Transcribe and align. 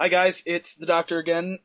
Hi 0.00 0.08
guys, 0.08 0.42
it's 0.46 0.76
the 0.76 0.86
Doctor 0.86 1.18
again 1.18 1.58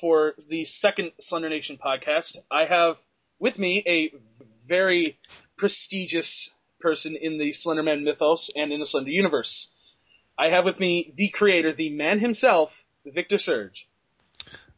for 0.00 0.34
the 0.48 0.64
second 0.64 1.10
Slender 1.20 1.48
Nation 1.48 1.80
podcast. 1.84 2.36
I 2.48 2.64
have 2.64 2.94
with 3.40 3.58
me 3.58 3.82
a 3.88 4.12
very 4.68 5.18
prestigious 5.58 6.50
person 6.78 7.16
in 7.20 7.38
the 7.38 7.52
Slenderman 7.52 8.04
mythos 8.04 8.50
and 8.54 8.72
in 8.72 8.78
the 8.78 8.86
Slender 8.86 9.10
universe. 9.10 9.66
I 10.38 10.50
have 10.50 10.64
with 10.64 10.78
me 10.78 11.12
the 11.16 11.30
creator, 11.30 11.72
the 11.72 11.90
man 11.90 12.20
himself, 12.20 12.70
Victor 13.04 13.38
Surge. 13.38 13.88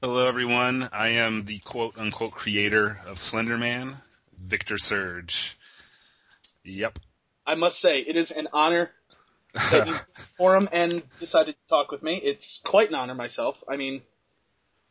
Hello, 0.01 0.27
everyone. 0.27 0.89
I 0.91 1.09
am 1.09 1.45
the 1.45 1.59
quote 1.59 1.99
unquote 1.99 2.33
creator 2.33 3.01
of 3.07 3.19
Slenderman, 3.19 3.97
Victor 4.43 4.79
Surge. 4.79 5.59
Yep. 6.65 7.01
I 7.47 7.55
must 7.55 7.83
say, 7.83 7.99
it 7.99 8.17
is 8.17 8.31
an 8.31 8.49
honor 8.55 8.93
that 9.55 9.87
you 9.87 9.97
forum 10.37 10.69
and 10.73 11.03
decided 11.21 11.55
to 11.55 11.69
talk 11.69 11.91
with 11.91 12.03
me. 12.03 12.21
It's 12.23 12.61
quite 12.65 12.89
an 12.89 12.95
honor 12.95 13.15
myself. 13.15 13.63
I 13.69 13.77
mean, 13.77 14.03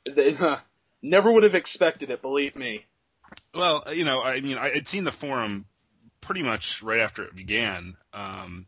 they, 0.05 0.35
uh, 0.39 0.57
never 1.01 1.31
would 1.31 1.43
have 1.43 1.55
expected 1.55 2.09
it, 2.09 2.21
believe 2.21 2.55
me. 2.55 2.85
Well, 3.53 3.83
you 3.93 4.05
know, 4.05 4.21
I 4.21 4.41
mean, 4.41 4.57
I 4.57 4.69
had 4.69 4.87
seen 4.87 5.03
the 5.03 5.11
forum 5.11 5.65
pretty 6.21 6.43
much 6.43 6.81
right 6.81 6.99
after 6.99 7.23
it 7.23 7.35
began. 7.35 7.97
Um, 8.13 8.67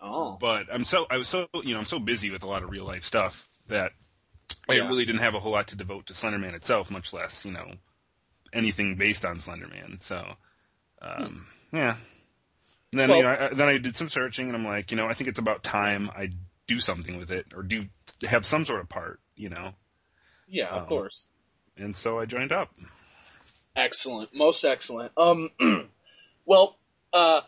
oh. 0.00 0.36
But 0.40 0.66
I'm 0.72 0.84
so, 0.84 1.06
I 1.10 1.18
was 1.18 1.28
so, 1.28 1.48
you 1.64 1.74
know, 1.74 1.78
I'm 1.78 1.86
so 1.86 1.98
busy 1.98 2.30
with 2.30 2.42
a 2.42 2.46
lot 2.46 2.62
of 2.62 2.70
real 2.70 2.84
life 2.84 3.04
stuff 3.04 3.48
that 3.66 3.92
I 4.68 4.76
really 4.76 5.04
didn't 5.04 5.20
have 5.20 5.34
a 5.34 5.40
whole 5.40 5.52
lot 5.52 5.68
to 5.68 5.76
devote 5.76 6.06
to 6.06 6.12
Slenderman 6.12 6.54
itself, 6.54 6.90
much 6.90 7.12
less, 7.12 7.44
you 7.44 7.52
know, 7.52 7.72
anything 8.52 8.96
based 8.96 9.24
on 9.24 9.36
Slenderman. 9.36 10.00
So, 10.00 10.24
um, 11.02 11.46
yeah. 11.72 11.96
And 12.92 13.00
then, 13.00 13.08
Well- 13.10 13.18
you 13.18 13.24
know, 13.24 13.30
I, 13.30 13.48
then 13.54 13.68
I 13.68 13.78
did 13.78 13.96
some 13.96 14.08
searching 14.08 14.46
and 14.48 14.56
I'm 14.56 14.64
like, 14.64 14.90
you 14.90 14.96
know, 14.96 15.06
I 15.06 15.14
think 15.14 15.28
it's 15.28 15.38
about 15.38 15.62
time 15.62 16.10
I 16.16 16.30
do 16.66 16.80
something 16.80 17.18
with 17.18 17.30
it 17.30 17.46
or 17.54 17.62
do 17.62 17.86
have 18.26 18.44
some 18.46 18.64
sort 18.64 18.80
of 18.80 18.88
part, 18.88 19.20
you 19.36 19.48
know. 19.48 19.72
Yeah, 20.48 20.68
of 20.68 20.82
Um, 20.82 20.88
course. 20.88 21.26
And 21.76 21.94
so 21.94 22.18
I 22.18 22.24
joined 22.26 22.52
up. 22.52 22.70
Excellent, 23.74 24.34
most 24.34 24.64
excellent. 24.64 25.12
Um, 25.16 25.50
well, 26.46 26.78
uh, 27.12 27.42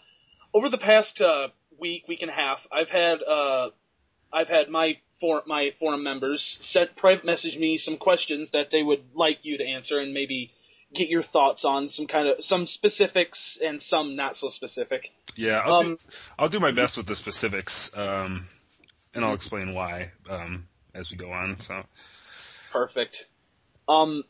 over 0.53 0.69
the 0.69 0.78
past 0.78 1.20
uh, 1.20 1.48
week, 1.78 2.05
week 2.08 2.20
and 2.23 2.30
a 2.30 2.34
half, 2.34 2.67
I've 2.70 2.91
had 2.91 3.23
uh, 3.23 3.70
I've 4.33 4.48
had 4.48 4.69
my 4.69 4.98
for 5.20 5.42
my 5.47 5.73
forum 5.80 6.02
members 6.02 6.58
sent 6.61 6.95
private 6.97 7.25
message 7.25 7.56
me 7.56 7.78
some 7.78 7.97
questions 7.97 8.50
that 8.50 8.70
they 8.70 8.83
would 8.83 9.02
like 9.14 9.39
you 9.42 9.56
to 9.58 9.64
answer 9.67 9.98
and 9.98 10.12
maybe 10.12 10.52
get 10.94 11.08
your 11.08 11.22
thoughts 11.22 11.64
on 11.64 11.89
some 11.89 12.06
kind 12.06 12.28
of 12.28 12.44
some 12.44 12.67
specifics 12.67 13.58
and 13.62 13.81
some 13.83 14.17
not 14.17 14.36
so 14.36 14.48
specific. 14.48 15.11
Yeah, 15.36 15.62
I'll, 15.64 15.75
Um, 15.75 15.86
do, 15.86 15.98
I'll 16.39 16.48
do 16.48 16.61
my 16.61 16.72
best 16.72 16.97
with 16.97 17.06
the 17.06 17.17
specifics, 17.17 17.97
um, 17.97 18.47
and 19.14 19.25
I'll 19.25 19.34
explain 19.34 19.75
why 19.75 20.12
um, 20.30 20.67
as 20.95 21.11
we 21.11 21.17
go 21.17 21.30
on. 21.30 21.58
So, 21.61 21.84
Perfect. 22.72 23.27
Um, 23.89 24.25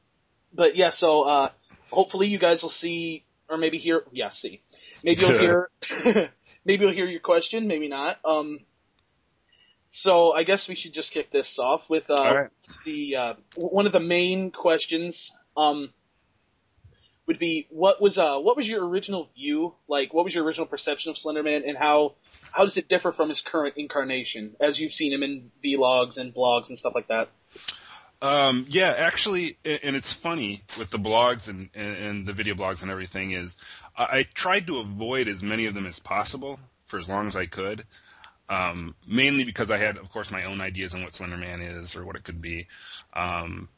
but 0.53 0.77
yeah, 0.77 0.91
so 0.91 1.23
uh, 1.23 1.50
hopefully 1.91 2.28
you 2.28 2.39
guys 2.39 2.62
will 2.62 2.70
see, 2.70 3.25
or 3.48 3.56
maybe 3.56 3.78
hear. 3.78 4.03
Yeah, 4.12 4.31
see. 4.31 4.62
Maybe 5.05 5.20
you'll 5.20 5.39
hear. 5.39 5.70
maybe 6.65 6.84
you'll 6.84 6.95
hear 6.95 7.06
your 7.06 7.20
question. 7.20 7.67
Maybe 7.67 7.89
not. 7.89 8.19
Um. 8.25 8.61
So 9.91 10.33
I 10.33 10.43
guess 10.43 10.69
we 10.69 10.75
should 10.75 10.93
just 10.93 11.12
kick 11.12 11.31
this 11.31 11.59
off 11.59 11.89
with 11.89 12.11
uh, 12.11 12.15
right. 12.19 12.50
the 12.84 13.17
uh, 13.17 13.34
one 13.56 13.87
of 13.87 13.93
the 13.93 14.00
main 14.00 14.50
questions. 14.50 15.33
Um. 15.56 15.91
Would 17.29 17.39
be 17.39 17.67
what 17.69 18.01
was 18.01 18.17
uh 18.17 18.39
what 18.39 18.57
was 18.57 18.67
your 18.67 18.89
original 18.89 19.29
view 19.37 19.75
like 19.87 20.15
what 20.15 20.25
was 20.25 20.34
your 20.34 20.45
original 20.45 20.67
perception 20.67 21.11
of 21.11 21.17
Slenderman 21.17 21.69
and 21.69 21.77
how 21.77 22.15
how 22.53 22.65
does 22.65 22.79
it 22.79 22.89
differ 22.89 23.12
from 23.12 23.29
his 23.29 23.43
current 23.43 23.75
incarnation 23.77 24.57
as 24.61 24.81
you've 24.81 24.95
seen 24.95 25.12
him 25.12 25.23
in 25.23 25.51
vlogs 25.62 26.17
and 26.17 26.34
blogs 26.34 26.71
and 26.71 26.79
stuff 26.79 26.95
like 26.95 27.09
that? 27.09 27.29
Um, 28.21 28.67
yeah, 28.69 28.95
actually, 28.97 29.59
and 29.65 29.95
it's 29.95 30.12
funny 30.12 30.62
with 30.77 30.91
the 30.91 30.99
blogs 30.99 31.49
and, 31.49 31.71
and, 31.73 32.27
the 32.27 32.33
video 32.33 32.55
blogs 32.55 32.83
and 32.83 32.91
everything 32.91 33.31
is 33.31 33.56
I, 33.97 34.19
I 34.19 34.22
tried 34.22 34.67
to 34.67 34.78
avoid 34.78 35.28
as 35.28 35.43
many 35.43 35.67
of 35.67 35.75
them 35.75 35.87
as 35.87 36.00
possible 36.00 36.59
for 36.87 36.99
as 36.99 37.09
long 37.09 37.28
as 37.28 37.37
I 37.37 37.47
could. 37.47 37.84
Um, 38.49 38.94
mainly 39.06 39.44
because 39.44 39.71
I 39.71 39.77
had, 39.77 39.99
of 39.99 40.11
course, 40.11 40.31
my 40.31 40.44
own 40.44 40.62
ideas 40.62 40.94
on 40.94 41.03
what 41.03 41.12
Slenderman 41.12 41.81
is 41.81 41.94
or 41.94 42.05
what 42.06 42.17
it 42.17 42.25
could 42.25 42.41
be. 42.41 42.67
Um, 43.12 43.69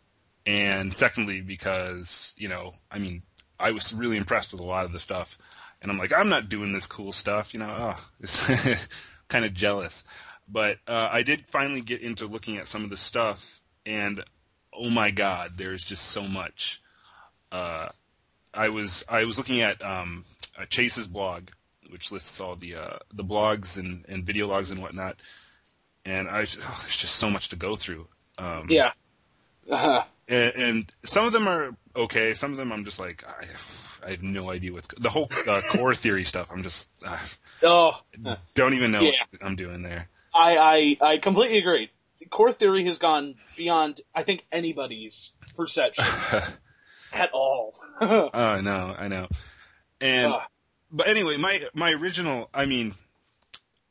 and 0.47 0.95
secondly, 0.95 1.41
because, 1.41 2.35
you 2.39 2.49
know, 2.49 2.75
I 2.91 3.01
mean, 3.01 3.23
I 3.61 3.71
was 3.73 3.93
really 3.93 4.17
impressed 4.17 4.53
with 4.53 4.61
a 4.61 4.65
lot 4.65 4.85
of 4.85 4.93
the 4.93 5.01
stuff. 5.01 5.39
And 5.83 5.91
I'm 5.91 5.99
like, 5.99 6.13
I'm 6.13 6.29
not 6.29 6.49
doing 6.49 6.73
this 6.73 6.87
cool 6.87 7.13
stuff, 7.13 7.55
you 7.55 7.61
know, 7.61 7.71
oh, 7.71 8.05
it's 8.21 8.87
kind 9.29 9.45
of 9.45 9.55
jealous. 9.55 10.05
But 10.49 10.79
uh, 10.87 11.09
I 11.11 11.23
did 11.23 11.47
finally 11.47 11.81
get 11.81 12.03
into 12.03 12.27
looking 12.27 12.57
at 12.57 12.69
some 12.69 12.85
of 12.85 12.91
the 12.91 12.97
stuff, 12.97 13.61
and 13.87 14.23
oh 14.73 14.91
my 14.91 15.11
god, 15.11 15.53
there's 15.57 15.85
just 15.85 16.07
so 16.07 16.23
much. 16.25 16.83
Uh, 17.53 17.89
I 18.53 18.69
was 18.69 19.05
I 19.09 19.25
was 19.25 19.39
looking 19.39 19.61
at 19.61 19.83
um, 19.85 20.25
uh, 20.59 20.65
Chase's 20.67 21.07
blog, 21.07 21.51
which 21.89 22.11
lists 22.11 22.41
all 22.41 22.57
the 22.57 22.75
uh, 22.75 22.99
the 23.13 23.23
blogs 23.23 23.79
and, 23.79 24.05
and 24.09 24.25
video 24.25 24.49
logs 24.49 24.73
and 24.73 24.83
whatnot, 24.83 25.17
and 26.05 26.29
I 26.29 26.41
was, 26.41 26.59
oh, 26.61 26.79
there's 26.83 26.97
just 26.97 27.15
so 27.15 27.31
much 27.31 27.49
to 27.51 27.57
go 27.57 27.77
through. 27.77 28.09
Um, 28.37 28.67
Yeah. 28.69 28.93
Uh, 29.71 30.03
and, 30.31 30.55
and 30.57 30.93
some 31.05 31.27
of 31.27 31.33
them 31.33 31.47
are 31.47 31.77
okay. 31.95 32.33
Some 32.33 32.53
of 32.53 32.57
them 32.57 32.73
I'm 32.73 32.85
just 32.87 32.99
like 32.99 33.23
I 33.27 33.45
have, 33.45 34.01
I 34.07 34.11
have 34.13 34.23
no 34.23 34.51
idea 34.51 34.73
what's 34.73 34.89
the 34.99 35.11
whole 35.11 35.29
uh, 35.47 35.61
core 35.69 35.95
theory 35.95 36.25
stuff. 36.25 36.51
I'm 36.51 36.63
just 36.63 36.89
uh, 37.05 37.19
oh, 37.63 38.01
don't 38.55 38.73
even 38.75 38.91
know 38.93 39.03
Yeah. 39.03 39.13
what 39.31 39.45
I'm 39.45 39.57
doing 39.57 39.83
there. 39.83 40.09
I, 40.33 40.97
I 41.03 41.11
I 41.13 41.19
completely 41.19 41.59
agree. 41.59 41.91
Core 42.31 42.53
theory 42.53 42.85
has 42.87 42.99
gone 42.99 43.35
beyond 43.57 44.01
I 44.15 44.23
think 44.23 44.45
anybody's 44.53 45.33
perception 45.57 46.05
at 47.13 47.31
all. 47.33 47.75
Oh, 48.01 48.31
I 48.33 48.61
know, 48.61 48.95
I 48.97 49.09
know. 49.09 49.29
And 50.01 50.33
Ugh. 50.33 50.43
but 50.93 51.09
anyway, 51.09 51.37
my 51.37 51.61
my 51.75 51.91
original, 51.93 52.49
I 52.55 52.65
mean, 52.67 52.95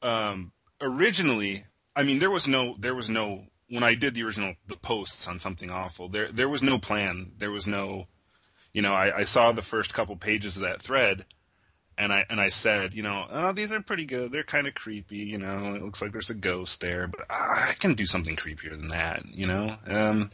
um, 0.01 0.51
originally, 0.81 1.63
I 1.95 2.03
mean, 2.03 2.19
there 2.19 2.31
was 2.31 2.47
no, 2.47 2.75
there 2.79 2.95
was 2.95 3.09
no 3.09 3.44
when 3.69 3.84
I 3.84 3.96
did 3.96 4.13
the 4.13 4.24
original 4.24 4.56
the 4.68 4.75
posts 4.75 5.28
on 5.28 5.40
something 5.40 5.72
awful. 5.72 6.09
There 6.09 6.31
there 6.31 6.50
was 6.50 6.63
no 6.63 6.78
plan. 6.78 7.31
There 7.38 7.52
was 7.52 7.68
no, 7.68 8.07
you 8.74 8.81
know, 8.81 8.94
I, 8.94 9.19
I 9.19 9.24
saw 9.24 9.52
the 9.52 9.62
first 9.62 9.94
couple 9.94 10.16
pages 10.16 10.56
of 10.56 10.63
that 10.63 10.81
thread. 10.81 11.25
And 11.97 12.13
I 12.13 12.25
and 12.30 12.40
I 12.40 12.47
said, 12.47 12.94
you 12.94 13.03
know, 13.03 13.25
oh, 13.30 13.52
these 13.52 13.74
are 13.74 13.81
pretty 13.81 14.06
good. 14.06 14.31
They're 14.31 14.44
kind 14.44 14.68
of 14.68 14.74
creepy, 14.74 15.18
you 15.18 15.38
know. 15.38 15.75
It 15.75 15.84
looks 15.84 16.02
like 16.02 16.13
there's 16.13 16.30
a 16.30 16.34
ghost 16.34 16.80
there, 16.80 17.07
but 17.07 17.25
I 17.30 17.75
can 17.78 17.94
do 17.94 18.06
something 18.06 18.38
creepier 18.38 18.72
than 18.72 18.88
that, 18.88 19.25
you 19.25 19.46
know. 19.46 19.75
Um, 19.86 20.31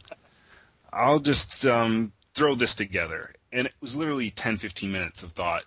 I'll 0.92 1.18
just 1.18 1.66
um, 1.66 2.12
throw 2.34 2.54
this 2.54 2.76
together. 2.76 3.34
And 3.50 3.66
it 3.66 3.72
was 3.80 3.96
literally 3.96 4.30
10, 4.30 4.58
15 4.58 4.92
minutes 4.92 5.24
of 5.24 5.32
thought. 5.32 5.64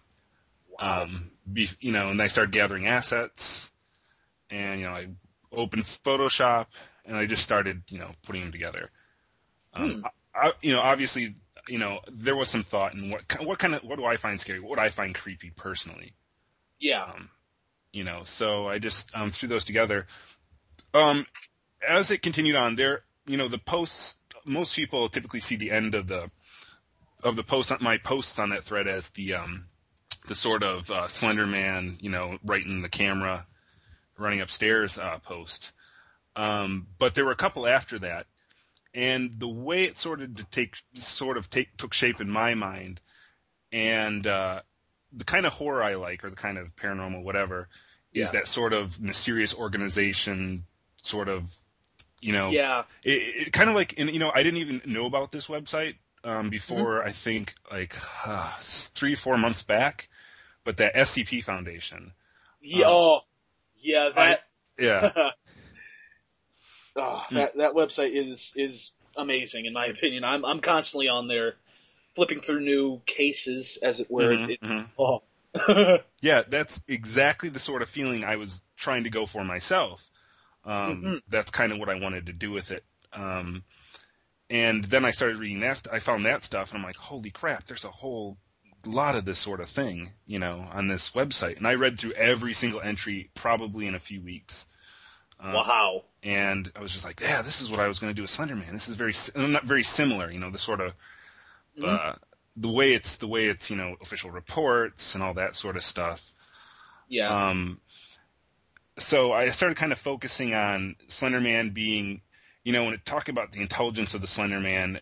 Um, 0.80 1.32
be, 1.52 1.68
you 1.82 1.92
know, 1.92 2.10
and 2.10 2.22
I 2.22 2.28
started 2.28 2.54
gathering 2.54 2.88
assets, 2.88 3.72
and 4.50 4.80
you 4.80 4.88
know, 4.88 4.94
I 4.94 5.08
opened 5.52 5.84
Photoshop, 5.84 6.68
and 7.10 7.18
I 7.18 7.26
just 7.26 7.44
started, 7.44 7.82
you 7.90 8.00
know, 8.00 8.12
putting 8.24 8.42
them 8.44 8.52
together. 8.54 8.92
Um, 9.74 10.06
I, 10.34 10.48
I- 10.48 10.54
you 10.62 10.72
know, 10.72 10.80
obviously, 10.80 11.36
you 11.68 11.80
know, 11.80 12.00
there 12.10 12.36
was 12.36 12.48
some 12.50 12.64
thought 12.64 12.94
in 12.94 13.10
what 13.10 13.24
what 13.44 13.60
kind 13.60 13.76
of 13.76 13.84
what 13.84 13.98
do 13.98 14.06
I 14.06 14.16
find 14.16 14.40
scary? 14.40 14.60
What 14.62 14.78
do 14.78 14.82
I 14.84 14.90
find 14.90 15.14
creepy 15.14 15.52
personally? 15.56 16.14
yeah. 16.80 17.04
Um, 17.04 17.30
you 17.92 18.04
know, 18.04 18.22
so 18.24 18.68
I 18.70 18.78
just 18.80 19.14
um, 19.16 19.32
threw 19.32 19.50
those 19.50 19.66
together. 19.66 20.06
Um, 20.94 21.26
as 21.88 22.12
it 22.12 22.22
continued 22.22 22.56
on, 22.56 22.76
there, 22.76 23.04
you 23.28 23.36
know, 23.38 23.48
the 23.48 23.58
posts. 23.58 24.18
Most 24.46 24.76
people 24.76 25.10
typically 25.10 25.40
see 25.42 25.56
the 25.58 25.72
end 25.72 25.96
of 25.96 26.08
the 26.08 26.32
of 27.24 27.36
the 27.36 27.44
post 27.44 27.74
my 27.82 27.98
posts 27.98 28.40
on 28.40 28.50
that 28.50 28.64
thread 28.64 28.88
as 28.88 29.10
the 29.10 29.34
um, 29.34 29.66
the 30.28 30.36
sort 30.36 30.64
of 30.64 30.90
uh, 30.90 31.08
Slender 31.08 31.46
Man, 31.46 31.98
you 32.00 32.10
know, 32.10 32.38
right 32.44 32.66
in 32.66 32.82
the 32.82 32.90
camera, 32.90 33.46
running 34.18 34.42
upstairs 34.42 34.98
uh, 34.98 35.18
post. 35.24 35.74
Um, 36.40 36.88
but 37.00 37.16
there 37.16 37.26
were 37.26 37.32
a 37.32 37.36
couple 37.36 37.68
after 37.68 38.00
that, 38.00 38.26
and 38.94 39.40
the 39.40 39.48
way 39.48 39.84
it 39.84 39.98
sort 39.98 40.22
of 40.22 40.36
to 40.36 40.44
take 40.46 40.78
sort 40.94 41.38
of 41.38 41.50
take 41.50 41.76
took 41.78 41.94
shape 41.94 42.22
in 42.22 42.30
my 42.30 42.56
mind, 42.56 43.02
and 43.74 44.26
uh, 44.26 44.62
the 45.12 45.26
kind 45.26 45.46
of 45.46 45.54
horror 45.54 45.84
I 45.84 45.96
like, 45.96 46.24
or 46.24 46.30
the 46.30 46.36
kind 46.38 46.58
of 46.58 46.74
paranormal 46.78 47.24
whatever, 47.26 47.68
is 48.14 48.28
Yeah. 48.28 48.40
that 48.40 48.48
sort 48.48 48.72
of 48.74 49.02
mysterious 49.02 49.54
organization, 49.54 50.66
sort 51.02 51.28
of, 51.28 51.52
you 52.22 52.32
know, 52.32 52.52
Yeah. 52.52 52.84
it, 53.04 53.48
it 53.48 53.54
kind 53.54 53.70
of 53.70 53.76
like, 53.76 53.96
and 54.00 54.10
you 54.10 54.20
know, 54.20 54.32
I 54.34 54.42
didn't 54.44 54.60
even 54.60 54.82
know 54.86 55.06
about 55.08 55.32
this 55.34 55.48
website 55.48 55.96
um, 56.24 56.50
before 56.50 57.04
I 57.04 57.12
think 57.12 57.54
like 57.72 57.96
uh, 58.26 58.56
three, 58.62 59.16
four 59.16 59.38
months 59.38 59.62
back, 59.62 60.08
but 60.64 60.78
that 60.78 60.96
SCP 60.96 61.44
Foundation, 61.44 62.14
Yeah. 62.62 62.86
Um, 62.86 62.94
oh, 62.94 63.20
yeah. 63.76 64.10
That. 64.16 64.44
yeah, 64.80 65.32
oh, 66.96 67.22
Hmm. 67.30 67.36
that 67.36 67.56
that 67.58 67.74
website 67.74 68.12
is 68.14 68.52
is 68.56 68.92
amazing 69.18 69.66
in 69.66 69.74
my 69.74 69.88
opinion. 69.88 70.24
I'm 70.24 70.46
I'm 70.46 70.62
constantly 70.62 71.08
on 71.10 71.28
there, 71.28 71.56
flipping 72.16 72.42
through 72.42 72.62
new 72.62 73.02
cases, 73.06 73.78
as 73.82 74.00
it 74.00 74.10
were. 74.10 74.24
Mhm, 74.36 74.50
it's 74.50 74.70
mhm. 74.70 74.90
oh. 74.98 75.24
yeah, 76.22 76.44
that's 76.48 76.82
exactly 76.88 77.50
the 77.50 77.60
sort 77.60 77.82
of 77.82 77.90
feeling 77.90 78.24
I 78.24 78.36
was 78.36 78.62
trying 78.78 79.04
to 79.06 79.10
go 79.10 79.26
for 79.26 79.44
myself. 79.44 80.10
Um, 80.64 81.02
Mhm. 81.02 81.22
That's 81.30 81.52
kind 81.52 81.72
of 81.72 81.80
what 81.80 81.90
I 81.90 81.96
wanted 81.96 82.28
to 82.28 82.34
do 82.34 82.52
with 82.52 82.70
it. 82.72 82.84
Um, 83.14 83.64
and 84.50 84.84
then 84.86 85.06
I 85.06 85.12
started 85.12 85.38
reading 85.38 85.60
that. 85.62 85.78
St- 85.80 85.94
I 85.94 86.00
found 86.00 86.26
that 86.26 86.44
stuff, 86.44 86.70
and 86.72 86.78
I'm 86.80 86.84
like, 86.84 86.96
holy 86.98 87.32
crap! 87.32 87.66
There's 87.66 87.84
a 87.86 87.90
whole 87.92 88.38
lot 88.86 89.16
of 89.16 89.26
this 89.26 89.40
sort 89.40 89.60
of 89.60 89.70
thing, 89.70 90.12
you 90.26 90.40
know, 90.40 90.66
on 90.72 90.88
this 90.88 91.10
website. 91.12 91.58
And 91.58 91.68
I 91.68 91.76
read 91.76 92.00
through 92.00 92.14
every 92.14 92.54
single 92.54 92.80
entry 92.82 93.30
probably 93.34 93.88
in 93.88 93.96
a 93.96 94.00
few 94.00 94.22
weeks. 94.22 94.68
Um, 95.40 95.54
wow. 95.54 96.04
And 96.22 96.72
I 96.76 96.82
was 96.82 96.92
just 96.92 97.06
like, 97.06 97.22
yeah, 97.22 97.42
this 97.42 97.62
is 97.62 97.72
what 97.72 97.80
I 97.80 97.88
was 97.88 98.00
going 98.00 98.12
to 98.12 98.16
do 98.16 98.24
with 98.24 98.32
Slenderman. 98.32 98.72
This 98.72 98.90
is 98.90 98.96
very, 98.96 99.14
not 99.36 99.64
very 99.64 99.84
similar, 99.84 100.30
you 100.30 100.40
know, 100.40 100.52
the 100.52 100.58
sort 100.58 100.82
of, 100.82 100.98
mm-hmm. 101.78 101.86
uh, 101.86 102.14
the 102.58 102.70
way 102.70 102.94
it's, 102.94 103.16
the 103.16 103.28
way 103.28 103.46
it's, 103.46 103.70
you 103.70 103.78
know, 103.78 103.96
official 104.02 104.32
reports 104.32 105.16
and 105.16 105.24
all 105.24 105.34
that 105.36 105.56
sort 105.56 105.78
of 105.78 105.84
stuff. 105.84 106.34
Yeah. 107.08 107.50
Um, 107.50 107.80
so 108.98 109.32
I 109.32 109.50
started 109.52 109.78
kind 109.78 109.94
of 109.94 110.00
focusing 110.00 110.54
on 110.54 110.96
Slenderman 111.08 111.74
being, 111.74 112.22
you 112.66 112.74
know, 112.74 112.84
when 112.84 112.94
it 112.94 113.06
talk 113.06 113.30
about 113.30 113.54
the 113.54 113.62
intelligence 113.62 114.14
of 114.14 114.22
the 114.22 114.28
Slenderman, 114.28 115.00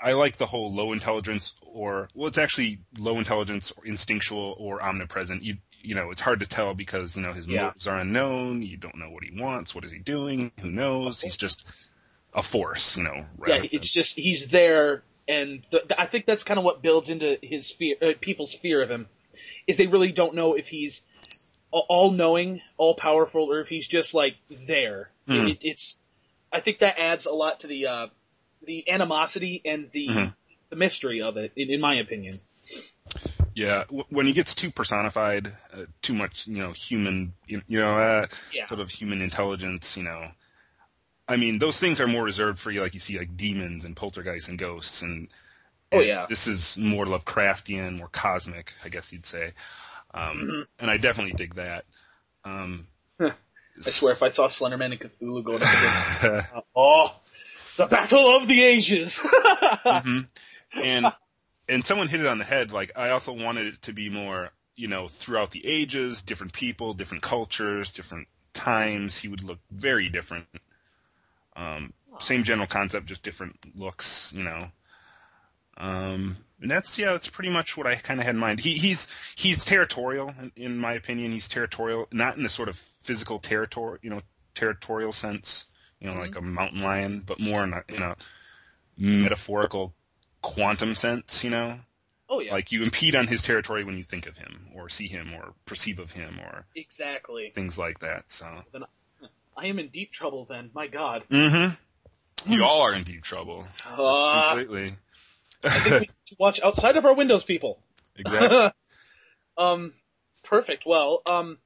I 0.00 0.12
like 0.12 0.36
the 0.36 0.46
whole 0.46 0.72
low 0.72 0.92
intelligence 0.92 1.54
or 1.62 2.08
well, 2.14 2.28
it's 2.28 2.38
actually 2.38 2.78
low 2.98 3.18
intelligence 3.18 3.72
or 3.76 3.84
instinctual 3.84 4.56
or 4.58 4.82
omnipresent. 4.82 5.42
You 5.42 5.56
you 5.82 5.94
know, 5.94 6.10
it's 6.10 6.20
hard 6.20 6.40
to 6.40 6.46
tell 6.46 6.74
because 6.74 7.16
you 7.16 7.22
know 7.22 7.32
his 7.32 7.46
yeah. 7.46 7.64
motives 7.64 7.86
are 7.86 7.98
unknown. 7.98 8.62
You 8.62 8.76
don't 8.76 8.96
know 8.96 9.10
what 9.10 9.24
he 9.24 9.40
wants. 9.40 9.74
What 9.74 9.84
is 9.84 9.92
he 9.92 9.98
doing? 9.98 10.52
Who 10.60 10.70
knows? 10.70 11.20
He's 11.20 11.36
just 11.36 11.70
a 12.34 12.42
force. 12.42 12.96
You 12.96 13.04
know. 13.04 13.26
Yeah, 13.46 13.62
it's 13.70 13.90
just 13.90 14.16
he's 14.16 14.48
there, 14.48 15.02
and 15.28 15.62
th- 15.70 15.84
I 15.96 16.06
think 16.06 16.26
that's 16.26 16.42
kind 16.42 16.58
of 16.58 16.64
what 16.64 16.82
builds 16.82 17.08
into 17.08 17.38
his 17.42 17.70
fear, 17.70 17.96
uh, 18.02 18.12
people's 18.20 18.54
fear 18.54 18.82
of 18.82 18.90
him, 18.90 19.08
is 19.66 19.76
they 19.76 19.86
really 19.86 20.12
don't 20.12 20.34
know 20.34 20.54
if 20.54 20.66
he's 20.66 21.02
all 21.70 22.10
knowing, 22.10 22.60
all 22.76 22.94
powerful, 22.94 23.50
or 23.50 23.60
if 23.60 23.68
he's 23.68 23.86
just 23.86 24.14
like 24.14 24.36
there. 24.68 25.10
Mm-hmm. 25.28 25.46
It, 25.48 25.58
it's, 25.62 25.96
I 26.52 26.60
think 26.60 26.80
that 26.80 26.98
adds 26.98 27.26
a 27.26 27.32
lot 27.32 27.60
to 27.60 27.66
the 27.68 27.86
uh, 27.86 28.06
the 28.62 28.90
animosity 28.90 29.62
and 29.64 29.88
the 29.92 30.08
mm-hmm. 30.08 30.30
the 30.68 30.76
mystery 30.76 31.22
of 31.22 31.36
it, 31.36 31.52
in, 31.56 31.70
in 31.70 31.80
my 31.80 31.94
opinion. 31.94 32.40
Yeah, 33.60 33.84
when 34.08 34.24
he 34.24 34.32
gets 34.32 34.54
too 34.54 34.70
personified, 34.70 35.48
uh, 35.74 35.84
too 36.00 36.14
much, 36.14 36.46
you 36.46 36.56
know, 36.56 36.72
human, 36.72 37.34
you, 37.46 37.60
know, 37.68 37.98
uh, 37.98 38.26
yeah. 38.54 38.64
sort 38.64 38.80
of 38.80 38.90
human 38.90 39.20
intelligence, 39.20 39.98
you 39.98 40.02
know. 40.02 40.30
I 41.28 41.36
mean, 41.36 41.58
those 41.58 41.78
things 41.78 42.00
are 42.00 42.06
more 42.06 42.24
reserved 42.24 42.58
for 42.58 42.70
you, 42.70 42.80
like 42.80 42.94
you 42.94 43.00
see, 43.00 43.18
like 43.18 43.36
demons 43.36 43.84
and 43.84 43.94
poltergeists 43.94 44.48
and 44.48 44.58
ghosts, 44.58 45.02
and, 45.02 45.28
oh 45.92 46.00
yeah, 46.00 46.24
this 46.26 46.46
is 46.46 46.78
more 46.78 47.04
Lovecraftian, 47.04 47.98
more 47.98 48.08
cosmic, 48.08 48.72
I 48.82 48.88
guess 48.88 49.12
you'd 49.12 49.26
say. 49.26 49.52
Um, 50.14 50.38
mm-hmm. 50.38 50.62
and 50.78 50.90
I 50.90 50.96
definitely 50.96 51.34
dig 51.34 51.56
that. 51.56 51.84
Um, 52.46 52.86
I 53.20 53.34
swear, 53.82 54.14
if 54.14 54.22
I 54.22 54.30
saw 54.30 54.48
Slenderman 54.48 54.92
and 54.92 55.00
Cthulhu 55.00 55.44
going 55.44 55.62
up 55.62 56.64
oh, 56.74 57.14
the 57.76 57.84
battle 57.88 58.36
of 58.38 58.48
the 58.48 58.62
ages. 58.62 59.18
mm-hmm. 59.22 60.20
And 60.82 61.06
and 61.70 61.84
someone 61.84 62.08
hit 62.08 62.20
it 62.20 62.26
on 62.26 62.38
the 62.38 62.44
head. 62.44 62.72
Like 62.72 62.92
I 62.96 63.10
also 63.10 63.32
wanted 63.32 63.66
it 63.68 63.82
to 63.82 63.92
be 63.92 64.10
more, 64.10 64.50
you 64.76 64.88
know, 64.88 65.08
throughout 65.08 65.52
the 65.52 65.64
ages, 65.64 66.20
different 66.20 66.52
people, 66.52 66.92
different 66.92 67.22
cultures, 67.22 67.92
different 67.92 68.28
times. 68.52 69.18
He 69.18 69.28
would 69.28 69.44
look 69.44 69.60
very 69.70 70.08
different. 70.08 70.46
Um, 71.56 71.92
same 72.18 72.42
general 72.44 72.66
concept, 72.66 73.06
just 73.06 73.22
different 73.22 73.56
looks, 73.74 74.32
you 74.36 74.42
know. 74.42 74.68
Um, 75.76 76.36
and 76.60 76.70
that's 76.70 76.98
yeah, 76.98 77.12
that's 77.12 77.28
pretty 77.28 77.50
much 77.50 77.76
what 77.76 77.86
I 77.86 77.94
kind 77.94 78.20
of 78.20 78.26
had 78.26 78.34
in 78.34 78.40
mind. 78.40 78.60
He 78.60 78.74
he's 78.74 79.08
he's 79.34 79.64
territorial, 79.64 80.34
in, 80.38 80.52
in, 80.56 80.76
my 80.76 80.92
opinion. 80.92 81.32
He's 81.32 81.48
territorial, 81.48 82.06
not 82.12 82.36
in 82.36 82.44
a 82.44 82.50
sort 82.50 82.68
of 82.68 82.76
physical 82.76 83.38
territory, 83.38 83.98
you 84.02 84.10
know, 84.10 84.20
territorial 84.54 85.12
sense, 85.12 85.66
you 86.00 86.08
know, 86.08 86.14
mm-hmm. 86.14 86.22
like 86.22 86.36
a 86.36 86.42
mountain 86.42 86.82
lion, 86.82 87.22
but 87.24 87.40
more 87.40 87.64
in 87.64 87.72
a, 87.72 87.82
in 87.88 88.02
a 88.02 88.16
metaphorical 88.98 89.94
quantum 90.42 90.94
sense, 90.94 91.44
you 91.44 91.50
know? 91.50 91.78
Oh 92.28 92.40
yeah. 92.40 92.52
Like 92.52 92.70
you 92.70 92.82
impede 92.82 93.16
on 93.16 93.26
his 93.26 93.42
territory 93.42 93.82
when 93.82 93.96
you 93.96 94.04
think 94.04 94.26
of 94.26 94.36
him 94.36 94.68
or 94.74 94.88
see 94.88 95.08
him 95.08 95.32
or 95.34 95.52
perceive 95.66 95.98
of 95.98 96.12
him 96.12 96.38
or 96.40 96.64
exactly 96.76 97.50
things 97.52 97.76
like 97.76 97.98
that. 98.00 98.30
So 98.30 98.46
then 98.72 98.84
I 99.56 99.66
am 99.66 99.78
in 99.78 99.88
deep 99.88 100.12
trouble. 100.12 100.46
Then 100.48 100.70
my 100.72 100.86
God. 100.86 101.24
Mm-hmm. 101.30 102.52
You 102.52 102.64
all 102.64 102.82
are 102.82 102.94
in 102.94 103.02
deep 103.02 103.22
trouble. 103.22 103.66
Uh, 103.84 104.50
completely. 104.50 104.94
I 105.64 105.80
think 105.80 105.90
we 105.92 105.98
need 106.00 106.10
to 106.28 106.36
watch 106.38 106.60
outside 106.62 106.96
of 106.96 107.04
our 107.04 107.14
windows, 107.14 107.44
people. 107.44 107.82
Exactly. 108.16 108.72
um, 109.58 109.92
perfect. 110.44 110.84
Well, 110.86 111.22
um, 111.26 111.58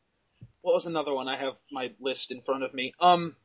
what 0.62 0.75
was 0.75 0.87
another 0.87 1.12
one? 1.12 1.29
I 1.29 1.37
have 1.37 1.55
my 1.70 1.93
list 2.00 2.31
in 2.31 2.41
front 2.41 2.65
of 2.65 2.75
me. 2.75 2.94
Um, 2.99 3.37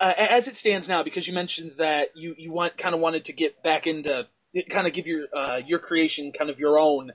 uh, 0.00 0.12
as 0.16 0.46
it 0.48 0.56
stands 0.56 0.88
now, 0.88 1.02
because 1.02 1.26
you 1.26 1.34
mentioned 1.34 1.72
that 1.78 2.16
you 2.16 2.34
you 2.38 2.52
want 2.52 2.78
kind 2.78 2.94
of 2.94 3.00
wanted 3.00 3.26
to 3.26 3.32
get 3.32 3.62
back 3.62 3.86
into 3.86 4.26
kind 4.70 4.86
of 4.86 4.92
give 4.92 5.06
your 5.06 5.26
uh, 5.34 5.60
your 5.66 5.78
creation 5.78 6.32
kind 6.32 6.50
of 6.50 6.58
your 6.58 6.78
own, 6.78 7.12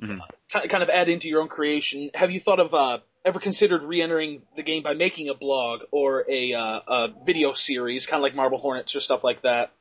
mm-hmm. 0.00 0.20
uh, 0.54 0.66
kind 0.68 0.82
of 0.82 0.88
add 0.88 1.08
into 1.08 1.28
your 1.28 1.42
own 1.42 1.48
creation. 1.48 2.10
Have 2.14 2.30
you 2.30 2.40
thought 2.40 2.60
of 2.60 2.74
uh, 2.74 2.98
ever 3.24 3.38
considered 3.38 3.82
re-entering 3.82 4.42
the 4.56 4.62
game 4.62 4.82
by 4.82 4.94
making 4.94 5.28
a 5.28 5.34
blog 5.34 5.80
or 5.90 6.24
a, 6.28 6.54
uh, 6.54 6.80
a 6.86 7.08
video 7.24 7.54
series, 7.54 8.06
kind 8.06 8.20
of 8.20 8.22
like 8.22 8.34
Marble 8.34 8.58
Hornets 8.58 8.94
or 8.94 9.00
stuff 9.00 9.22
like 9.22 9.42
that? 9.42 9.72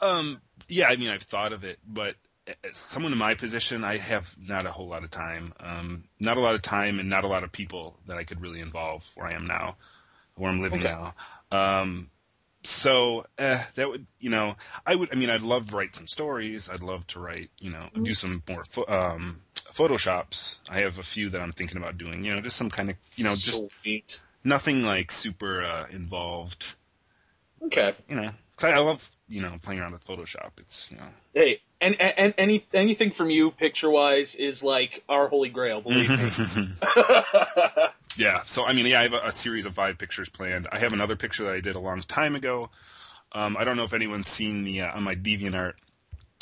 Um, 0.00 0.40
yeah, 0.68 0.88
I 0.88 0.96
mean, 0.96 1.08
I've 1.08 1.22
thought 1.22 1.52
of 1.52 1.64
it, 1.64 1.78
but 1.86 2.14
as 2.62 2.76
someone 2.76 3.12
in 3.12 3.18
my 3.18 3.34
position, 3.34 3.82
I 3.82 3.96
have 3.96 4.36
not 4.38 4.66
a 4.66 4.70
whole 4.70 4.88
lot 4.88 5.02
of 5.02 5.10
time. 5.10 5.52
Um, 5.58 6.04
not 6.20 6.36
a 6.36 6.40
lot 6.40 6.54
of 6.54 6.62
time 6.62 7.00
and 7.00 7.08
not 7.08 7.24
a 7.24 7.28
lot 7.28 7.42
of 7.42 7.50
people 7.50 7.98
that 8.06 8.16
I 8.16 8.24
could 8.24 8.40
really 8.40 8.60
involve 8.60 9.10
where 9.16 9.26
I 9.26 9.32
am 9.32 9.46
now 9.46 9.76
where 10.36 10.50
I'm 10.50 10.62
living 10.62 10.80
okay. 10.80 10.92
now. 10.92 11.14
Um, 11.50 12.10
so 12.62 13.24
eh, 13.38 13.62
that 13.76 13.88
would, 13.88 14.06
you 14.18 14.30
know, 14.30 14.56
I 14.84 14.94
would. 14.94 15.12
I 15.12 15.14
mean, 15.14 15.30
I'd 15.30 15.42
love 15.42 15.68
to 15.68 15.76
write 15.76 15.94
some 15.94 16.06
stories. 16.06 16.68
I'd 16.68 16.82
love 16.82 17.06
to 17.08 17.20
write, 17.20 17.50
you 17.60 17.70
know, 17.70 17.88
do 18.02 18.12
some 18.14 18.42
more 18.48 18.64
fo- 18.64 18.86
um, 18.88 19.42
photoshops. 19.54 20.58
I 20.68 20.80
have 20.80 20.98
a 20.98 21.02
few 21.02 21.30
that 21.30 21.40
I'm 21.40 21.52
thinking 21.52 21.76
about 21.76 21.96
doing. 21.96 22.24
You 22.24 22.34
know, 22.34 22.40
just 22.40 22.56
some 22.56 22.70
kind 22.70 22.90
of, 22.90 22.96
you 23.16 23.24
know, 23.24 23.34
just 23.36 23.62
nothing 24.42 24.82
like 24.82 25.12
super 25.12 25.62
uh, 25.62 25.86
involved. 25.90 26.74
Okay. 27.62 27.94
You 28.08 28.16
know, 28.16 28.30
cause 28.56 28.70
I, 28.70 28.72
I 28.72 28.78
love, 28.78 29.16
you 29.28 29.40
know, 29.42 29.56
playing 29.62 29.80
around 29.80 29.92
with 29.92 30.04
Photoshop. 30.04 30.58
It's, 30.58 30.90
you 30.90 30.96
know. 30.96 31.08
Hey, 31.34 31.60
and, 31.80 32.00
and 32.00 32.34
any 32.38 32.66
anything 32.72 33.12
from 33.12 33.30
you 33.30 33.50
picture 33.50 33.90
wise 33.90 34.34
is 34.34 34.62
like 34.62 35.02
our 35.08 35.28
holy 35.28 35.48
grail. 35.48 35.80
Believe 35.80 36.08
me. 36.10 36.68
yeah. 38.16 38.42
So 38.44 38.64
I 38.64 38.72
mean, 38.72 38.86
yeah, 38.86 39.00
I 39.00 39.02
have 39.04 39.14
a, 39.14 39.20
a, 39.26 39.32
series 39.32 39.66
of 39.66 39.74
five 39.74 39.98
pictures 39.98 40.28
planned. 40.28 40.68
I 40.72 40.78
have 40.78 40.92
another 40.92 41.16
picture 41.16 41.44
that 41.44 41.54
I 41.54 41.60
did 41.60 41.76
a 41.76 41.80
long 41.80 42.00
time 42.00 42.34
ago. 42.34 42.70
Um, 43.32 43.56
I 43.58 43.64
don't 43.64 43.76
know 43.76 43.84
if 43.84 43.92
anyone's 43.92 44.28
seen 44.28 44.62
the 44.62 44.82
uh, 44.82 44.96
on 44.96 45.02
my 45.02 45.14
DeviantArt. 45.14 45.74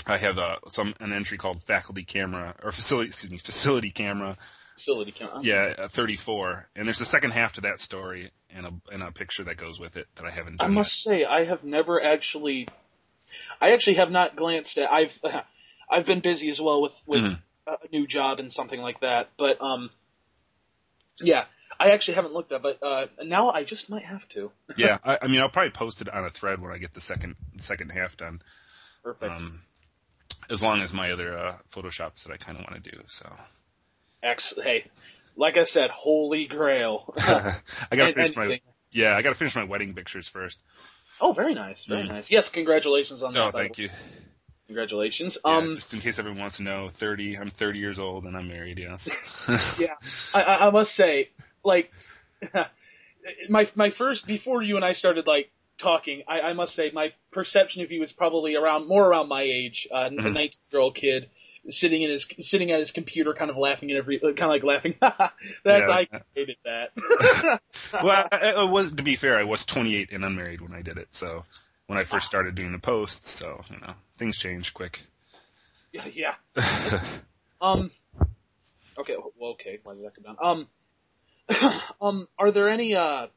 I 0.07 0.19
have 0.19 0.39
a 0.39 0.59
some 0.69 0.95
an 1.01 1.13
entry 1.13 1.39
called 1.39 1.63
faculty 1.63 2.05
camera 2.05 2.55
or 2.63 2.73
facility 2.73 3.09
excuse 3.09 3.33
me 3.33 3.39
facility 3.39 3.91
camera. 3.91 4.37
Facility 4.77 5.13
camera. 5.13 5.41
Yeah, 5.43 5.87
34. 5.87 6.69
And 6.75 6.87
there's 6.87 7.01
a 7.01 7.07
second 7.07 7.31
half 7.31 7.55
to 7.55 7.61
that 7.63 7.81
story 7.81 8.33
and 8.51 8.67
a 8.67 8.73
and 8.93 9.03
a 9.03 9.13
picture 9.13 9.45
that 9.45 9.57
goes 9.57 9.81
with 9.81 9.97
it 9.97 10.07
that 10.17 10.27
I 10.27 10.31
haven't. 10.31 10.63
I 10.63 10.69
must 10.69 11.07
yet. 11.07 11.13
say, 11.13 11.25
I 11.25 11.45
have 11.45 11.65
never 11.65 12.03
actually 12.03 12.69
I 13.61 13.73
actually 13.73 13.95
have 13.95 14.11
not 14.11 14.37
glanced 14.37 14.79
at. 14.79 14.93
I've 14.93 15.13
I've 15.91 16.07
been 16.07 16.21
busy 16.21 16.51
as 16.51 16.61
well 16.61 16.83
with 16.83 16.93
with 17.07 17.23
mm-hmm. 17.23 17.35
a 17.69 17.89
new 17.93 18.07
job 18.07 18.41
and 18.41 18.53
something 18.53 18.81
like 18.81 19.01
that. 19.01 19.31
But 19.39 19.61
um, 19.61 19.91
yeah, 21.21 21.45
I 21.79 21.91
actually 21.91 22.15
haven't 22.15 22.35
looked 22.35 22.53
at. 22.53 22.63
But 22.63 22.83
uh, 22.83 23.07
now 23.23 23.51
I 23.51 23.65
just 23.65 23.89
might 23.89 24.05
have 24.05 24.29
to. 24.31 24.53
yeah, 24.77 24.99
I, 25.05 25.19
I, 25.23 25.27
mean, 25.27 25.41
I'll 25.41 25.49
probably 25.49 25.71
post 25.71 26.01
it 26.01 26.09
on 26.09 26.25
a 26.25 26.31
thread 26.31 26.61
when 26.61 26.73
I 26.73 26.79
get 26.79 26.95
the 26.95 27.01
second 27.01 27.37
second 27.59 27.91
half 27.91 28.17
done. 28.17 28.43
Perfect. 29.03 29.33
Um, 29.33 29.63
as 30.51 30.63
long 30.63 30.83
as 30.83 30.93
my 30.93 31.11
other 31.11 31.37
uh, 31.37 31.57
photoshops 31.71 32.25
that 32.25 32.33
I 32.33 32.37
kind 32.37 32.59
of 32.59 32.65
want 32.69 32.83
to 32.83 32.91
do. 32.91 33.03
So. 33.07 33.31
Ex- 34.23 34.55
hey, 34.63 34.87
like 35.37 35.57
I 35.57 35.65
said, 35.65 35.91
holy 35.91 36.47
grail. 36.47 37.15
I 37.19 37.61
gotta 37.93 38.13
finish 38.13 38.37
my 38.37 38.61
yeah, 38.91 39.17
I 39.17 39.23
gotta 39.23 39.35
finish 39.35 39.55
my 39.55 39.65
wedding 39.65 39.95
pictures 39.95 40.29
first. 40.29 40.59
Oh, 41.21 41.33
very 41.33 41.55
nice, 41.55 41.85
very 41.85 42.03
mm. 42.03 42.09
nice. 42.09 42.31
Yes, 42.31 42.49
congratulations 42.49 43.23
on 43.23 43.35
that. 43.35 43.41
Oh, 43.41 43.51
thank 43.51 43.79
you. 43.79 43.91
Congratulations. 44.67 45.39
Yeah, 45.45 45.57
um, 45.57 45.77
just 45.77 45.93
in 45.95 46.01
case 46.01 46.19
everyone 46.19 46.41
wants 46.41 46.57
to 46.57 46.63
know, 46.63 46.89
thirty. 46.89 47.37
I'm 47.37 47.51
thirty 47.51 47.79
years 47.79 47.99
old 47.99 48.25
and 48.25 48.37
I'm 48.37 48.49
married. 48.49 48.79
Yes. 48.79 49.09
yeah, 49.79 49.95
I, 50.35 50.67
I 50.67 50.71
must 50.71 50.95
say, 50.95 51.31
like, 51.63 51.91
my 53.49 53.69
my 53.75 53.91
first 53.91 54.27
before 54.27 54.63
you 54.63 54.77
and 54.77 54.85
I 54.85 54.95
started 54.95 55.27
like 55.27 55.51
talking, 55.79 56.23
I, 56.27 56.41
I 56.41 56.53
must 56.55 56.75
say 56.75 56.91
my 56.93 57.13
perception 57.31 57.83
of 57.83 57.93
you 57.93 58.03
is 58.03 58.13
probably 58.13 58.57
around 58.57 58.89
more 58.89 59.07
around 59.07 59.29
my 59.29 59.43
age, 59.43 59.87
uh, 59.93 60.09
mm-hmm. 60.09 60.27
a 60.27 60.31
nineteen 60.31 60.61
year 60.73 60.81
old 60.81 60.95
kid 60.95 61.29
sitting 61.71 62.03
in 62.03 62.11
his 62.11 62.27
sitting 62.41 62.71
at 62.71 62.81
his 62.81 62.91
computer, 62.91 63.35
kind 63.35 63.51
of 63.51 63.57
laughing 63.57 63.91
at 63.91 63.97
every, 63.97 64.19
kind 64.19 64.43
of 64.43 64.49
like 64.49 64.63
laughing. 64.63 64.95
that 65.01 65.33
yeah. 65.65 65.89
I 65.89 66.09
hated 66.35 66.57
that. 66.65 66.93
well, 67.93 68.29
I, 68.33 68.55
I 68.57 68.65
was 68.65 68.93
to 68.93 69.03
be 69.03 69.17
fair, 69.17 69.37
I 69.37 69.45
was 69.45 69.65
28 69.65 70.13
and 70.13 70.25
unmarried 70.25 70.61
when 70.61 70.73
I 70.73 70.83
did 70.83 70.99
it. 70.99 71.09
So 71.13 71.45
when 71.87 71.99
I 71.99 72.05
first 72.05 72.27
started 72.27 72.55
doing 72.55 72.73
the 72.73 72.79
posts, 72.79 73.31
so 73.31 73.63
you 73.71 73.79
know 73.81 73.95
things 74.17 74.39
change 74.39 74.75
quick. 74.75 75.03
Yeah. 75.93 76.07
yeah. 76.13 76.35
um. 77.61 77.91
Okay. 78.99 79.17
Well. 79.39 79.53
Okay. 79.53 79.81
Why 79.83 79.95
did 79.95 80.05
that 80.05 80.15
come 80.15 80.25
down? 80.25 80.37
Um. 80.43 81.89
um. 82.01 82.29
Are 82.39 82.51
there 82.51 82.69
any 82.69 82.95
uh 82.95 83.29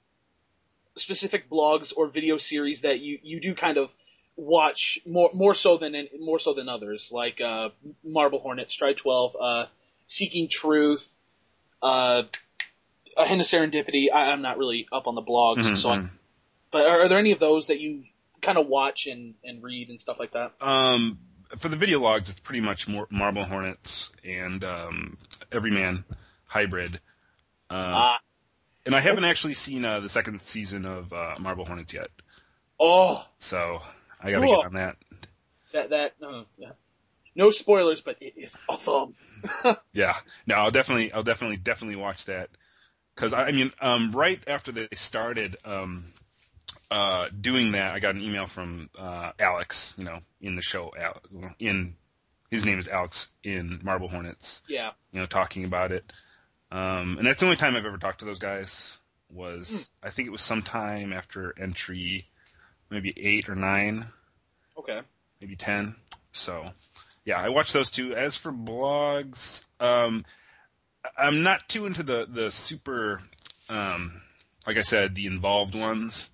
specific 0.98 1.50
blogs 1.50 1.94
or 1.96 2.08
video 2.08 2.38
series 2.38 2.82
that 2.82 3.00
you 3.00 3.20
you 3.22 3.40
do 3.40 3.54
kind 3.54 3.78
of 3.78 3.90
watch 4.38 5.00
more 5.06 5.32
more 5.34 5.56
so 5.56 5.78
than 5.78 6.08
more 6.20 6.40
so 6.40 6.54
than 6.54 6.70
others, 6.70 7.10
like 7.12 7.42
uh, 7.42 7.70
Marble 8.04 8.40
Hornet, 8.40 8.70
Tribe 8.70 8.98
Twelve, 8.98 9.36
uh, 9.40 9.66
Seeking 10.08 10.48
Truth, 10.48 11.06
uh, 11.82 12.24
a 13.18 13.26
Hint 13.26 13.42
of 13.42 13.48
Serendipity. 13.48 14.06
I, 14.14 14.32
am 14.32 14.42
not 14.42 14.58
really 14.58 14.88
up 14.92 15.08
on 15.08 15.16
the 15.16 15.22
blogs, 15.24 15.64
Mhm, 15.64 15.78
so 15.82 15.90
I, 15.90 15.98
mhm. 15.98 16.10
but 16.72 16.86
are, 16.86 17.02
are 17.02 17.10
there 17.10 17.18
any 17.18 17.32
of 17.32 17.40
those 17.40 17.68
that 17.68 17.80
you 17.80 18.04
kind 18.42 18.58
of 18.58 18.68
watch 18.68 19.08
and 19.08 19.34
and 19.44 19.62
read 19.64 19.90
and 19.90 20.00
stuff 20.00 20.20
like 20.20 20.32
that? 20.34 20.54
Um, 20.62 21.20
for 21.58 21.70
the 21.70 21.76
video 21.78 22.00
logs, 22.00 22.30
it's 22.30 22.40
pretty 22.40 22.62
much 22.62 22.88
more 22.88 23.08
Marble 23.10 23.44
Hornets 23.44 24.12
and 24.24 24.64
um, 24.64 25.18
Everyman 25.52 26.06
Hybrid. 26.46 26.96
Um, 27.70 27.80
Ah, 27.80 28.20
and 28.86 28.96
I 28.96 29.00
haven't 29.02 29.26
actually 29.26 29.56
seen 29.56 29.84
uh, 29.84 30.00
the 30.00 30.10
second 30.10 30.40
season 30.40 30.86
of 30.86 31.12
uh, 31.12 31.36
Marble 31.40 31.66
Hornets 31.66 31.94
yet, 31.94 32.10
oh, 32.80 33.26
so 33.40 33.82
I 34.22 34.32
got 34.32 34.40
to 34.40 34.46
Cool. 34.46 34.56
get 34.58 34.66
on 34.66 34.74
that. 34.74 34.98
that 35.74 35.90
that 35.90 36.14
uh, 36.26 36.44
yeah. 36.58 36.72
no 37.36 37.52
spoilers, 37.52 38.02
but 38.02 38.18
it 38.22 38.34
is 38.38 38.56
awesome. 38.70 39.16
Yeah, 39.94 40.16
no, 40.48 40.56
I'll 40.56 40.72
definitely, 40.72 41.12
I'll 41.14 41.24
definitely, 41.24 41.58
definitely 41.58 41.96
watch 41.96 42.26
that 42.26 42.50
because 43.16 43.34
I, 43.34 43.46
I 43.46 43.52
mean, 43.52 43.72
um, 43.82 44.12
right 44.12 44.40
after 44.48 44.72
they 44.72 44.88
started 44.94 45.58
um, 45.66 46.06
uh, 46.92 47.28
doing 47.40 47.72
that, 47.74 47.94
I 47.94 48.00
got 48.00 48.16
an 48.16 48.22
email 48.24 48.48
from 48.48 48.90
uh, 48.98 49.32
Alex, 49.40 49.94
you 49.98 50.04
know, 50.06 50.20
in 50.42 50.56
the 50.56 50.62
show, 50.62 50.92
Al- 51.00 51.22
in 51.60 51.96
his 52.50 52.66
name 52.66 52.80
is 52.80 52.88
Alex 52.88 53.32
in 53.44 53.80
Marble 53.84 54.08
Hornets, 54.08 54.64
Yeah, 54.68 54.92
you 55.12 55.20
know, 55.20 55.26
talking 55.26 55.64
about 55.66 55.92
it. 55.92 56.12
Um, 56.72 57.18
and 57.18 57.26
that's 57.28 57.40
the 57.40 57.46
only 57.46 57.58
time 57.58 57.76
I've 57.76 57.86
ever 57.86 57.98
talked 57.98 58.20
to 58.20 58.26
those 58.26 58.40
guys. 58.40 58.98
Was 59.30 59.90
I 60.02 60.10
think 60.10 60.28
it 60.28 60.32
was 60.32 60.42
sometime 60.42 61.12
after 61.14 61.54
entry, 61.62 62.28
maybe 62.90 63.14
eight 63.18 63.50
or 63.50 63.56
nine, 63.56 64.06
okay. 64.78 65.02
maybe 65.42 65.56
10. 65.56 65.96
So, 66.32 66.70
yeah, 67.26 67.40
I 67.40 67.50
watch 67.50 67.74
those 67.74 67.90
two. 67.90 68.16
As 68.16 68.36
for 68.38 68.52
blogs, 68.52 69.66
um, 69.80 70.26
I'm 71.18 71.44
not 71.44 71.68
too 71.70 71.86
into 71.86 72.04
the, 72.04 72.28
the 72.30 72.52
super, 72.52 73.22
um, 73.70 74.22
like 74.66 74.78
I 74.78 74.82
said, 74.82 75.16
the 75.16 75.26
involved 75.26 75.76
ones. 75.76 76.30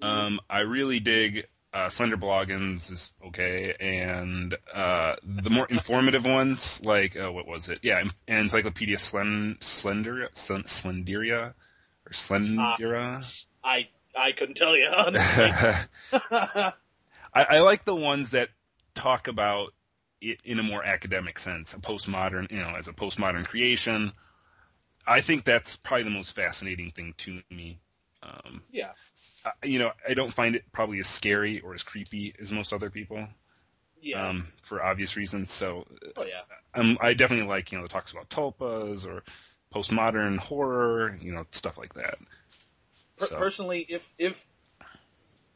Um, 0.00 0.40
I 0.50 0.60
really 0.60 0.98
dig, 0.98 1.46
uh, 1.72 1.88
Slender 1.88 2.16
Bloggins 2.16 2.90
is 2.90 3.14
okay, 3.24 3.74
and, 3.78 4.52
uh, 4.74 5.14
the 5.22 5.48
more 5.48 5.66
informative 5.70 6.24
ones, 6.24 6.84
like, 6.84 7.16
uh, 7.16 7.30
what 7.30 7.46
was 7.46 7.68
it? 7.68 7.78
Yeah, 7.82 8.02
Encyclopedia 8.26 8.96
Slen, 8.96 9.62
Slender, 9.62 10.28
Slenderia, 10.34 11.54
or 12.04 12.10
Slendera. 12.10 13.22
I 13.62 13.88
I 14.16 14.32
couldn't 14.32 14.56
tell 14.56 14.76
you. 14.76 14.88
honestly. 14.94 15.50
I, 16.12 16.72
I 17.34 17.60
like 17.60 17.84
the 17.84 17.96
ones 17.96 18.30
that 18.30 18.50
talk 18.94 19.28
about 19.28 19.72
it 20.20 20.40
in 20.44 20.58
a 20.58 20.62
more 20.62 20.84
academic 20.84 21.38
sense, 21.38 21.74
a 21.74 21.78
postmodern, 21.78 22.50
you 22.50 22.60
know, 22.60 22.74
as 22.76 22.88
a 22.88 22.92
postmodern 22.92 23.44
creation. 23.44 24.12
I 25.06 25.20
think 25.20 25.44
that's 25.44 25.76
probably 25.76 26.04
the 26.04 26.10
most 26.10 26.34
fascinating 26.34 26.90
thing 26.90 27.14
to 27.18 27.42
me. 27.50 27.80
Um, 28.22 28.62
yeah, 28.70 28.92
I, 29.44 29.50
you 29.64 29.78
know, 29.78 29.92
I 30.08 30.14
don't 30.14 30.32
find 30.32 30.54
it 30.54 30.64
probably 30.72 31.00
as 31.00 31.08
scary 31.08 31.60
or 31.60 31.74
as 31.74 31.82
creepy 31.82 32.34
as 32.40 32.52
most 32.52 32.72
other 32.72 32.90
people, 32.90 33.26
yeah. 34.00 34.28
um, 34.28 34.46
for 34.62 34.82
obvious 34.82 35.16
reasons. 35.16 35.52
So, 35.52 35.86
oh 36.16 36.24
yeah. 36.24 36.42
um, 36.74 36.98
I 37.00 37.14
definitely 37.14 37.48
like, 37.48 37.72
you 37.72 37.78
know, 37.78 37.82
the 37.82 37.88
talks 37.88 38.12
about 38.12 38.28
tulpas 38.28 39.06
or 39.06 39.24
postmodern 39.74 40.38
horror, 40.38 41.18
you 41.20 41.32
know, 41.32 41.46
stuff 41.50 41.78
like 41.78 41.94
that. 41.94 42.18
Per- 43.22 43.28
So- 43.28 43.38
Personally, 43.38 43.86
if 43.88 44.06
if 44.18 44.36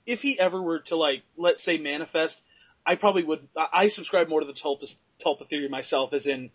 if 0.06 0.20
he 0.20 0.38
ever 0.38 0.62
were 0.62 0.80
to 0.80 0.96
like, 0.96 1.22
let's 1.36 1.62
say, 1.64 1.78
manifest, 1.78 2.40
I 2.84 2.94
probably 2.94 3.24
would. 3.24 3.48
I 3.56 3.88
subscribe 3.88 4.28
more 4.28 4.40
to 4.40 4.46
the 4.46 4.52
Tulpa 4.52 4.94
Tulpa 5.24 5.48
theory 5.48 5.68
myself, 5.68 6.12
as 6.12 6.26
in 6.26 6.50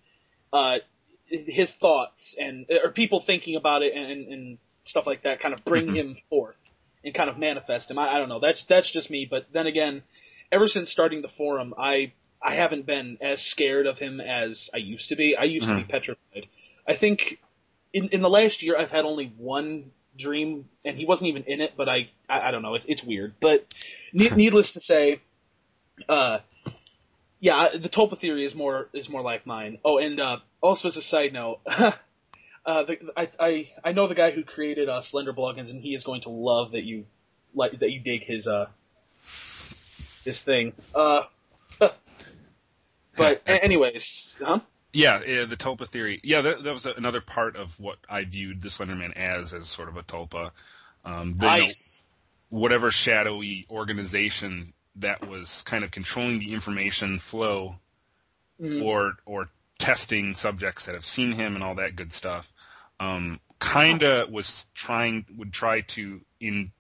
uh, 0.54 0.80
his 1.28 1.74
thoughts 1.76 2.36
and 2.40 2.66
or 2.84 2.92
people 2.94 3.22
thinking 3.22 3.56
about 3.56 3.84
it 3.84 3.94
and, 3.94 4.26
and 4.28 4.58
stuff 4.86 5.06
like 5.06 5.24
that, 5.24 5.40
kind 5.42 5.54
of 5.54 5.64
bring 5.66 5.88
Mhm. 5.88 5.96
him 5.96 6.18
forth 6.30 6.56
and 7.04 7.14
kind 7.14 7.30
of 7.30 7.38
manifest 7.38 7.92
him. 7.92 7.98
I, 8.00 8.16
I 8.16 8.20
don't 8.20 8.30
know. 8.30 8.40
That's 8.40 8.64
that's 8.66 8.90
just 8.90 9.10
me. 9.10 9.28
But 9.30 9.52
then 9.52 9.68
again, 9.68 10.04
ever 10.52 10.68
since 10.70 10.90
starting 10.90 11.22
the 11.22 11.28
forum, 11.30 11.74
I 11.78 12.14
I 12.42 12.56
haven't 12.56 12.86
been 12.86 13.18
as 13.22 13.42
scared 13.42 13.86
of 13.86 14.00
him 14.00 14.22
as 14.22 14.70
I 14.74 14.78
used 14.78 15.10
to 15.10 15.16
be. 15.18 15.36
I 15.36 15.44
used 15.44 15.68
to 15.68 15.76
be 15.76 15.84
petrified. 15.84 16.48
I 16.88 16.96
think 16.96 17.40
in 17.94 18.08
in 18.10 18.22
the 18.22 18.30
last 18.30 18.64
year 18.64 18.78
I've 18.78 18.92
had 18.92 19.04
only 19.04 19.26
one 19.38 19.92
dream, 20.22 20.70
and 20.86 20.98
he 20.98 21.06
wasn't 21.06 21.30
even 21.30 21.44
in 21.44 21.62
it. 21.62 21.74
But 21.76 21.90
I 21.90 22.10
I, 22.30 22.48
I 22.48 22.52
don't 22.52 22.62
know. 22.62 22.76
It's 22.76 22.86
it's 22.88 23.04
weird. 23.04 23.34
But 23.40 23.66
ne- 24.14 24.30
needless 24.30 24.72
to 24.74 24.82
say, 24.82 25.22
uh, 26.08 26.40
yeah, 27.40 27.70
the 27.74 27.90
Tulpa 27.90 28.20
theory 28.20 28.46
is 28.46 28.56
more 28.56 28.90
is 28.94 29.10
more 29.10 29.22
like 29.22 29.46
mine. 29.46 29.80
Oh, 29.84 29.98
and 29.98 30.20
uh, 30.20 30.38
also 30.62 30.88
as 30.88 30.98
a 30.98 31.02
side 31.02 31.34
note. 31.34 31.60
Uh, 32.64 32.84
the, 32.84 32.98
I, 33.18 33.30
I 33.40 33.70
I 33.86 33.92
know 33.92 34.08
the 34.08 34.14
guy 34.14 34.30
who 34.30 34.44
created 34.44 34.88
uh, 34.88 35.02
Slender 35.02 35.34
Bloggins, 35.34 35.72
and 35.72 35.82
he 35.82 35.96
is 35.96 36.04
going 36.04 36.22
to 36.22 36.30
love 36.30 36.74
that 36.74 36.84
you 36.84 37.06
like 37.56 37.80
that 37.80 37.92
you 37.92 38.00
dig 38.00 38.24
his 38.24 38.48
uh 38.48 38.68
his 40.24 40.40
thing. 40.42 40.74
Uh, 40.94 41.24
but 43.18 43.42
anyways, 43.48 44.38
huh? 44.40 44.60
Yeah, 44.94 45.22
yeah, 45.26 45.46
the 45.46 45.56
tulpa 45.58 45.88
theory. 45.88 46.20
Yeah, 46.24 46.42
that, 46.42 46.64
that 46.64 46.74
was 46.74 46.86
another 46.86 47.22
part 47.22 47.56
of 47.56 47.80
what 47.80 47.98
I 48.10 48.26
viewed 48.26 48.62
the 48.62 48.70
Slenderman 48.70 49.14
as, 49.14 49.54
as 49.54 49.68
sort 49.68 49.88
of 49.90 49.96
a 49.98 50.04
tulpa. 50.04 50.52
Um, 51.06 51.36
the, 51.36 51.48
you 51.50 51.58
know, 51.68 51.70
whatever 52.50 52.92
shadowy 52.92 53.66
organization 53.70 54.74
that 54.96 55.26
was 55.28 55.62
kind 55.64 55.84
of 55.84 55.92
controlling 55.92 56.38
the 56.40 56.54
information 56.54 57.20
flow 57.20 57.80
Mhm. 58.62 58.84
or 58.84 59.14
or 59.26 59.48
testing 59.80 60.36
subjects 60.36 60.86
that 60.86 60.94
have 60.94 61.06
seen 61.06 61.32
him 61.32 61.56
and 61.56 61.64
all 61.64 61.76
that 61.76 61.96
good 61.96 62.12
stuff. 62.12 62.54
Um, 63.00 63.40
kinda 63.60 64.28
was 64.30 64.68
trying 64.76 65.26
would 65.36 65.54
try 65.54 65.82
to 65.82 66.22
in 66.40 66.72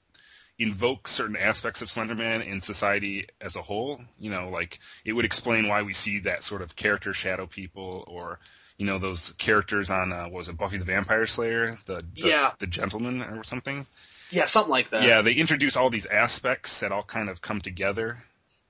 invoke 0.61 1.07
certain 1.07 1.35
aspects 1.35 1.81
of 1.81 1.87
Slenderman 1.89 2.45
in 2.45 2.61
society 2.61 3.25
as 3.39 3.55
a 3.55 3.61
whole. 3.61 4.01
You 4.19 4.29
know, 4.29 4.49
like 4.49 4.79
it 5.05 5.13
would 5.13 5.25
explain 5.25 5.67
why 5.67 5.81
we 5.83 5.93
see 5.93 6.19
that 6.19 6.43
sort 6.43 6.61
of 6.61 6.75
character 6.75 7.13
shadow 7.13 7.45
people 7.47 8.03
or 8.07 8.39
you 8.77 8.85
know 8.85 8.97
those 8.97 9.31
characters 9.37 9.89
on 9.91 10.11
uh, 10.13 10.23
what 10.23 10.33
was 10.33 10.47
it 10.47 10.57
Buffy 10.57 10.77
the 10.77 10.85
Vampire 10.85 11.27
Slayer, 11.27 11.77
the 11.85 11.95
the, 12.13 12.27
Yeah. 12.27 12.51
the 12.59 12.67
gentleman 12.67 13.21
or 13.21 13.43
something. 13.43 13.85
Yeah, 14.31 14.45
something 14.45 14.71
like 14.71 14.89
that. 14.91 15.03
Yeah, 15.03 15.21
they 15.21 15.33
introduce 15.33 15.75
all 15.75 15.89
these 15.89 16.05
aspects 16.05 16.79
that 16.79 16.91
all 16.91 17.03
kind 17.03 17.29
of 17.29 17.41
come 17.41 17.59
together, 17.59 18.23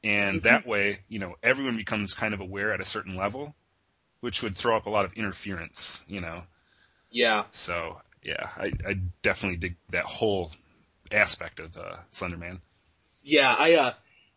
and 0.03 0.39
Mhm. 0.39 0.43
that 0.43 0.65
way, 0.65 1.01
you 1.07 1.19
know, 1.19 1.35
everyone 1.43 1.77
becomes 1.77 2.13
kind 2.15 2.33
of 2.33 2.39
aware 2.39 2.73
at 2.73 2.81
a 2.81 2.85
certain 2.85 3.15
level, 3.15 3.53
which 4.21 4.41
would 4.41 4.57
throw 4.57 4.75
up 4.75 4.87
a 4.87 4.89
lot 4.89 5.05
of 5.05 5.13
interference, 5.13 6.03
you 6.07 6.19
know. 6.19 6.43
Yeah. 7.11 7.43
So 7.51 8.01
yeah, 8.23 8.49
I, 8.57 8.73
I 8.87 8.95
definitely 9.21 9.57
dig 9.57 9.75
that 9.91 10.05
whole 10.05 10.51
aspect 11.11 11.59
of 11.59 11.77
uh, 11.77 11.97
Slenderman. 12.11 12.59
Yeah, 13.23 13.53
I, 13.53 13.73
uh, 13.73 13.93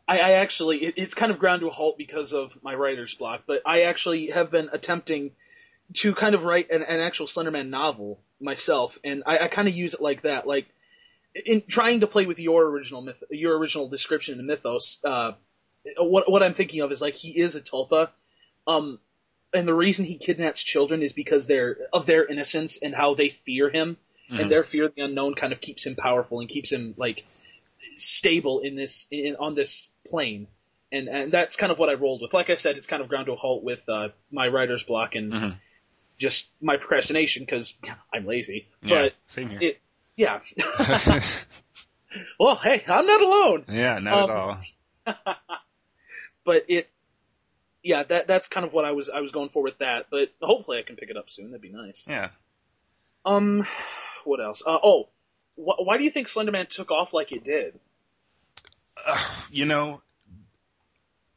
I, 0.07 0.19
I 0.19 0.31
actually, 0.33 0.85
it, 0.85 0.95
it's 0.97 1.15
kind 1.15 1.33
of 1.33 1.39
ground 1.39 1.61
to 1.61 1.69
a 1.69 1.71
halt 1.71 1.97
because 1.97 2.33
of 2.33 2.53
my 2.63 2.75
writer's 2.75 3.15
block, 3.15 3.43
but 3.47 3.63
I 3.65 3.83
actually 3.83 4.29
have 4.29 4.51
been 4.51 4.69
attempting 4.73 5.33
to 5.97 6.15
kind 6.15 6.35
of 6.35 6.45
write 6.45 6.71
an, 6.71 6.83
an 6.83 7.01
actual 7.01 7.27
Slenderman 7.27 7.69
novel 7.69 8.21
myself, 8.41 8.99
and 9.05 9.23
I, 9.27 9.39
I 9.39 9.49
kind 9.49 9.69
of 9.69 9.75
use 9.75 9.95
it 9.95 10.01
like 10.01 10.23
that, 10.23 10.47
like, 10.47 10.67
in 11.35 11.63
trying 11.69 12.01
to 12.01 12.07
play 12.07 12.27
with 12.27 12.39
your 12.39 12.65
original 12.65 13.03
myth, 13.03 13.23
your 13.31 13.59
original 13.59 13.89
description 13.89 14.39
and 14.39 14.47
mythos, 14.47 14.99
uh, 15.05 15.33
what, 15.99 16.31
what 16.31 16.43
I'm 16.43 16.55
thinking 16.55 16.81
of 16.81 16.93
is 16.93 17.01
like, 17.01 17.15
he 17.15 17.31
is 17.31 17.57
a 17.57 17.61
tulpa, 17.61 18.11
um, 18.67 18.99
and 19.53 19.69
the 19.69 19.75
reason 19.75 20.05
he 20.05 20.19
kidnaps 20.19 20.63
children 20.63 21.03
is 21.03 21.13
because 21.13 21.47
they're, 21.47 21.77
of 21.93 22.07
their 22.07 22.27
innocence 22.27 22.79
and 22.83 22.95
how 22.95 23.15
they 23.15 23.31
fear 23.45 23.71
him, 23.71 23.97
Mhm. 24.31 24.41
and 24.41 24.51
their 24.51 24.65
fear 24.65 24.87
of 24.87 24.95
the 24.95 25.03
unknown 25.03 25.35
kind 25.35 25.53
of 25.53 25.61
keeps 25.61 25.85
him 25.87 25.97
powerful 25.97 26.41
and 26.41 26.49
keeps 26.49 26.73
him, 26.73 26.95
like, 26.97 27.25
stable 27.97 28.61
in 28.61 28.75
this 28.77 29.07
in, 29.11 29.37
on 29.37 29.55
this 29.55 29.91
plane, 30.07 30.49
and 30.91 31.09
and 31.09 31.31
that's 31.33 31.57
kind 31.57 31.71
of 31.71 31.79
what 31.79 31.89
I 31.91 31.95
rolled 31.95 32.23
with. 32.23 32.33
Like 32.33 32.51
I 32.51 32.57
said, 32.57 32.77
it's 32.77 32.87
kind 32.87 33.03
of 33.03 33.09
ground 33.09 33.27
to 33.27 33.33
a 33.33 33.37
halt 33.37 33.63
with 33.63 33.81
uh, 33.89 34.09
my 34.33 34.49
writer's 34.49 34.83
block 34.83 35.15
and 35.15 35.33
Mhm. 35.33 35.61
just 36.19 36.47
my 36.61 36.77
procrastination 36.77 37.45
because 37.45 37.75
I'm 38.13 38.27
lazy. 38.27 38.67
Yeah, 38.83 39.03
But 39.03 39.15
same 39.27 39.49
here. 39.51 39.59
it, 39.61 39.81
yeah. 40.17 40.41
well, 42.39 42.57
hey, 42.57 42.83
I'm 42.87 43.07
not 43.07 43.21
alone. 43.21 43.65
yeah, 43.69 43.99
not 43.99 44.13
um, 44.19 44.31
at 44.31 44.37
all. 44.37 44.59
But 46.47 46.65
it, 46.69 46.91
yeah, 47.83 48.03
that 48.03 48.27
that's 48.27 48.49
kind 48.49 48.67
of 48.67 48.73
what 48.75 48.85
I 48.85 48.93
was 48.93 49.09
I 49.09 49.21
was 49.21 49.31
going 49.31 49.49
for 49.49 49.63
with 49.63 49.79
that. 49.79 50.07
But 50.11 50.31
hopefully 50.43 50.79
I 50.79 50.83
can 50.83 50.97
pick 50.97 51.09
it 51.09 51.17
up 51.17 51.31
soon. 51.31 51.47
That'd 51.53 51.63
be 51.63 51.71
nice. 51.71 52.05
Yeah. 52.07 52.31
Um, 53.25 53.67
what 54.27 54.41
else? 54.41 54.63
Uh, 54.65 54.79
oh, 54.83 55.09
wh- 55.57 55.81
why 55.81 55.99
do 55.99 56.05
you 56.05 56.11
think 56.11 56.29
Slenderman 56.29 56.69
took 56.69 56.91
off 56.91 57.13
like 57.13 57.33
it 57.33 57.45
did? 57.45 57.79
you 59.51 59.67
know, 59.67 60.01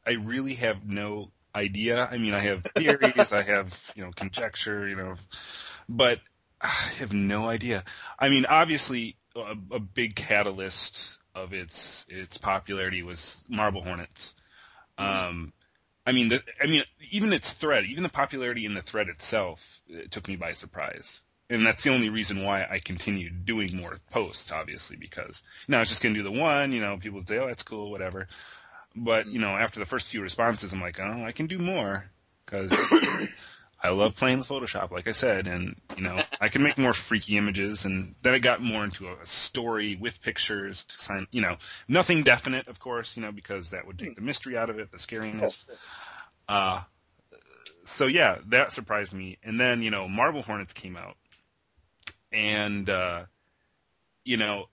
I 0.06 0.12
really 0.12 0.54
have 0.54 0.86
no 0.86 1.30
idea. 1.54 2.08
I 2.10 2.18
mean, 2.18 2.34
I 2.34 2.40
have 2.40 2.66
theories, 2.76 3.32
I 3.32 3.42
have, 3.42 3.92
you 3.94 4.04
know, 4.04 4.10
conjecture, 4.12 4.88
you 4.88 4.96
know, 4.96 5.16
but 5.88 6.20
I 6.60 6.68
have 6.98 7.12
no 7.12 7.48
idea. 7.48 7.84
I 8.18 8.28
mean, 8.28 8.46
obviously, 8.46 9.16
a, 9.36 9.56
a 9.72 9.78
big 9.78 10.14
catalyst 10.14 11.18
of 11.34 11.52
its 11.52 12.06
its 12.08 12.38
popularity 12.38 13.02
was 13.02 13.44
Marble 13.48 13.82
Hornets. 13.82 14.34
Um, 14.98 15.52
I 16.04 16.12
mean, 16.12 16.28
the, 16.28 16.42
I 16.60 16.66
mean, 16.66 16.82
even 17.10 17.32
its 17.32 17.52
thread, 17.52 17.84
even 17.84 18.02
the 18.02 18.08
popularity 18.08 18.64
in 18.64 18.74
the 18.74 18.82
thread 18.82 19.08
itself, 19.08 19.80
it 19.88 20.10
took 20.10 20.26
me 20.26 20.36
by 20.36 20.52
surprise. 20.54 21.22
And 21.50 21.64
that's 21.64 21.82
the 21.82 21.90
only 21.90 22.10
reason 22.10 22.44
why 22.44 22.66
I 22.70 22.78
continued 22.78 23.46
doing 23.46 23.76
more 23.76 23.98
posts, 24.10 24.52
obviously, 24.52 24.96
because 24.96 25.42
you 25.66 25.74
I 25.74 25.80
was 25.80 25.88
just 25.88 26.02
going 26.02 26.14
to 26.14 26.22
do 26.22 26.24
the 26.24 26.38
one, 26.38 26.72
you 26.72 26.80
know, 26.80 26.98
people 26.98 27.20
would 27.20 27.28
say, 27.28 27.38
oh, 27.38 27.46
that's 27.46 27.62
cool, 27.62 27.90
whatever. 27.90 28.28
But, 28.94 29.26
you 29.26 29.38
know, 29.38 29.50
after 29.56 29.80
the 29.80 29.86
first 29.86 30.08
few 30.08 30.20
responses, 30.20 30.72
I'm 30.72 30.80
like, 30.80 31.00
oh, 31.00 31.24
I 31.24 31.32
can 31.32 31.46
do 31.46 31.58
more 31.58 32.10
because 32.44 32.72
I 33.82 33.90
love 33.90 34.16
playing 34.16 34.38
with 34.38 34.48
Photoshop, 34.48 34.90
like 34.90 35.06
I 35.06 35.12
said, 35.12 35.46
and 35.46 35.76
you 35.96 36.02
know 36.02 36.22
I 36.40 36.48
can 36.48 36.62
make 36.62 36.78
more 36.78 36.92
freaky 36.92 37.36
images, 37.36 37.84
and 37.84 38.14
then 38.22 38.34
I 38.34 38.38
got 38.38 38.60
more 38.60 38.84
into 38.84 39.06
a 39.08 39.24
story 39.24 39.96
with 39.96 40.20
pictures 40.20 40.84
to 40.84 40.98
sign, 40.98 41.26
you 41.30 41.40
know, 41.40 41.56
nothing 41.86 42.24
definite, 42.24 42.66
of 42.66 42.80
course, 42.80 43.16
you 43.16 43.22
know, 43.22 43.30
because 43.30 43.70
that 43.70 43.86
would 43.86 43.98
take 43.98 44.16
the 44.16 44.20
mystery 44.20 44.56
out 44.56 44.68
of 44.68 44.78
it, 44.78 44.90
the 44.90 44.98
scariness. 44.98 45.64
Uh, 46.48 46.82
so 47.84 48.06
yeah, 48.06 48.38
that 48.48 48.72
surprised 48.72 49.12
me, 49.12 49.38
and 49.44 49.60
then 49.60 49.82
you 49.82 49.90
know 49.90 50.08
Marble 50.08 50.42
Hornets 50.42 50.72
came 50.72 50.96
out, 50.96 51.16
and 52.32 52.88
uh, 52.88 53.24
you 54.24 54.36
know 54.36 54.68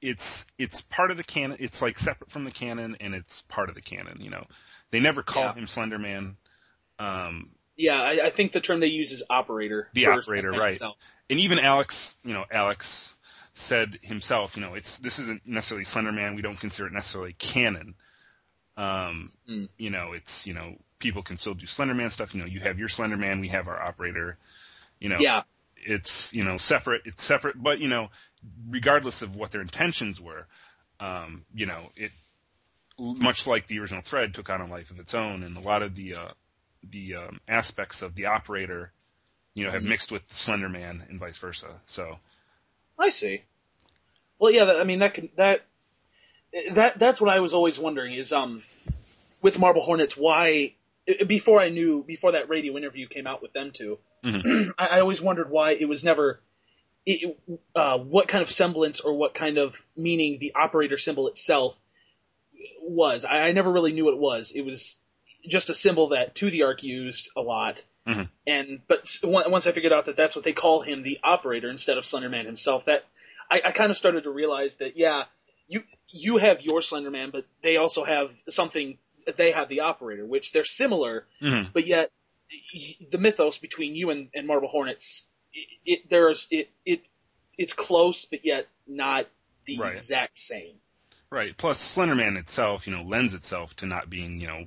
it's 0.00 0.46
it's 0.58 0.80
part 0.82 1.10
of 1.10 1.16
the 1.16 1.24
canon. 1.24 1.56
It's 1.60 1.82
like 1.82 1.98
separate 1.98 2.30
from 2.30 2.44
the 2.44 2.50
canon, 2.50 2.96
and 3.00 3.14
it's 3.14 3.42
part 3.42 3.68
of 3.68 3.74
the 3.74 3.80
canon. 3.82 4.20
You 4.20 4.30
know, 4.30 4.44
they 4.90 5.00
never 5.00 5.22
call 5.22 5.44
Yeah. 5.44 5.54
him 5.54 5.66
Slender 5.66 5.98
Man. 5.98 6.36
Um, 6.98 7.50
Yeah, 7.76 8.00
I, 8.00 8.26
I 8.26 8.30
think 8.30 8.52
the 8.52 8.60
term 8.60 8.80
they 8.80 8.86
use 8.86 9.12
is 9.12 9.22
operator. 9.28 9.88
The 9.92 10.06
operator, 10.06 10.50
right. 10.52 10.70
himself. 10.70 10.96
and 11.28 11.38
even 11.40 11.58
Alex, 11.58 12.16
you 12.24 12.32
know, 12.32 12.44
Alex 12.50 13.14
said 13.54 13.98
himself, 14.02 14.54
you 14.56 14.62
know, 14.62 14.74
it's 14.74 14.98
this 14.98 15.18
isn't 15.18 15.46
necessarily 15.46 15.84
Slender 15.84 16.12
Man. 16.12 16.34
We 16.36 16.42
don't 16.42 16.60
consider 16.60 16.86
it 16.88 16.92
necessarily 16.92 17.32
canon. 17.34 17.94
Um, 18.76 19.32
Mm. 19.48 19.68
you 19.78 19.90
know, 19.90 20.12
it's 20.12 20.46
you 20.46 20.54
know, 20.54 20.76
people 20.98 21.22
can 21.22 21.36
still 21.38 21.54
do 21.54 21.66
Slender 21.66 21.94
Man 21.94 22.10
stuff. 22.10 22.34
You 22.34 22.40
know, 22.40 22.46
you 22.46 22.60
have 22.60 22.78
your 22.78 22.88
Slender 22.88 23.16
Man, 23.16 23.40
we 23.40 23.48
have 23.48 23.66
our 23.68 23.80
operator. 23.82 24.38
You 25.00 25.08
know, 25.08 25.18
Yeah, 25.18 25.42
it's 25.86 26.32
you 26.34 26.44
know 26.44 26.56
separate. 26.56 27.02
It's 27.04 27.22
separate, 27.22 27.62
but 27.62 27.78
you 27.80 27.88
know, 27.88 28.10
regardless 28.68 29.22
of 29.22 29.36
what 29.36 29.52
their 29.52 29.60
intentions 29.62 30.20
were, 30.20 30.46
um, 31.00 31.44
you 31.54 31.66
know, 31.66 31.90
it 31.96 32.12
much 32.98 33.46
like 33.46 33.66
the 33.66 33.78
original 33.78 34.02
thread 34.02 34.34
took 34.34 34.48
on 34.50 34.60
a 34.60 34.66
life 34.66 34.90
of 34.90 34.98
its 34.98 35.14
own, 35.14 35.42
and 35.42 35.56
a 35.56 35.60
lot 35.60 35.82
of 35.82 35.94
the 35.94 36.14
uh, 36.14 36.28
the 36.82 37.14
um, 37.16 37.40
aspects 37.48 38.02
of 38.02 38.14
the 38.14 38.26
operator, 38.26 38.92
you 39.54 39.64
know, 39.64 39.70
have 39.70 39.82
Mhm. 39.82 39.88
mixed 39.88 40.12
with 40.12 40.32
Slender 40.32 40.68
Man 40.68 41.04
and 41.08 41.20
vice 41.20 41.38
versa. 41.38 41.80
So 41.86 42.18
I 42.98 43.10
see. 43.10 43.42
Well, 44.38 44.50
yeah, 44.50 44.64
that, 44.66 44.76
I 44.80 44.84
mean 44.84 44.98
that 45.00 45.14
can 45.14 45.30
that 45.36 45.66
that 46.72 46.98
that's 46.98 47.20
what 47.20 47.30
I 47.30 47.40
was 47.40 47.52
always 47.52 47.78
wondering 47.78 48.14
is 48.14 48.32
um 48.32 48.62
with 49.42 49.58
Marble 49.58 49.82
Hornets 49.82 50.16
why 50.16 50.74
before 51.26 51.60
I 51.60 51.68
knew 51.68 52.02
before 52.02 52.32
that 52.32 52.48
radio 52.48 52.76
interview 52.76 53.06
came 53.06 53.26
out 53.26 53.42
with 53.42 53.52
them 53.52 53.70
2 53.72 53.98
Mhm. 54.26 54.70
I, 54.78 54.86
I 54.86 55.00
always 55.00 55.20
wondered 55.20 55.50
why 55.50 55.72
it 55.72 55.88
was 55.88 56.02
never 56.04 56.40
it, 57.06 57.38
uh, 57.74 57.98
what 57.98 58.26
kind 58.28 58.42
of 58.42 58.50
semblance 58.50 59.00
or 59.00 59.14
what 59.14 59.34
kind 59.34 59.58
of 59.58 59.74
meaning 59.96 60.38
the 60.40 60.52
operator 60.54 60.98
symbol 60.98 61.28
itself 61.28 61.74
was. 62.82 63.24
I, 63.24 63.42
I 63.48 63.52
never 63.52 63.70
really 63.70 63.92
knew 63.92 64.04
what 64.06 64.14
it 64.14 64.20
was. 64.20 64.52
It 64.54 64.62
was 64.62 64.96
just 65.48 65.70
a 65.70 65.74
symbol 65.74 66.08
that 66.08 66.34
ToTheArk 66.34 66.82
used 66.82 67.30
a 67.36 67.40
lot. 67.40 67.82
Mhm. 68.06 68.28
And 68.46 68.80
but 68.88 69.04
once 69.24 69.66
I 69.66 69.72
figured 69.72 69.92
out 69.92 70.06
that 70.06 70.16
that's 70.16 70.36
what 70.36 70.44
they 70.44 70.52
call 70.52 70.82
him, 70.82 71.02
the 71.02 71.18
operator, 71.22 71.70
instead 71.70 71.98
of 71.98 72.04
Slenderman 72.04 72.46
himself, 72.46 72.84
that 72.86 73.04
I, 73.50 73.60
I 73.66 73.72
kind 73.72 73.90
of 73.90 73.96
started 73.96 74.24
to 74.24 74.30
realize 74.30 74.76
that 74.78 74.96
yeah, 74.96 75.24
you 75.68 75.82
you 76.08 76.36
have 76.38 76.60
your 76.60 76.80
Slenderman, 76.82 77.32
but 77.32 77.44
they 77.62 77.76
also 77.76 78.04
have 78.04 78.28
something. 78.48 78.98
They 79.36 79.50
have 79.50 79.68
the 79.68 79.80
operator, 79.80 80.24
which 80.24 80.52
they're 80.52 80.64
similar, 80.64 81.26
Mhm. 81.42 81.72
but 81.72 81.84
yet 81.86 82.10
the 83.10 83.18
mythos 83.18 83.58
between 83.58 83.94
you 83.94 84.10
and, 84.10 84.28
and 84.34 84.46
Marble 84.46 84.68
Hornets, 84.68 85.24
it, 85.52 85.66
it 85.84 86.10
there's 86.10 86.46
it 86.50 86.70
it 86.84 87.08
it's 87.58 87.72
close, 87.72 88.26
but 88.30 88.44
yet 88.44 88.66
not 88.86 89.26
the 89.66 89.78
Right. 89.80 89.94
exact 89.94 90.38
same. 90.38 90.76
right. 91.30 91.56
Plus, 91.56 91.78
Slenderman 91.96 92.36
itself, 92.38 92.86
you 92.86 92.94
know, 92.94 93.02
lends 93.02 93.34
itself 93.34 93.74
to 93.76 93.86
not 93.86 94.08
being 94.10 94.40
you 94.40 94.46
know 94.46 94.64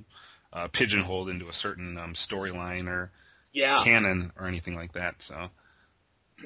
uh, 0.52 0.68
pigeonholed 0.68 1.28
into 1.28 1.48
a 1.48 1.52
certain 1.52 1.96
um, 1.96 2.14
storyline 2.14 2.86
or 2.88 3.10
Yeah, 3.52 3.82
canon 3.84 4.32
or 4.36 4.46
anything 4.46 4.76
like 4.76 4.92
that. 4.92 5.22
So 5.22 5.50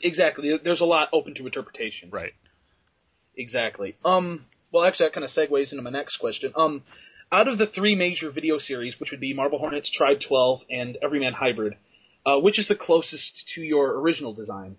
exactly. 0.03 0.57
There's 0.59 0.81
a 0.81 0.87
lot 0.87 1.09
open 1.13 1.35
to 1.35 1.47
interpretation. 1.47 2.11
right. 2.11 2.33
Exactly. 3.37 3.97
Um. 4.05 4.47
Well, 4.71 4.85
actually, 4.85 5.07
that 5.07 5.13
kind 5.15 5.25
of 5.25 5.31
segues 5.31 5.71
into 5.73 5.83
my 5.83 5.91
next 5.91 6.17
question. 6.17 6.53
Um, 6.57 6.83
out 7.35 7.49
of 7.49 7.59
the 7.59 7.67
three 7.67 7.97
major 7.97 8.31
video 8.31 8.59
series, 8.59 8.99
which 9.01 9.11
would 9.11 9.19
be 9.21 9.35
Marble 9.35 9.59
Hornets, 9.59 9.91
Tribe 9.91 10.21
12, 10.21 10.63
and 10.71 10.97
Everyman 11.03 11.33
Hybrid, 11.33 11.75
uh, 12.25 12.39
which 12.39 12.61
is 12.61 12.69
the 12.69 12.77
closest 12.77 13.49
to 13.55 13.61
your 13.61 13.99
original 13.99 14.33
design? 14.33 14.77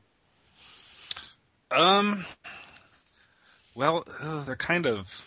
Um. 1.69 2.25
Well, 3.75 4.05
uh, 4.21 4.45
they're 4.45 4.55
kind 4.55 4.85
of. 4.85 5.25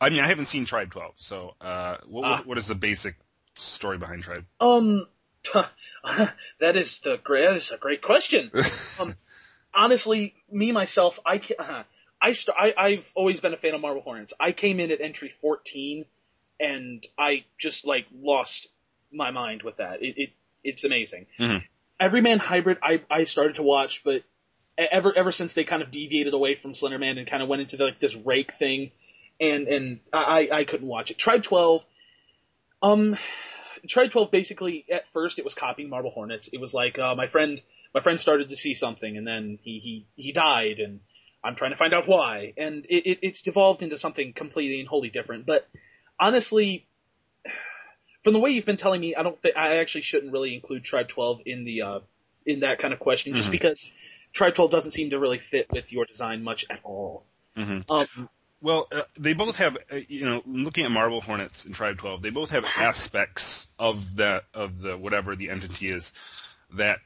I 0.00 0.10
mean, 0.10 0.20
I 0.20 0.28
haven't 0.28 0.46
seen 0.46 0.64
Tribe 0.64 0.90
Twelve, 0.90 1.14
so 1.16 1.54
uh, 1.60 1.96
what, 2.06 2.24
Ah. 2.24 2.36
what 2.36 2.46
what 2.46 2.58
is 2.58 2.68
the 2.68 2.76
basic 2.76 3.16
story 3.54 3.98
behind 3.98 4.22
Tribe? 4.22 4.44
Um, 4.60 5.06
that 6.60 6.76
is 6.76 7.00
the 7.02 7.18
great. 7.24 7.46
That 7.46 7.56
is 7.56 7.72
a 7.72 7.78
great 7.78 8.02
question. 8.02 8.52
um, 9.00 9.14
honestly, 9.74 10.34
me 10.50 10.70
myself, 10.70 11.18
I 11.26 11.40
uh, 11.58 11.82
I, 12.22 12.32
st- 12.32 12.56
I 12.58 12.74
I've 12.76 13.04
always 13.14 13.40
been 13.40 13.52
a 13.52 13.56
fan 13.56 13.74
of 13.74 13.80
Marble 13.80 14.00
Hornets. 14.02 14.32
I 14.38 14.52
came 14.52 14.78
in 14.80 14.90
at 14.92 15.00
entry 15.00 15.32
14, 15.40 16.04
and 16.60 17.06
I 17.18 17.44
just 17.58 17.84
like 17.84 18.06
lost 18.14 18.68
my 19.12 19.30
mind 19.32 19.62
with 19.62 19.78
that. 19.78 20.02
It, 20.02 20.14
it 20.16 20.30
it's 20.64 20.84
amazing. 20.84 21.26
Mhm. 21.38 21.62
Everyman 21.98 22.38
Hybrid, 22.38 22.78
I 22.82 23.02
I 23.10 23.24
started 23.24 23.56
to 23.56 23.62
watch, 23.62 24.02
but 24.04 24.22
ever 24.78 25.12
ever 25.16 25.32
since 25.32 25.54
they 25.54 25.64
kind 25.64 25.82
of 25.82 25.90
deviated 25.90 26.32
away 26.32 26.54
from 26.54 26.74
Slenderman 26.74 27.18
and 27.18 27.26
kind 27.26 27.42
of 27.42 27.48
went 27.48 27.62
into 27.62 27.76
the, 27.76 27.84
like 27.84 28.00
this 28.00 28.14
rake 28.14 28.52
thing, 28.58 28.92
and 29.40 29.66
and 29.68 30.00
I 30.12 30.48
I 30.52 30.64
couldn't 30.64 30.88
watch 30.88 31.10
it. 31.10 31.18
Tribe 31.18 31.42
12, 31.42 31.82
um. 32.82 33.16
Tribe 33.88 34.12
12 34.12 34.30
basically 34.30 34.84
at 34.92 35.02
first 35.12 35.40
it 35.40 35.44
was 35.44 35.54
copying 35.54 35.88
Marble 35.88 36.10
Hornets. 36.10 36.48
It 36.52 36.60
was 36.60 36.72
like 36.72 37.00
uh, 37.00 37.16
my 37.16 37.26
friend 37.26 37.60
my 37.92 38.00
friend 38.00 38.20
started 38.20 38.50
to 38.50 38.56
see 38.56 38.76
something 38.76 39.16
and 39.16 39.26
then 39.26 39.58
he 39.60 39.78
he 39.80 40.06
he 40.14 40.30
died 40.30 40.78
and 40.78 41.00
I'm 41.44 41.56
trying 41.56 41.72
to 41.72 41.76
find 41.76 41.92
out 41.92 42.06
why 42.06 42.52
and 42.56 42.84
it, 42.88 43.06
it 43.06 43.18
it's 43.22 43.42
devolved 43.42 43.82
into 43.82 43.98
something 43.98 44.32
completely 44.32 44.80
and 44.80 44.88
wholly 44.88 45.10
different. 45.10 45.46
But 45.46 45.68
honestly, 46.18 46.86
from 48.24 48.32
the 48.32 48.38
way 48.38 48.50
you've 48.50 48.66
been 48.66 48.76
telling 48.76 49.00
me, 49.00 49.14
I 49.16 49.22
don't 49.22 49.40
think 49.42 49.56
I 49.56 49.76
actually 49.78 50.02
shouldn't 50.02 50.32
really 50.32 50.54
include 50.54 50.84
Tribe 50.84 51.08
12 51.08 51.40
in 51.46 51.64
the 51.64 51.82
uh 51.82 52.00
in 52.46 52.60
that 52.60 52.78
kind 52.78 52.92
of 52.92 53.00
question 53.00 53.34
just 53.34 53.48
Mhm. 53.48 53.52
because 53.52 53.88
Tribe 54.32 54.54
12 54.54 54.70
doesn't 54.70 54.92
seem 54.92 55.10
to 55.10 55.18
really 55.18 55.38
fit 55.38 55.66
with 55.70 55.92
your 55.92 56.04
design 56.06 56.42
much 56.42 56.64
at 56.70 56.80
all. 56.82 57.26
hmm 57.56 57.80
Um, 57.90 58.28
Well, 58.60 58.86
uh, 58.92 59.02
they 59.18 59.32
both 59.32 59.56
have, 59.56 59.76
uh, 59.90 59.96
you 60.08 60.24
know, 60.24 60.40
looking 60.46 60.84
at 60.84 60.92
Marble 60.92 61.20
Hornets 61.20 61.64
and 61.64 61.74
Tribe 61.74 61.98
Twelve, 61.98 62.22
they 62.22 62.30
both 62.30 62.50
have 62.50 62.64
aspects 62.76 63.66
of 63.78 64.16
that 64.16 64.44
of 64.54 64.80
the 64.80 64.96
whatever 64.96 65.34
the 65.34 65.50
entity 65.50 65.90
is 65.90 66.12
that 66.74 67.00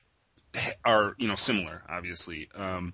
are 0.85 1.15
you 1.19 1.29
know 1.29 1.35
similar. 1.35 1.83
Obviously, 1.89 2.51
um, 2.55 2.93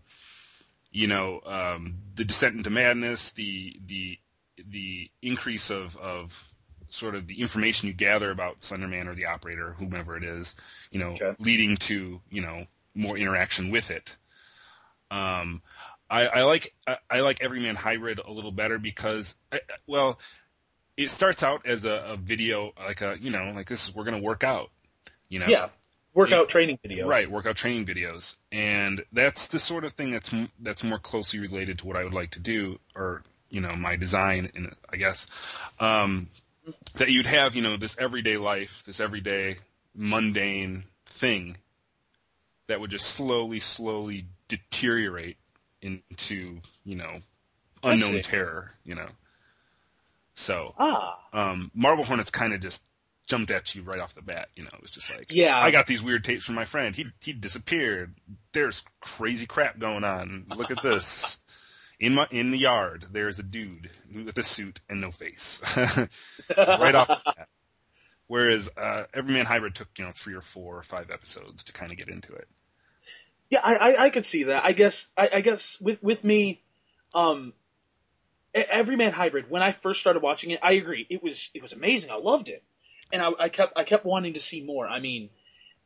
you 0.93 1.07
know, 1.07 1.41
um, 1.47 1.99
the 2.15 2.25
descent 2.25 2.57
into 2.57 2.71
madness, 2.71 3.31
the 3.31 3.77
the 3.87 4.19
the 4.69 5.11
increase 5.23 5.71
of 5.71 5.97
of 5.97 6.53
sort 6.89 7.15
of 7.15 7.27
the 7.27 7.41
information 7.41 7.89
you 7.89 7.95
gather 7.95 8.31
about 8.31 8.61
Slenderman 8.61 9.07
or 9.07 9.15
the 9.15 9.25
operator, 9.25 9.75
whomever 9.79 10.17
it 10.17 10.23
is, 10.25 10.55
you 10.91 11.01
know, 11.01 11.15
Okay. 11.15 11.35
leading 11.39 11.77
to 11.79 12.21
you 12.31 12.43
know 12.43 12.67
more 12.95 13.17
interaction 13.17 13.71
with 13.71 13.91
it. 13.91 14.17
Um, 15.11 15.63
I, 16.11 16.27
I 16.27 16.43
like 16.43 16.75
I, 16.87 16.99
I 17.11 17.21
like 17.21 17.43
Everyman 17.43 17.77
Hybrid 17.77 18.19
a 18.19 18.31
little 18.31 18.53
better 18.53 18.79
because 18.79 19.37
I, 19.51 19.61
well, 19.87 20.21
it 20.97 21.11
starts 21.11 21.43
out 21.43 21.65
as 21.67 21.85
a, 21.87 22.05
a 22.09 22.17
video 22.17 22.73
like 22.79 23.01
a 23.01 23.17
you 23.21 23.31
know 23.31 23.53
like 23.55 23.69
this 23.69 23.89
is 23.89 23.95
we're 23.95 24.05
gonna 24.05 24.19
work 24.21 24.45
out, 24.45 24.71
you 25.31 25.39
know, 25.39 25.47
yeah, 25.49 25.69
workout 26.15 26.49
training 26.49 26.79
videos. 26.85 27.07
right 27.07 27.31
workout 27.31 27.57
training 27.57 27.85
videos, 27.87 28.37
and 28.51 29.05
that's 29.13 29.49
the 29.49 29.59
sort 29.59 29.85
of 29.85 29.93
thing 29.93 30.11
that's 30.11 30.35
that's 30.61 30.85
more 30.85 30.99
closely 30.99 31.39
related 31.39 31.79
to 31.79 31.87
what 31.87 31.97
I 31.97 32.05
would 32.05 32.15
like 32.15 32.31
to 32.33 32.41
do 32.41 32.79
or 32.95 33.23
you 33.51 33.61
know 33.61 33.75
my 33.75 33.97
design 33.97 34.51
in 34.55 34.75
I 34.91 34.97
guess 34.97 35.27
um, 35.81 36.29
that 36.95 37.11
you'd 37.11 37.27
have 37.27 37.55
you 37.55 37.63
know 37.63 37.77
this 37.77 37.97
everyday 37.99 38.37
life 38.37 38.83
this 38.85 39.01
everyday 39.01 39.59
mundane 39.95 40.85
thing 41.07 41.59
that 42.67 42.81
would 42.81 42.91
just 42.91 43.07
slowly 43.07 43.59
slowly 43.59 44.27
deteriorate 44.49 45.37
into 45.83 46.59
you 46.85 46.97
know 46.97 47.21
unknown 47.83 48.23
terror 48.23 48.71
you 48.85 48.95
know. 48.95 49.09
So 50.35 50.75
Ah, 50.79 51.19
um, 51.33 51.71
marble 51.75 52.05
hornets 52.05 52.31
kind 52.31 52.55
of 52.55 52.61
just 52.61 52.83
jumped 53.33 53.51
at 53.51 53.75
you 53.75 53.81
right 53.81 53.99
off 53.99 54.15
the 54.15 54.21
bat. 54.21 54.49
You 54.55 54.65
know, 54.65 54.71
it 54.75 54.83
was 54.83 54.91
just 54.91 55.09
like, 55.09 55.33
Yeah. 55.33 55.59
I 55.59 55.71
got 55.71 55.87
these 55.87 56.03
weird 56.03 56.23
tapes 56.23 56.45
from 56.45 56.55
my 56.55 56.67
friend. 56.67 56.95
He 56.95 57.07
he 57.25 57.33
disappeared. 57.33 58.15
There's 58.53 58.85
crazy 59.01 59.47
crap 59.47 59.79
going 59.79 60.05
on. 60.05 60.45
Look 60.55 60.71
at 60.71 60.83
this. 60.83 61.39
In 61.99 62.15
my 62.15 62.27
in 62.33 62.51
the 62.51 62.59
yard, 62.59 63.07
there's 63.13 63.39
a 63.39 63.45
dude 63.45 63.89
with 64.13 64.37
a 64.37 64.43
suit 64.43 64.81
and 64.89 65.01
no 65.01 65.13
face, 65.13 65.63
right 66.59 66.95
off 66.97 67.07
the 67.07 67.21
bat. 67.37 67.49
Whereas 68.27 68.69
uh, 68.77 69.05
Everyman 69.15 69.47
Hybrid 69.47 69.77
took 69.77 69.87
you 69.97 70.07
know 70.07 70.11
three 70.13 70.35
or 70.35 70.41
four 70.41 70.77
or 70.77 70.83
five 70.83 71.13
episodes 71.13 71.63
to 71.63 71.73
kind 71.73 71.93
of 71.93 71.99
get 71.99 72.09
into 72.09 72.33
it. 72.33 72.49
Yeah, 73.51 73.61
I, 73.63 73.77
I, 73.77 74.05
I 74.07 74.11
could 74.11 74.27
see 74.27 74.45
that. 74.45 74.65
I 74.65 74.73
guess 74.73 75.07
I, 75.17 75.31
I 75.35 75.41
guess 75.43 75.77
with 75.81 76.03
with 76.03 76.25
me, 76.25 76.65
um, 77.15 77.53
Everyman 78.53 79.13
Hybrid. 79.13 79.49
When 79.49 79.63
I 79.63 79.71
first 79.71 80.01
started 80.01 80.25
watching 80.25 80.51
it, 80.51 80.59
I 80.61 80.73
agree. 80.73 81.07
It 81.09 81.23
was 81.23 81.51
it 81.55 81.63
was 81.63 81.73
amazing. 81.73 82.11
I 82.11 82.17
loved 82.17 82.49
it, 82.49 82.65
and 83.13 83.23
I, 83.23 83.31
I 83.39 83.49
kept 83.49 83.75
I 83.77 83.85
kept 83.85 84.05
wanting 84.05 84.35
to 84.35 84.41
see 84.41 84.63
more. 84.63 84.89
I 84.89 85.01
mean, 85.01 85.31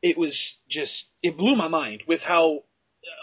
it 0.03 0.17
was 0.17 0.57
just 0.69 1.07
it 1.23 1.37
blew 1.37 1.57
my 1.57 1.69
mind 1.69 2.05
with 2.07 2.21
how, 2.21 2.65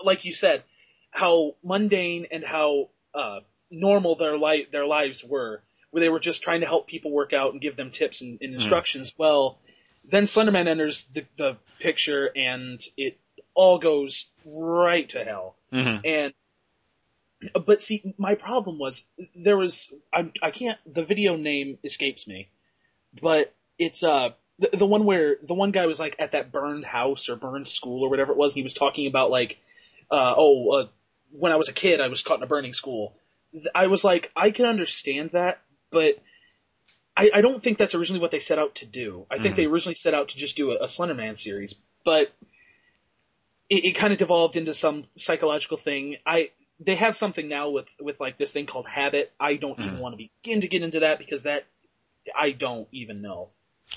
like 0.04 0.26
you 0.26 0.34
said, 0.34 0.64
how 1.12 1.56
mundane 1.64 2.28
and 2.32 2.44
how 2.44 2.90
uh, 3.14 3.40
normal 3.72 4.16
their 4.16 4.38
life 4.38 4.68
their 4.72 4.86
lives 4.86 5.24
were, 5.24 5.62
where 5.92 6.02
they 6.02 6.10
were 6.10 6.20
just 6.20 6.42
trying 6.42 6.62
to 6.62 6.68
help 6.68 6.88
people 6.88 7.12
work 7.12 7.34
out 7.34 7.54
and 7.54 7.62
give 7.62 7.78
them 7.78 7.92
tips 7.92 8.22
and, 8.22 8.38
and 8.42 8.54
instructions. 8.54 9.14
Well, 9.18 9.60
then 10.10 10.26
Slenderman 10.26 10.68
enters 10.68 11.06
the, 11.14 11.26
the 11.38 11.58
picture, 11.80 12.30
and 12.36 12.82
it 12.98 13.20
all 13.54 13.80
goes 13.80 14.26
right 14.46 15.08
to 15.10 15.24
hell. 15.24 15.56
Mm-hmm. 15.72 16.06
And 16.06 16.34
but 17.66 17.82
see, 17.82 18.14
my 18.18 18.36
problem 18.36 18.80
was 18.80 19.04
there 19.36 19.58
was 19.58 19.92
I 20.12 20.32
I 20.42 20.52
can't 20.52 20.78
the 20.86 21.06
video 21.06 21.36
name 21.36 21.78
escapes 21.84 22.28
me, 22.28 22.50
but 23.22 23.54
it's 23.78 24.04
uh 24.04 24.30
the, 24.60 24.70
the 24.78 24.86
one 24.86 25.06
where 25.06 25.38
the 25.48 25.54
one 25.54 25.72
guy 25.72 25.86
was 25.86 26.00
like 26.00 26.16
at 26.20 26.32
that 26.34 26.52
burned 26.52 26.86
house 26.86 27.28
or 27.30 27.36
burned 27.36 27.68
school 27.68 28.04
or 28.04 28.10
whatever 28.10 28.32
it 28.32 28.38
was. 28.38 28.52
And 28.54 28.58
he 28.58 28.64
was 28.64 28.74
talking 28.74 29.08
about 29.08 29.32
like 29.32 29.58
uh 30.12 30.34
oh 30.38 30.70
uh, 30.72 30.88
when 31.32 31.52
I 31.52 31.56
was 31.58 31.70
a 31.70 31.74
kid 31.74 32.02
I 32.02 32.08
was 32.10 32.24
caught 32.24 32.38
in 32.38 32.44
a 32.44 32.48
burning 32.48 32.74
school. 32.74 33.16
I 33.74 33.88
was 33.88 34.04
like 34.04 34.32
I 34.36 34.52
can 34.52 34.66
understand 34.66 35.32
that, 35.34 35.62
but. 35.92 36.16
I, 37.16 37.30
I 37.32 37.42
don't 37.42 37.62
think 37.64 37.78
that's 37.78 37.94
originally 37.94 38.22
what 38.22 38.32
they 38.32 38.40
set 38.40 38.58
out 38.58 38.76
to 38.76 38.88
do. 38.88 39.28
I 39.30 39.38
think 39.38 39.54
Mhm. 39.54 39.58
they 39.58 39.66
originally 39.66 39.94
set 39.94 40.16
out 40.16 40.30
to 40.30 40.38
just 40.38 40.56
do 40.58 40.72
a, 40.72 40.78
a 40.78 40.88
Slenderman 40.88 41.38
series, 41.38 41.76
but 42.04 42.30
it, 43.70 43.86
it 43.86 43.92
kind 43.98 44.14
of 44.14 44.20
devolved 44.20 44.56
into 44.56 44.74
some 44.74 45.06
psychological 45.18 45.78
thing. 45.78 46.18
I 46.26 46.52
they 46.80 46.96
have 46.96 47.16
something 47.16 47.48
now 47.48 47.70
with 47.70 47.88
with 48.00 48.20
like 48.20 48.38
this 48.38 48.52
thing 48.54 48.66
called 48.66 48.88
habit. 48.88 49.32
I 49.40 49.56
don't 49.56 49.80
even 49.80 49.98
Mhm. 49.98 50.02
want 50.02 50.18
to 50.18 50.28
begin 50.44 50.62
to 50.62 50.68
get 50.68 50.84
into 50.84 51.00
that 51.02 51.20
because 51.20 51.44
that 51.44 51.64
I 52.36 52.52
don't 52.52 52.88
even 52.92 53.22
know. 53.22 53.50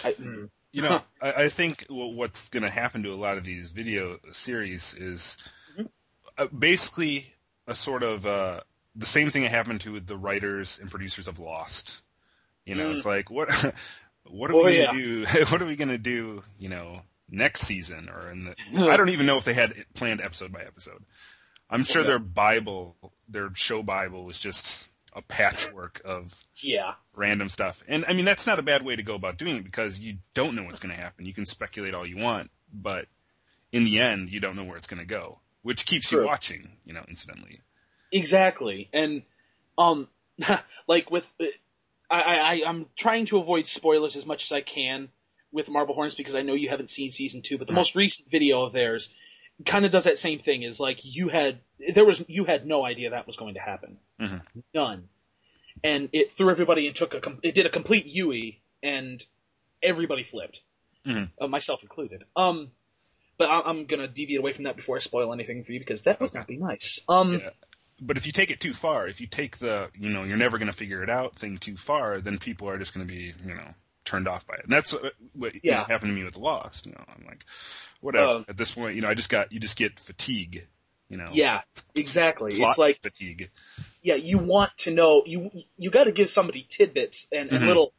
I, 0.04 0.12
mm. 0.12 0.50
You 0.72 0.82
know, 0.82 1.02
I, 1.22 1.44
I 1.44 1.48
think 1.48 1.86
what's 1.88 2.48
going 2.48 2.62
to 2.62 2.70
happen 2.70 3.02
to 3.04 3.12
a 3.12 3.16
lot 3.16 3.38
of 3.38 3.44
these 3.44 3.70
video 3.70 4.18
series 4.32 4.94
is 4.94 5.38
Mhm. 5.78 5.88
uh, 6.38 6.46
basically 6.56 7.34
a 7.66 7.74
sort 7.74 8.02
of 8.02 8.26
uh, 8.26 8.60
the 8.94 9.06
same 9.06 9.30
thing 9.30 9.42
that 9.42 9.50
happened 9.50 9.80
to 9.82 10.00
the 10.00 10.16
writers 10.16 10.78
and 10.80 10.90
producers 10.90 11.28
of 11.28 11.38
Lost. 11.38 12.02
You 12.64 12.74
know, 12.74 12.90
Mm. 12.90 12.96
it's 12.96 13.06
like 13.06 13.30
what 13.30 13.48
what 14.24 14.50
are 14.50 14.54
Oh, 14.56 14.64
we 14.64 14.76
going 14.76 14.96
to 14.96 15.24
do? 15.24 15.44
What 15.50 15.62
are 15.62 15.66
we 15.66 15.76
going 15.76 15.88
to 15.88 15.98
do? 15.98 16.42
You 16.58 16.68
know, 16.68 17.02
next 17.30 17.62
season 17.62 18.08
or 18.08 18.30
in 18.30 18.44
the 18.44 18.54
I 18.90 18.96
don't 18.96 19.08
even 19.10 19.26
know 19.26 19.36
if 19.38 19.44
they 19.44 19.54
had 19.54 19.74
planned 19.94 20.20
episode 20.20 20.52
by 20.52 20.62
episode. 20.62 21.04
I'm 21.70 21.82
sure 21.84 22.02
Okay. 22.02 22.08
their 22.08 22.18
Bible, 22.20 22.96
their 23.28 23.52
show 23.54 23.82
Bible, 23.82 24.24
was 24.24 24.38
just 24.38 24.88
a 25.16 25.22
patchwork 25.22 26.00
of 26.04 26.44
yeah, 26.62 26.92
random 27.14 27.48
stuff. 27.48 27.82
And 27.88 28.04
I 28.06 28.12
mean, 28.12 28.24
that's 28.26 28.46
not 28.46 28.58
a 28.58 28.62
bad 28.62 28.84
way 28.84 28.94
to 28.96 29.02
go 29.02 29.14
about 29.16 29.38
doing 29.38 29.56
it 29.56 29.64
because 29.64 29.98
you 29.98 30.16
don't 30.34 30.54
know 30.54 30.62
what's 30.64 30.78
going 30.78 30.94
to 30.94 31.00
happen. 31.00 31.26
You 31.26 31.32
can 31.34 31.46
speculate 31.46 31.94
all 31.94 32.06
you 32.06 32.18
want, 32.18 32.50
but 32.72 33.06
in 33.72 33.84
the 33.84 33.98
end, 33.98 34.30
you 34.30 34.40
don't 34.40 34.54
know 34.56 34.64
where 34.64 34.76
it's 34.76 34.86
going 34.86 35.00
to 35.00 35.06
go, 35.06 35.40
which 35.62 35.86
keeps 35.86 36.12
you 36.12 36.24
watching, 36.24 36.68
you 36.84 36.92
know, 36.92 37.04
incidentally. 37.08 37.62
exactly. 38.12 38.88
And 38.92 39.22
um, 39.78 40.08
like 40.86 41.10
with 41.10 41.24
I, 42.10 42.20
I 42.20 42.36
I- 42.54 42.68
I'm 42.68 42.86
trying 42.96 43.26
to 43.26 43.38
avoid 43.38 43.66
spoilers 43.66 44.16
as 44.16 44.26
much 44.26 44.44
as 44.44 44.52
I 44.52 44.60
can 44.60 45.08
with 45.52 45.68
Marble 45.70 45.94
Hornets 45.94 46.14
because 46.16 46.34
I 46.34 46.42
know 46.42 46.54
you 46.54 46.68
haven't 46.68 46.90
seen 46.90 47.10
season 47.10 47.42
two. 47.42 47.56
But 47.58 47.66
the 47.66 47.72
most 47.72 47.94
recent 47.94 48.30
video 48.30 48.62
of 48.64 48.72
theirs 48.72 49.08
kind 49.64 49.84
of 49.84 49.92
does 49.92 50.04
that 50.04 50.18
same 50.18 50.40
thing. 50.40 50.62
Is 50.62 50.78
like 50.80 50.98
you 51.02 51.28
had 51.28 51.60
there 51.94 52.04
was 52.04 52.22
you 52.28 52.44
had 52.44 52.66
no 52.66 52.84
idea 52.84 53.10
that 53.10 53.26
was 53.26 53.36
going 53.36 53.54
to 53.54 53.60
happen. 53.60 53.98
Mhm. 54.20 54.42
None. 54.74 55.08
And 55.84 56.08
it 56.12 56.32
threw 56.32 56.50
everybody 56.50 56.86
and 56.86 56.96
took 56.96 57.14
a 57.14 57.20
it 57.42 57.54
did 57.54 57.66
a 57.66 57.70
complete 57.70 58.06
Yui 58.06 58.60
and 58.82 59.24
everybody 59.82 60.24
flipped, 60.24 60.62
Mhm. 61.06 61.30
uh, 61.40 61.46
myself 61.48 61.82
included. 61.82 62.24
Um, 62.34 62.70
but 63.38 63.48
I- 63.50 63.68
I'm 63.68 63.86
gonna 63.86 64.08
deviate 64.08 64.40
away 64.40 64.52
from 64.54 64.64
that 64.64 64.76
before 64.76 64.96
I 64.96 65.00
spoil 65.00 65.32
anything 65.32 65.64
for 65.64 65.72
you 65.72 65.78
because 65.78 66.02
that 66.02 66.20
would 66.20 66.32
not 66.34 66.46
be 66.46 66.56
nice. 66.56 67.00
Um, 67.08 67.40
Yeah. 67.40 67.50
But 67.98 68.18
if 68.18 68.26
you 68.26 68.32
take 68.32 68.50
it 68.50 68.60
too 68.60 68.74
far, 68.74 69.08
if 69.08 69.22
you 69.22 69.26
take 69.26 69.56
the, 69.56 69.90
you 69.98 70.10
know, 70.10 70.22
you're 70.24 70.36
never 70.36 70.58
going 70.58 70.70
to 70.70 70.76
figure 70.76 71.02
it 71.02 71.08
out 71.08 71.34
thing 71.34 71.56
too 71.56 71.78
far, 71.78 72.20
then 72.20 72.36
people 72.38 72.68
are 72.68 72.76
just 72.76 72.92
going 72.92 73.06
to 73.06 73.10
be, 73.10 73.32
you 73.42 73.54
know, 73.54 73.74
turned 74.06 74.26
off 74.28 74.46
by 74.46 74.54
it. 74.54 74.64
And 74.64 74.72
that's 74.72 74.92
what, 74.92 75.12
what 75.34 75.54
you 75.62 75.72
know, 75.72 75.84
happened 75.84 76.10
to 76.12 76.16
me 76.18 76.24
with 76.24 76.36
Lost. 76.36 76.86
You 76.86 76.92
know, 76.92 77.04
I'm 77.08 77.24
like, 77.26 77.44
whatever. 78.00 78.26
Um, 78.26 78.44
At 78.48 78.56
this 78.56 78.74
point, 78.74 78.96
you 78.96 79.02
know, 79.02 79.08
I 79.08 79.14
just 79.14 79.28
got, 79.28 79.52
you 79.52 79.60
just 79.60 79.76
get 79.76 79.98
fatigue. 80.00 80.66
You 81.08 81.18
know, 81.18 81.28
yeah, 81.32 81.60
exactly. 81.94 82.50
It's 82.52 82.78
like 82.78 83.00
fatigue. 83.00 83.50
yeah, 84.02 84.16
you 84.16 84.38
want 84.38 84.72
to 84.78 84.90
know 84.90 85.22
you 85.24 85.52
you 85.76 85.92
got 85.92 86.04
to 86.04 86.12
give 86.12 86.28
somebody 86.30 86.66
tidbits 86.68 87.26
and, 87.30 87.48
and 87.52 87.62
Mhm. 87.62 87.66
little 87.66 87.92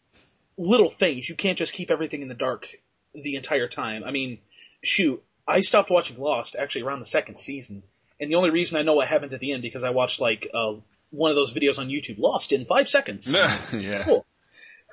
little 0.57 0.91
things. 0.99 1.29
You 1.29 1.35
can't 1.35 1.57
just 1.57 1.71
keep 1.73 1.89
everything 1.89 2.21
in 2.21 2.27
the 2.27 2.33
dark 2.33 2.67
the 3.13 3.35
entire 3.37 3.69
time. 3.69 4.03
I 4.03 4.11
mean, 4.11 4.39
shoot, 4.83 5.23
I 5.47 5.61
stopped 5.61 5.89
watching 5.89 6.17
Lost 6.17 6.57
actually 6.59 6.81
around 6.81 6.99
the 6.99 7.05
second 7.05 7.39
season, 7.39 7.81
and 8.19 8.29
the 8.29 8.35
only 8.35 8.49
reason 8.49 8.75
I 8.75 8.81
know 8.81 8.95
what 8.95 9.07
happened 9.07 9.33
at 9.33 9.39
the 9.39 9.53
end 9.53 9.61
because 9.61 9.85
I 9.85 9.91
watched 9.91 10.19
like 10.19 10.45
uh, 10.53 10.73
one 11.11 11.31
of 11.31 11.35
those 11.37 11.53
videos 11.53 11.77
on 11.77 11.87
YouTube, 11.87 12.19
Lost 12.19 12.51
in 12.51 12.65
five 12.65 12.89
seconds. 12.89 13.25
yeah. 13.73 14.03
Cool. 14.03 14.25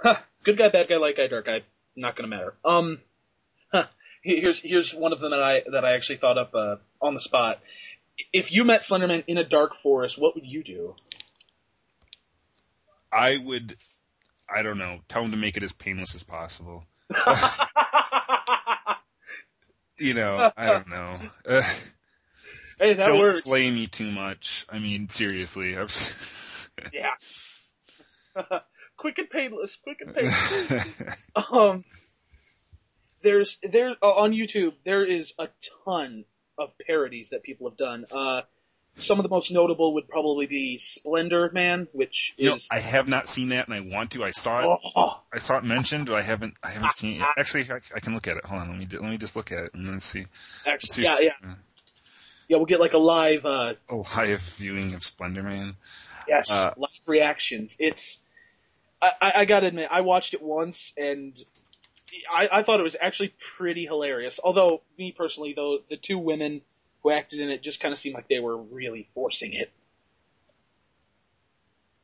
Huh. 0.02 0.16
Good 0.44 0.58
guy, 0.58 0.68
bad 0.68 0.88
guy, 0.88 0.96
light 0.96 1.16
guy, 1.16 1.26
dark 1.26 1.46
guy. 1.46 1.62
Not 1.96 2.16
gonna 2.16 2.28
matter. 2.28 2.54
Um, 2.64 2.98
huh. 3.72 3.86
Here's 4.22 4.60
here's 4.60 4.92
one 4.92 5.12
of 5.12 5.20
them 5.20 5.30
that 5.30 5.42
I 5.42 5.62
that 5.72 5.84
I 5.84 5.94
actually 5.94 6.18
thought 6.18 6.38
up 6.38 6.54
uh, 6.54 6.76
on 7.00 7.14
the 7.14 7.20
spot. 7.20 7.60
If 8.32 8.52
you 8.52 8.64
met 8.64 8.82
Slenderman 8.82 9.24
in 9.26 9.38
a 9.38 9.44
dark 9.44 9.72
forest, 9.82 10.16
what 10.18 10.34
would 10.34 10.46
you 10.46 10.62
do? 10.62 10.94
I 13.12 13.38
would, 13.38 13.76
I 14.48 14.62
don't 14.62 14.78
know, 14.78 15.00
tell 15.08 15.24
him 15.24 15.30
to 15.32 15.36
make 15.36 15.56
it 15.56 15.62
as 15.62 15.72
painless 15.72 16.14
as 16.14 16.22
possible. 16.22 16.84
You 19.98 20.14
know, 20.14 20.50
I 20.56 20.66
don't 20.66 20.88
know. 20.88 21.18
Hey, 22.76 22.94
that 22.94 23.06
don't 23.06 23.20
works. 23.20 23.44
flay 23.44 23.70
me 23.70 23.86
too 23.86 24.10
much. 24.10 24.66
I 24.68 24.80
mean, 24.80 25.08
seriously. 25.08 25.76
Yeah. 26.92 27.14
Quick 29.04 29.18
and 29.18 29.28
painless. 29.28 29.76
Quick 29.82 30.00
and 30.00 30.14
painless. 30.14 31.26
um, 31.52 31.84
there's 33.22 33.58
there 33.62 33.94
uh, 34.02 34.14
on 34.14 34.32
YouTube 34.32 34.72
there 34.86 35.04
is 35.04 35.34
a 35.38 35.48
ton 35.84 36.24
of 36.56 36.70
parodies 36.86 37.28
that 37.30 37.42
people 37.42 37.68
have 37.68 37.76
done. 37.76 38.06
Uh, 38.10 38.42
some 38.96 39.18
of 39.18 39.24
the 39.24 39.28
most 39.28 39.50
notable 39.50 39.92
would 39.94 40.08
probably 40.08 40.46
be 40.46 40.78
Splendor 40.78 41.50
Man, 41.52 41.86
which 41.92 42.32
you 42.38 42.50
know, 42.50 42.56
I 42.70 42.78
have 42.78 43.06
not 43.06 43.28
seen 43.28 43.50
that, 43.50 43.66
and 43.66 43.74
I 43.74 43.80
want 43.80 44.12
to. 44.12 44.24
I 44.24 44.30
saw 44.30 44.60
it. 44.74 44.80
oh, 44.96 45.20
I 45.30 45.38
saw 45.38 45.58
it 45.58 45.64
mentioned, 45.64 46.06
but 46.06 46.14
I 46.14 46.22
haven't. 46.22 46.54
I 46.62 46.70
haven't 46.70 46.96
seen 46.96 47.20
it. 47.20 47.26
Actually, 47.36 47.70
I, 47.70 47.80
I 47.94 48.00
can 48.00 48.14
look 48.14 48.26
at 48.26 48.38
it. 48.38 48.46
Hold 48.46 48.62
on. 48.62 48.68
Let 48.70 48.78
me 48.78 48.86
let 48.90 49.10
me 49.10 49.18
just 49.18 49.36
look 49.36 49.52
at 49.52 49.64
it 49.64 49.74
and 49.74 49.86
then 49.86 50.00
see. 50.00 50.24
Actually, 50.66 50.92
see 50.92 51.02
yeah, 51.02 51.18
yeah, 51.20 51.54
yeah. 52.48 52.56
We'll 52.56 52.64
get 52.64 52.80
like 52.80 52.94
a 52.94 52.98
live, 52.98 53.44
uh, 53.44 53.74
A 53.90 53.96
live 53.96 54.40
viewing 54.56 54.94
of 54.94 55.02
Splendor 55.02 55.42
Man. 55.42 55.76
yes, 56.26 56.50
Uh, 56.50 56.70
live 56.78 56.88
reactions. 57.06 57.76
It's, 57.78 58.20
I, 59.20 59.32
I, 59.40 59.44
gotta 59.44 59.66
admit, 59.66 59.88
I 59.90 60.02
watched 60.02 60.34
it 60.34 60.42
once 60.42 60.92
and 60.96 61.36
I, 62.32 62.48
I 62.50 62.62
thought 62.62 62.80
it 62.80 62.84
was 62.84 62.96
actually 63.00 63.34
pretty 63.56 63.84
hilarious. 63.84 64.38
Although, 64.42 64.82
me 64.98 65.12
personally, 65.12 65.52
though, 65.54 65.78
the 65.88 65.96
two 65.96 66.18
women 66.18 66.62
who 67.02 67.10
acted 67.10 67.40
in 67.40 67.50
it 67.50 67.62
just 67.62 67.80
kind 67.80 67.92
of 67.92 67.98
seemed 67.98 68.14
like 68.14 68.28
they 68.28 68.40
were 68.40 68.56
really 68.56 69.08
forcing 69.14 69.52
it. 69.52 69.70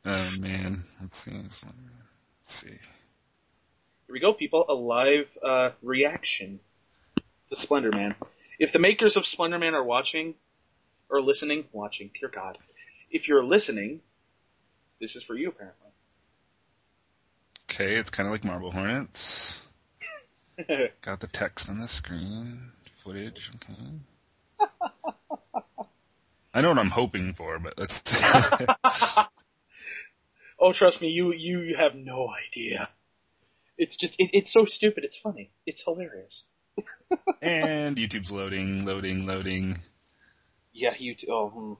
Oh 0.04 0.30
man, 0.38 0.82
let's 1.00 1.18
see. 1.18 1.30
This 1.30 1.62
one. 1.62 1.74
Let's 2.40 2.54
see. 2.54 2.68
Here 2.68 2.78
we 4.08 4.20
go, 4.20 4.32
people. 4.32 4.64
A 4.68 4.74
live 4.74 5.28
uh, 5.42 5.70
reaction 5.82 6.60
to 7.50 7.56
Splendor 7.56 7.92
Man. 7.92 8.14
If 8.58 8.72
the 8.72 8.78
makers 8.78 9.16
of 9.16 9.26
Splendor 9.26 9.58
Man 9.58 9.74
are 9.74 9.84
watching, 9.84 10.34
or 11.10 11.20
listening, 11.20 11.64
watching, 11.72 12.10
dear 12.18 12.30
God. 12.30 12.56
If 13.10 13.28
you're 13.28 13.44
listening, 13.44 14.00
this 15.00 15.16
is 15.16 15.24
for 15.24 15.34
you, 15.34 15.48
apparently. 15.48 15.89
Okay, 17.70 17.94
it's 17.94 18.11
kind 18.11 18.26
of 18.26 18.33
like 18.33 18.44
Marble 18.44 18.72
Hornets. 18.72 19.64
Got 21.02 21.20
the 21.20 21.28
text 21.28 21.70
on 21.70 21.78
the 21.78 21.87
screen. 21.87 22.72
Footage. 22.92 23.52
Okay. 23.54 23.74
I 26.52 26.62
know 26.62 26.70
what 26.70 26.80
I'm 26.80 26.90
hoping 26.90 27.33
for, 27.33 27.61
but 27.61 27.78
let's. 27.78 28.02
oh, 30.59 30.72
trust 30.72 31.00
me, 31.00 31.11
you, 31.11 31.33
you 31.33 31.76
have 31.76 31.94
no 31.94 32.28
idea. 32.28 32.88
It's 33.78 33.96
just 33.96 34.16
it, 34.18 34.30
it's 34.33 34.52
so 34.52 34.64
stupid. 34.64 35.04
It's 35.04 35.16
funny. 35.16 35.52
It's 35.64 35.85
hilarious. 35.85 36.42
and 37.40 37.96
YouTube's 37.96 38.33
loading, 38.33 38.85
loading, 38.85 39.26
loading. 39.26 39.78
Yeah, 40.72 40.94
YouTube. 40.94 41.28
Oh, 41.28 41.78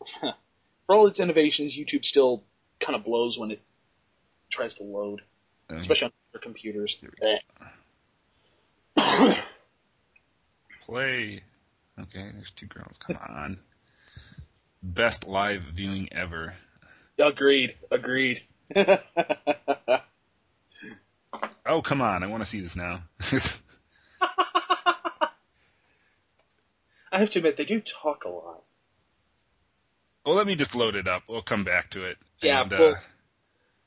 hmm. 0.00 0.28
for 0.86 0.94
all 0.94 1.08
its 1.08 1.18
innovations, 1.18 1.76
YouTube 1.76 2.04
still 2.04 2.44
kind 2.78 2.94
of 2.94 3.04
blows 3.04 3.36
when 3.36 3.50
it 3.50 3.60
tries 4.50 4.74
to 4.74 4.82
load, 4.82 5.22
especially 5.70 6.06
on 6.34 6.40
computers. 6.42 6.96
Here 7.00 7.10
we 7.20 7.38
go. 8.96 9.34
Play. 10.80 11.42
Okay, 12.00 12.30
there's 12.34 12.50
two 12.50 12.66
girls. 12.66 12.98
Come 12.98 13.16
on. 13.28 13.58
Best 14.82 15.26
live 15.28 15.62
viewing 15.62 16.08
ever. 16.12 16.54
agreed. 17.18 17.74
Agreed. 17.90 18.42
Oh, 21.66 21.82
come 21.82 22.00
on. 22.02 22.24
I 22.24 22.26
want 22.26 22.42
to 22.42 22.48
see 22.48 22.60
this 22.60 22.74
now. 22.74 23.02
I 27.12 27.18
have 27.18 27.30
to 27.30 27.38
admit, 27.38 27.56
they 27.56 27.64
do 27.64 27.80
talk 27.80 28.24
a 28.24 28.28
lot. 28.28 28.62
well, 30.26 30.34
let 30.34 30.46
me 30.48 30.56
just 30.56 30.74
load 30.74 30.96
it 30.96 31.06
up. 31.06 31.24
We'll 31.28 31.42
come 31.42 31.62
back 31.62 31.90
to 31.90 32.04
it. 32.04 32.18
Yeah, 32.42 32.62
And, 32.62 32.72
uh, 32.72 32.94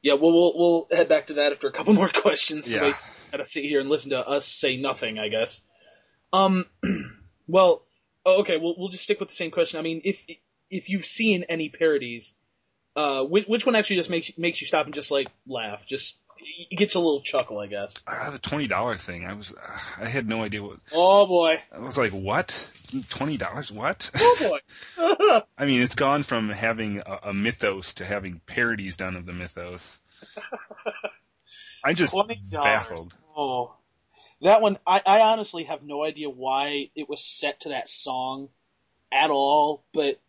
Yeah, 0.04 0.14
well, 0.14 0.32
we'll 0.34 0.54
we'll 0.56 0.88
head 0.92 1.10
back 1.10 1.28
to 1.28 1.36
that 1.36 1.54
after 1.54 1.68
a 1.68 1.72
couple 1.72 1.94
more 2.02 2.10
questions. 2.10 2.70
So 2.70 2.76
Yeah. 2.76 2.94
gotta 3.32 3.48
sit 3.48 3.64
here 3.64 3.80
and 3.80 3.90
listen 3.90 4.12
to 4.12 4.20
us 4.20 4.46
say 4.46 4.78
nothing, 4.78 5.18
I 5.18 5.30
guess. 5.30 5.62
Um, 6.32 6.66
well, 7.48 7.84
oh, 8.26 8.42
okay, 8.42 8.58
we'll 8.58 8.76
we'll 8.78 8.90
just 8.90 9.04
stick 9.04 9.20
with 9.20 9.30
the 9.30 9.36
same 9.36 9.50
question. 9.50 9.80
I 9.80 9.82
mean, 9.82 10.02
if 10.04 10.18
if 10.70 10.90
you've 10.90 11.06
seen 11.06 11.46
any 11.50 11.70
parodies, 11.70 12.34
uh, 12.96 13.24
which, 13.24 13.46
which 13.48 13.66
one 13.66 13.76
actually 13.76 13.96
just 13.96 14.10
makes 14.10 14.32
makes 14.38 14.62
you 14.62 14.68
stop 14.68 14.86
and 14.86 14.94
just 14.94 15.10
like 15.10 15.30
laugh? 15.48 15.86
Just 15.88 16.18
it 16.70 16.76
gets 16.78 16.96
a 16.96 17.00
little 17.00 17.22
chuckle, 17.22 17.60
I 17.60 17.68
guess. 17.68 17.94
ah, 18.06 18.30
the 18.32 18.40
twenty 18.40 18.68
dollar 18.68 18.98
thing. 18.98 19.26
I 19.26 19.34
was, 19.34 19.54
uh, 19.54 20.04
I 20.04 20.10
had 20.10 20.28
no 20.28 20.44
idea 20.44 20.62
what. 20.64 20.80
Oh 20.92 21.26
boy, 21.26 21.56
I 21.72 21.80
was 21.80 21.98
like, 21.98 22.12
what? 22.12 22.70
Twenty 23.10 23.38
dollars? 23.38 23.72
What? 23.72 24.12
oh 24.16 24.60
boy. 24.98 25.42
I 25.58 25.66
mean, 25.66 25.82
it's 25.82 25.96
gone 25.96 26.24
from 26.24 26.50
having 26.50 27.00
a, 27.00 27.20
a 27.24 27.34
mythos 27.34 27.96
to 27.96 28.06
having 28.06 28.42
parodies 28.46 28.98
done 28.98 29.16
of 29.16 29.26
the 29.26 29.34
mythos. 29.34 30.02
I'm 31.84 31.96
just 31.96 32.14
$20. 32.14 32.50
baffled. 32.52 33.14
Oh, 33.36 33.76
that 34.42 34.62
one. 34.62 34.78
I, 34.88 35.02
I 35.06 35.20
honestly 35.22 35.64
have 35.66 35.84
no 35.84 36.04
idea 36.04 36.30
why 36.30 36.90
it 36.96 37.10
was 37.10 37.24
set 37.24 37.62
to 37.62 37.70
that 37.70 37.90
song 37.90 38.50
at 39.12 39.30
all. 39.30 39.84
But 39.94 40.20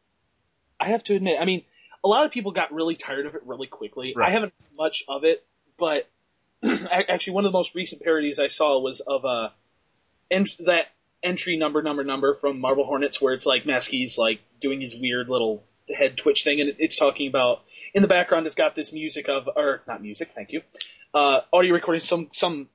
I 0.81 0.89
have 0.89 1.05
to 1.05 1.15
admit, 1.15 1.39
I 1.41 1.45
mean, 1.45 1.65
a 2.03 2.09
lot 2.09 2.27
of 2.27 2.33
people 2.33 2.53
got 2.53 2.73
really 2.73 2.97
tired 2.97 3.27
of 3.27 3.35
it 3.35 3.43
really 3.45 3.67
quickly. 3.67 4.15
Right. 4.17 4.29
I 4.29 4.33
haven't 4.33 4.53
much 4.77 5.05
of 5.09 5.25
it, 5.25 5.47
but 5.79 6.09
actually, 6.65 7.35
one 7.35 7.45
of 7.45 7.53
the 7.53 7.59
most 7.59 7.75
recent 7.75 8.03
parodies 8.03 8.39
I 8.39 8.49
saw 8.49 8.81
was 8.81 9.01
of 9.01 9.25
uh, 9.25 9.51
and 10.31 10.49
that 10.67 10.87
entry 11.25 11.57
number 11.57 11.83
number 11.83 12.05
number 12.05 12.37
from 12.41 12.61
Marble 12.61 12.85
Hornets, 12.85 13.21
where 13.21 13.33
it's 13.35 13.47
like 13.47 13.67
Masky's 13.67 14.17
like 14.17 14.41
doing 14.61 14.81
his 14.81 14.95
weird 14.95 15.29
little 15.29 15.65
head 15.93 16.17
twitch 16.17 16.45
thing, 16.45 16.61
and 16.61 16.69
it, 16.71 16.77
it's 16.79 16.97
talking 16.97 17.27
about 17.29 17.63
in 17.95 18.03
the 18.03 18.09
background. 18.09 18.47
It's 18.47 18.55
got 18.55 18.77
this 18.77 18.93
music 18.93 19.29
of, 19.29 19.49
or 19.57 19.83
not 19.89 20.03
music, 20.03 20.31
thank 20.35 20.53
you, 20.53 20.63
uh, 21.15 21.41
audio 21.53 21.73
recording 21.75 22.03
some 22.03 22.29
some 22.33 22.69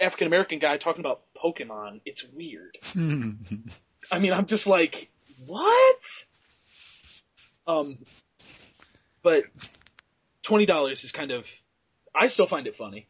African 0.00 0.26
American 0.26 0.58
guy 0.58 0.76
talking 0.78 1.00
about 1.00 1.20
Pokemon. 1.36 2.00
It's 2.04 2.24
weird. 2.34 2.76
I 4.10 4.18
mean, 4.18 4.32
I'm 4.32 4.46
just 4.46 4.66
like, 4.66 5.10
what? 5.46 5.96
Um, 7.66 7.98
but 9.22 9.44
twenty 10.42 10.66
dollars 10.66 11.04
is 11.04 11.12
kind 11.12 11.30
of. 11.30 11.44
I 12.14 12.28
still 12.28 12.48
find 12.48 12.66
it 12.66 12.76
funny. 12.76 13.06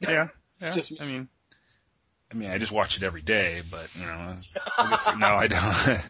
yeah, 0.00 0.28
yeah. 0.60 0.74
just- 0.74 0.92
I 1.00 1.04
mean, 1.06 1.28
I 2.30 2.34
mean, 2.34 2.50
I 2.50 2.58
just 2.58 2.72
watch 2.72 2.96
it 2.96 3.02
every 3.02 3.22
day, 3.22 3.62
but 3.70 3.88
you 3.94 4.04
know, 4.04 4.36
I 4.78 4.88
guess, 4.88 5.08
no, 5.16 5.26
I 5.26 5.46
don't. 5.46 6.00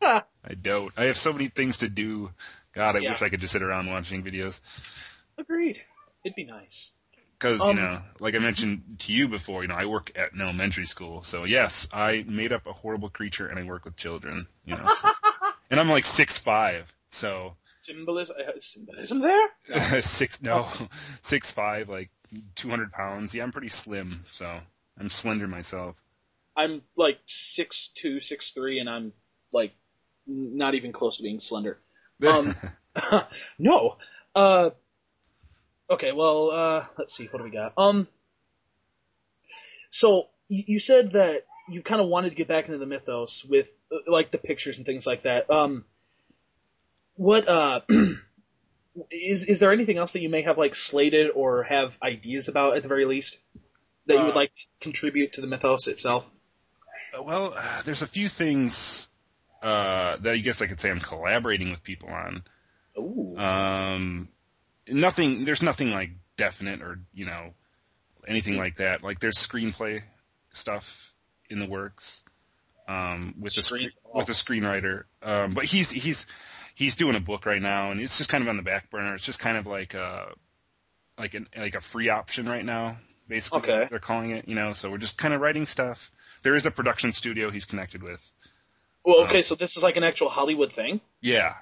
I 0.44 0.54
don't. 0.60 0.92
I 0.96 1.04
have 1.04 1.16
so 1.16 1.32
many 1.32 1.48
things 1.48 1.78
to 1.78 1.88
do. 1.88 2.30
God, 2.72 2.96
I 2.96 3.00
Yeah. 3.00 3.10
wish 3.10 3.22
I 3.22 3.28
could 3.28 3.40
just 3.40 3.52
sit 3.52 3.62
around 3.62 3.90
watching 3.90 4.22
videos. 4.22 4.60
Agreed. 5.38 5.80
It'd 6.24 6.34
be 6.36 6.44
nice. 6.44 6.92
Because 7.38 7.60
Um, 7.60 7.76
you 7.76 7.82
know, 7.82 8.02
like 8.20 8.34
I 8.34 8.38
mentioned 8.38 8.96
to 9.00 9.12
you 9.12 9.28
before, 9.28 9.62
you 9.62 9.68
know, 9.68 9.74
I 9.74 9.86
work 9.86 10.10
at 10.16 10.32
an 10.32 10.40
elementary 10.40 10.86
school, 10.86 11.22
so 11.22 11.44
yes, 11.44 11.88
I 11.92 12.24
made 12.28 12.52
up 12.52 12.66
a 12.66 12.72
horrible 12.72 13.08
creature 13.10 13.46
and 13.48 13.58
I 13.58 13.62
work 13.64 13.84
with 13.84 13.96
children. 13.96 14.46
You 14.64 14.76
know, 14.76 14.88
so- 15.00 15.10
and 15.70 15.78
I'm 15.80 15.88
like 15.88 16.06
six 16.06 16.38
five, 16.38 16.94
so 17.10 17.56
Symbolism, 17.82 18.36
uh, 18.38 18.52
symbolism 18.60 19.20
there? 19.20 20.00
six 20.02 20.40
no, 20.40 20.68
six 21.20 21.50
five, 21.50 21.88
like 21.88 22.10
two 22.54 22.70
hundred 22.70 22.92
pounds. 22.92 23.34
Yeah, 23.34 23.42
I'm 23.42 23.50
pretty 23.52 23.68
slim, 23.68 24.24
so 24.30 24.60
I'm 24.98 25.08
slender 25.08 25.48
myself. 25.48 26.02
I'm 26.56 26.82
like 26.96 27.18
six 27.26 27.90
two, 27.94 28.20
six 28.20 28.52
three, 28.52 28.78
and 28.78 28.88
I'm 28.88 29.12
like 29.52 29.72
not 30.26 30.74
even 30.74 30.92
close 30.92 31.16
to 31.16 31.22
being 31.22 31.40
slender. 31.40 31.78
Um, 32.26 32.54
no. 33.58 33.96
Uh, 34.34 34.70
okay. 35.90 36.12
Well, 36.12 36.50
uh, 36.50 36.86
let's 36.98 37.16
see. 37.16 37.26
What 37.30 37.38
do 37.38 37.44
we 37.44 37.50
got? 37.50 37.72
Um. 37.76 38.06
So 39.90 40.28
you, 40.48 40.64
you 40.66 40.80
said 40.80 41.12
that 41.12 41.46
you 41.68 41.82
kind 41.82 42.00
of 42.00 42.08
wanted 42.08 42.30
to 42.30 42.36
get 42.36 42.48
back 42.48 42.66
into 42.66 42.78
the 42.78 42.86
mythos 42.86 43.44
with 43.48 43.66
uh, 43.90 44.10
like 44.10 44.30
the 44.30 44.38
pictures 44.38 44.76
and 44.76 44.86
things 44.86 45.06
like 45.06 45.24
that. 45.24 45.50
Um. 45.50 45.84
What 47.16 47.48
uh. 47.48 47.80
Is 49.10 49.44
is 49.44 49.58
there 49.58 49.72
anything 49.72 49.96
else 49.96 50.12
that 50.12 50.20
you 50.20 50.28
may 50.28 50.42
have 50.42 50.58
like 50.58 50.74
slated 50.74 51.30
or 51.34 51.62
have 51.62 51.92
ideas 52.02 52.46
about 52.46 52.76
at 52.76 52.82
the 52.82 52.88
very 52.88 53.06
least 53.06 53.38
that 54.06 54.18
you 54.18 54.24
would 54.24 54.34
like 54.34 54.50
to 54.50 54.62
contribute 54.80 55.32
to 55.34 55.40
the 55.40 55.46
mythos 55.46 55.86
itself? 55.86 56.24
well, 57.20 57.54
uh, 57.56 57.82
there's 57.84 58.02
a 58.02 58.06
few 58.06 58.28
things 58.28 59.08
uh, 59.62 60.16
that 60.18 60.34
I 60.34 60.38
guess 60.38 60.60
I 60.62 60.66
could 60.66 60.80
say 60.80 60.90
I'm 60.90 61.00
collaborating 61.00 61.70
with 61.70 61.82
people 61.82 62.10
on. 62.10 62.42
Ooh. 62.98 63.36
Um, 63.38 64.28
nothing. 64.88 65.44
There's 65.44 65.62
nothing 65.62 65.92
like 65.92 66.10
definite 66.36 66.82
or 66.82 67.00
you 67.14 67.26
know 67.26 67.54
anything 68.26 68.56
like 68.56 68.76
that. 68.76 69.02
Like 69.02 69.20
there's 69.20 69.36
screenplay 69.36 70.02
stuff 70.52 71.14
in 71.48 71.58
the 71.58 71.66
works 71.66 72.22
um, 72.88 73.34
with 73.40 73.54
the 73.54 73.62
Screen- 73.62 73.90
screen, 73.90 74.14
with 74.14 74.26
the 74.26 74.32
screenwriter. 74.32 75.04
Um, 75.22 75.52
but 75.52 75.64
he's 75.64 75.90
he's 75.90 76.26
he's 76.74 76.96
doing 76.96 77.16
a 77.16 77.20
book 77.20 77.46
right 77.46 77.62
now, 77.62 77.90
and 77.90 78.00
it's 78.00 78.18
just 78.18 78.30
kind 78.30 78.42
of 78.42 78.48
on 78.48 78.56
the 78.56 78.62
back 78.62 78.90
burner. 78.90 79.14
It's 79.14 79.24
just 79.24 79.38
kind 79.38 79.56
of 79.56 79.66
like 79.66 79.94
a 79.94 80.32
like 81.18 81.34
an 81.34 81.48
like 81.56 81.74
a 81.74 81.80
free 81.80 82.08
option 82.08 82.48
right 82.48 82.64
now. 82.64 82.98
Basically, 83.28 83.60
Okay. 83.60 83.86
they're 83.90 83.98
calling 83.98 84.30
it. 84.30 84.46
You 84.48 84.54
know, 84.54 84.72
so 84.72 84.90
we're 84.90 84.98
just 84.98 85.18
kind 85.18 85.32
of 85.34 85.40
writing 85.40 85.66
stuff. 85.66 86.10
There 86.42 86.54
is 86.56 86.66
a 86.66 86.70
production 86.70 87.12
studio 87.12 87.50
he's 87.50 87.64
connected 87.64 88.02
with. 88.02 88.32
well, 89.04 89.20
um, 89.20 89.26
okay, 89.28 89.42
so 89.42 89.54
this 89.54 89.76
is 89.76 89.82
like 89.82 89.96
an 89.96 90.04
actual 90.04 90.28
Hollywood 90.28 90.72
thing. 90.72 91.00
Yeah, 91.20 91.54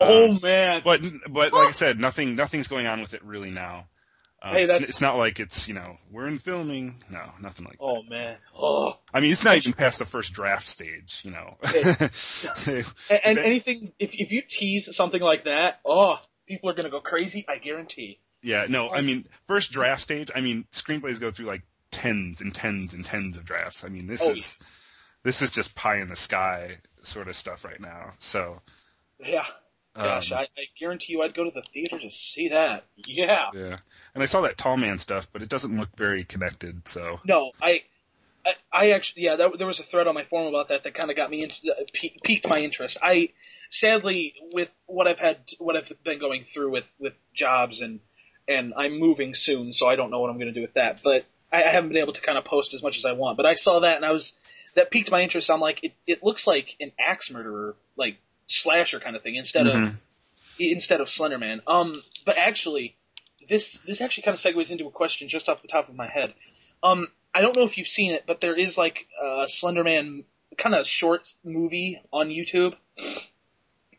Oh 0.00 0.30
Um, 0.30 0.40
man. 0.42 0.82
but 0.84 1.00
but 1.28 1.52
like 1.52 1.68
I 1.68 1.72
said, 1.72 1.98
nothing 1.98 2.34
nothing's 2.36 2.68
going 2.68 2.86
on 2.86 3.00
with 3.00 3.14
it 3.14 3.22
really 3.24 3.50
now. 3.50 3.86
Um, 4.40 4.54
Hey, 4.54 4.62
it's, 4.64 4.72
that's- 4.72 4.90
it's 4.90 5.00
not 5.00 5.16
like 5.18 5.40
it's 5.40 5.66
you 5.66 5.74
know 5.74 5.98
we're 6.10 6.26
in 6.28 6.38
filming. 6.38 7.02
No, 7.10 7.30
nothing 7.40 7.64
like. 7.66 7.78
that. 7.78 7.84
Oh 7.84 8.02
man. 8.04 8.36
Oh. 8.56 8.96
I 9.12 9.20
mean, 9.20 9.32
it's 9.32 9.44
not 9.44 9.56
even 9.56 9.72
past 9.72 9.98
the 9.98 10.04
first 10.04 10.32
draft 10.32 10.66
stage. 10.68 11.22
You 11.24 11.32
know. 11.32 11.56
And, 12.66 12.84
and 13.24 13.38
anything 13.38 13.92
if 13.98 14.10
if 14.14 14.30
you 14.32 14.42
tease 14.48 14.94
something 14.94 15.20
like 15.20 15.44
that, 15.44 15.80
oh, 15.84 16.16
people 16.46 16.70
are 16.70 16.74
gonna 16.74 16.90
go 16.90 17.00
crazy. 17.00 17.44
I 17.48 17.58
guarantee. 17.58 18.20
Yeah, 18.42 18.66
no. 18.68 18.90
I 18.90 19.00
mean, 19.00 19.26
first 19.46 19.72
draft 19.72 20.02
stage. 20.02 20.30
I 20.34 20.40
mean, 20.40 20.64
screenplays 20.72 21.20
go 21.20 21.30
through 21.30 21.46
like 21.46 21.62
tens 21.90 22.40
and 22.40 22.54
tens 22.54 22.94
and 22.94 23.04
tens 23.04 23.36
of 23.36 23.44
drafts. 23.44 23.84
I 23.84 23.88
mean, 23.88 24.06
this 24.06 24.22
Oh, 24.22 24.30
is 24.30 24.56
this 25.22 25.42
is 25.42 25.50
just 25.50 25.74
pie 25.74 25.96
in 25.96 26.08
the 26.08 26.16
sky 26.16 26.78
sort 27.02 27.28
of 27.28 27.36
stuff 27.36 27.64
right 27.64 27.80
now. 27.80 28.10
So. 28.18 28.62
Yeah. 29.18 29.44
Gosh, 29.96 30.30
um, 30.30 30.38
I, 30.38 30.42
I 30.42 30.64
guarantee 30.78 31.14
you, 31.14 31.22
I'd 31.22 31.34
go 31.34 31.42
to 31.42 31.50
the 31.50 31.64
theater 31.74 31.98
to 31.98 32.10
see 32.10 32.50
that. 32.50 32.84
Yeah. 33.04 33.46
yeah, 33.52 33.78
and 34.14 34.22
I 34.22 34.26
saw 34.26 34.42
that 34.42 34.56
tall 34.56 34.76
man 34.76 34.98
stuff, 34.98 35.26
but 35.32 35.42
it 35.42 35.48
doesn't 35.48 35.76
look 35.76 35.88
very 35.96 36.22
connected. 36.22 36.86
So 36.86 37.20
No, 37.24 37.50
I. 37.60 37.82
I, 38.46 38.54
I 38.72 38.90
actually, 38.92 39.24
yeah, 39.24 39.34
that, 39.34 39.58
there 39.58 39.66
was 39.66 39.80
a 39.80 39.82
thread 39.82 40.06
on 40.06 40.14
my 40.14 40.24
forum 40.24 40.46
about 40.46 40.68
that 40.68 40.84
that 40.84 40.94
kind 40.94 41.10
of 41.10 41.16
got 41.16 41.28
me 41.28 41.42
into, 41.42 41.56
uh, 41.70 41.82
piqued, 41.92 42.22
piqued 42.22 42.48
my 42.48 42.60
interest. 42.60 42.96
I, 43.02 43.30
sadly, 43.70 44.34
with 44.52 44.68
what 44.86 45.08
I've 45.08 45.18
had, 45.18 45.38
what 45.58 45.76
I've 45.76 45.92
been 46.04 46.20
going 46.20 46.46
through 46.54 46.70
with, 46.70 46.84
with 47.00 47.14
jobs 47.34 47.80
and, 47.80 47.98
and 48.48 48.72
I'm 48.76 48.98
moving 48.98 49.34
soon, 49.34 49.72
so 49.72 49.86
I 49.86 49.94
don't 49.96 50.10
know 50.10 50.20
what 50.20 50.30
I'm 50.30 50.38
going 50.38 50.52
to 50.52 50.58
do 50.58 50.62
with 50.62 50.74
that. 50.74 51.00
But 51.04 51.26
I, 51.52 51.62
I 51.64 51.68
haven't 51.68 51.90
been 51.90 51.98
able 51.98 52.14
to 52.14 52.20
kind 52.20 52.38
of 52.38 52.44
post 52.44 52.74
as 52.74 52.82
much 52.82 52.96
as 52.96 53.04
I 53.04 53.12
want. 53.12 53.36
But 53.36 53.46
I 53.46 53.54
saw 53.54 53.80
that 53.80 53.96
and 53.96 54.04
I 54.04 54.10
was, 54.12 54.32
that 54.74 54.90
piqued 54.90 55.10
my 55.10 55.22
interest. 55.22 55.50
I'm 55.50 55.60
like, 55.60 55.84
it, 55.84 55.92
it 56.06 56.22
looks 56.24 56.46
like 56.46 56.74
an 56.80 56.92
axe 56.98 57.30
murderer, 57.30 57.76
like 57.96 58.16
slasher 58.46 58.98
kind 59.00 59.14
of 59.16 59.22
thing 59.22 59.34
instead 59.34 59.66
of 59.66 59.74
Mhm. 59.74 59.96
instead 60.58 61.00
of 61.00 61.08
Slenderman. 61.08 61.60
Um, 61.66 62.02
but 62.26 62.36
actually, 62.38 62.96
this 63.48 63.78
this 63.86 64.00
actually 64.00 64.24
kind 64.24 64.34
of 64.36 64.40
segues 64.40 64.70
into 64.70 64.86
a 64.86 64.90
question 64.90 65.28
just 65.28 65.48
off 65.48 65.62
the 65.62 65.68
top 65.68 65.88
of 65.88 65.94
my 65.94 66.08
head. 66.08 66.34
Um, 66.82 67.08
I 67.34 67.40
don't 67.42 67.54
know 67.56 67.64
if 67.64 67.76
you've 67.78 67.86
seen 67.88 68.12
it, 68.12 68.24
but 68.26 68.40
there 68.40 68.54
is 68.54 68.76
like 68.78 69.06
a 69.22 69.46
Slenderman 69.62 70.24
kind 70.56 70.74
of 70.74 70.86
short 70.86 71.28
movie 71.44 72.00
on 72.12 72.28
YouTube. 72.30 72.74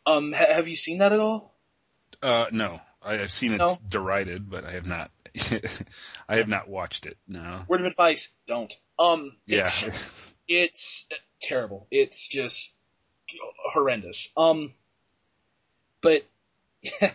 Um, 0.05 0.33
ha- 0.33 0.53
have 0.53 0.67
you 0.67 0.75
seen 0.75 0.97
that 0.99 1.13
at 1.13 1.19
all? 1.19 1.53
Uh, 2.21 2.47
no, 2.51 2.81
I, 3.09 3.21
I've 3.23 3.31
seen 3.31 3.53
it 3.53 3.59
No? 3.59 3.75
derided, 3.89 4.49
but 4.49 4.63
I 4.65 4.71
have 4.71 4.85
not 4.85 5.11
I 6.29 6.37
have 6.37 6.47
not 6.47 6.69
watched 6.69 7.05
it. 7.05 7.17
No. 7.27 7.61
Word 7.67 7.81
of 7.81 7.87
advice: 7.87 8.27
don't. 8.47 8.73
Um, 8.97 9.37
Yeah. 9.45 9.69
it's, 9.83 10.33
it's 10.47 11.05
terrible. 11.41 11.87
It's 11.91 12.27
just 12.29 12.71
horrendous. 13.73 14.29
Um, 14.37 14.73
but 16.01 16.23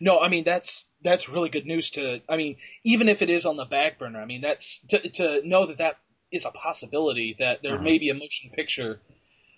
no, 0.00 0.18
I 0.18 0.28
mean 0.28 0.44
that's 0.44 0.86
that's 1.02 1.28
really 1.28 1.48
good 1.50 1.66
news 1.66 1.90
to. 1.90 2.20
I 2.28 2.36
mean, 2.36 2.56
even 2.84 3.08
if 3.08 3.22
it 3.22 3.30
is 3.30 3.44
on 3.46 3.56
the 3.56 3.64
back 3.64 3.98
burner, 3.98 4.20
I 4.20 4.24
mean 4.24 4.40
that's 4.40 4.80
to 4.88 5.08
to 5.10 5.46
know 5.46 5.66
that 5.66 5.78
that 5.78 5.96
is 6.30 6.44
a 6.46 6.50
possibility 6.50 7.36
that 7.38 7.62
there 7.62 7.74
Uh-huh. 7.74 7.84
may 7.84 7.98
be 7.98 8.08
a 8.10 8.14
motion 8.14 8.50
picture 8.54 9.00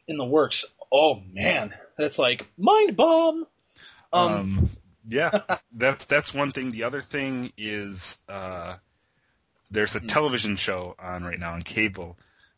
in 0.09 0.17
the 0.17 0.25
works. 0.25 0.65
Oh 0.93 1.21
man, 1.33 1.75
that's 1.97 2.19
like 2.19 2.47
mind 2.57 2.97
bomb. 2.97 3.47
Um, 4.13 4.31
Um, 4.31 4.71
yeah, 5.09 5.31
that's 5.73 6.05
that's 6.05 6.33
one 6.35 6.51
thing. 6.51 6.71
The 6.71 6.85
other 6.85 7.01
thing 7.01 7.53
is 7.57 8.19
uh, 8.29 8.77
there's 9.71 9.95
a 9.97 10.01
Hmm. 10.01 10.07
television 10.09 10.57
show 10.57 10.95
on 10.99 11.25
right 11.25 11.39
now 11.39 11.53
on 11.55 11.63
cable, 11.63 12.17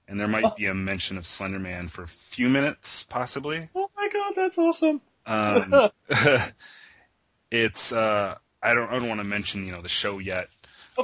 and 0.08 0.18
there 0.20 0.28
might 0.28 0.44
Oh. 0.46 0.54
be 0.56 0.66
a 0.66 0.74
mention 0.74 1.16
of 1.18 1.26
Slender 1.26 1.58
Man 1.58 1.88
for 1.88 2.02
a 2.02 2.08
few 2.08 2.48
minutes, 2.48 3.02
possibly. 3.04 3.68
oh 3.74 3.90
my 3.96 4.08
god, 4.12 4.32
that's 4.36 4.58
awesome. 4.58 5.00
Um, 5.26 5.90
it's 7.50 7.92
uh, 7.92 8.36
I 8.62 8.74
don't 8.74 8.88
I 8.90 8.98
don't 8.98 9.08
want 9.08 9.20
to 9.20 9.24
mention 9.24 9.66
you 9.66 9.72
know 9.72 9.82
the 9.82 9.88
show 9.88 10.18
yet 10.18 10.48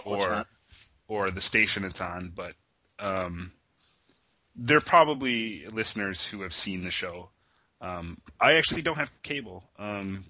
or 0.04 0.30
not. 0.30 0.46
or 1.08 1.30
the 1.30 1.40
station 1.40 1.84
it's 1.84 2.00
on, 2.00 2.32
but 2.34 2.54
um, 2.98 3.52
there 4.54 4.76
are 4.78 4.80
probably 4.82 5.66
listeners 5.68 6.26
who 6.28 6.42
have 6.42 6.52
seen 6.52 6.84
the 6.84 6.90
show. 6.90 7.30
Um, 7.80 8.18
I 8.40 8.54
actually 8.54 8.82
don't 8.82 8.96
have 8.98 9.10
cable. 9.22 9.64
Um, 9.78 10.24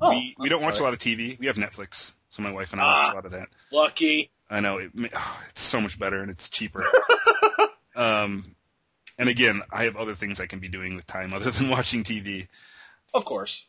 Oh, 0.00 0.10
we 0.10 0.34
we 0.38 0.48
don't 0.48 0.62
watch 0.62 0.80
a 0.80 0.82
lot 0.82 0.92
of 0.92 0.98
TV. 0.98 1.38
We 1.38 1.46
have 1.46 1.56
Netflix, 1.56 2.14
so 2.28 2.42
my 2.42 2.50
wife 2.52 2.72
and 2.72 2.80
I 2.80 2.84
Ah. 2.84 3.02
watch 3.04 3.12
a 3.12 3.14
lot 3.16 3.24
of 3.26 3.30
that. 3.32 3.48
Lucky. 3.72 4.30
I 4.50 4.60
know 4.60 4.78
it, 4.78 4.90
oh, 5.14 5.40
it's 5.50 5.60
so 5.60 5.80
much 5.80 5.98
better 5.98 6.20
and 6.22 6.30
it's 6.30 6.48
cheaper. 6.48 6.84
um, 7.96 8.44
and 9.18 9.28
again, 9.28 9.62
I 9.70 9.84
have 9.84 9.96
other 9.96 10.14
things 10.14 10.40
I 10.40 10.46
can 10.46 10.58
be 10.60 10.68
doing 10.68 10.94
with 10.96 11.06
time 11.06 11.32
other 11.34 11.50
than 11.50 11.68
watching 11.68 12.04
TV, 12.04 12.48
Of 13.12 13.24
course. 13.24 13.66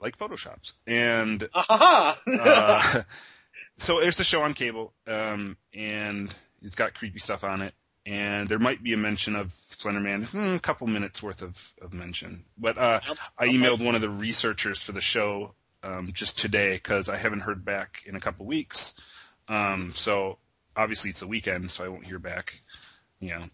like 0.00 0.16
Photoshops. 0.18 0.74
And 0.86 1.40
Ahaha. 1.54 2.16
uh, 2.26 3.02
so 3.78 4.00
there's 4.00 4.16
the 4.16 4.24
show 4.24 4.42
on 4.42 4.54
cable, 4.54 4.92
um, 5.06 5.56
and 5.74 6.34
it's 6.62 6.74
got 6.74 6.94
creepy 6.94 7.18
stuff 7.18 7.42
on 7.44 7.62
it. 7.62 7.74
And 8.06 8.48
there 8.48 8.60
might 8.60 8.82
be 8.84 8.92
a 8.92 8.96
mention 8.96 9.34
of 9.34 9.48
Slenderman, 9.48 10.28
hmm, 10.28 10.54
a 10.54 10.60
couple 10.60 10.86
minutes 10.86 11.22
worth 11.22 11.42
of, 11.42 11.74
of 11.82 11.92
mention. 11.92 12.44
But 12.56 12.78
uh, 12.78 13.00
I 13.36 13.48
emailed 13.48 13.84
one 13.84 13.96
of 13.96 14.00
the 14.00 14.08
researchers 14.08 14.80
for 14.80 14.92
the 14.92 15.00
show 15.00 15.54
um, 15.82 16.10
just 16.12 16.38
today 16.38 16.74
because 16.74 17.08
I 17.08 17.16
haven't 17.16 17.40
heard 17.40 17.64
back 17.64 18.04
in 18.06 18.14
a 18.14 18.20
couple 18.20 18.46
weeks. 18.46 18.94
Um, 19.48 19.92
so 19.92 20.38
obviously 20.76 21.10
it's 21.10 21.20
the 21.20 21.26
weekend, 21.26 21.72
so 21.72 21.84
I 21.84 21.88
won't 21.88 22.04
hear 22.04 22.20
back, 22.20 22.60
you 23.18 23.30
know, 23.30 23.44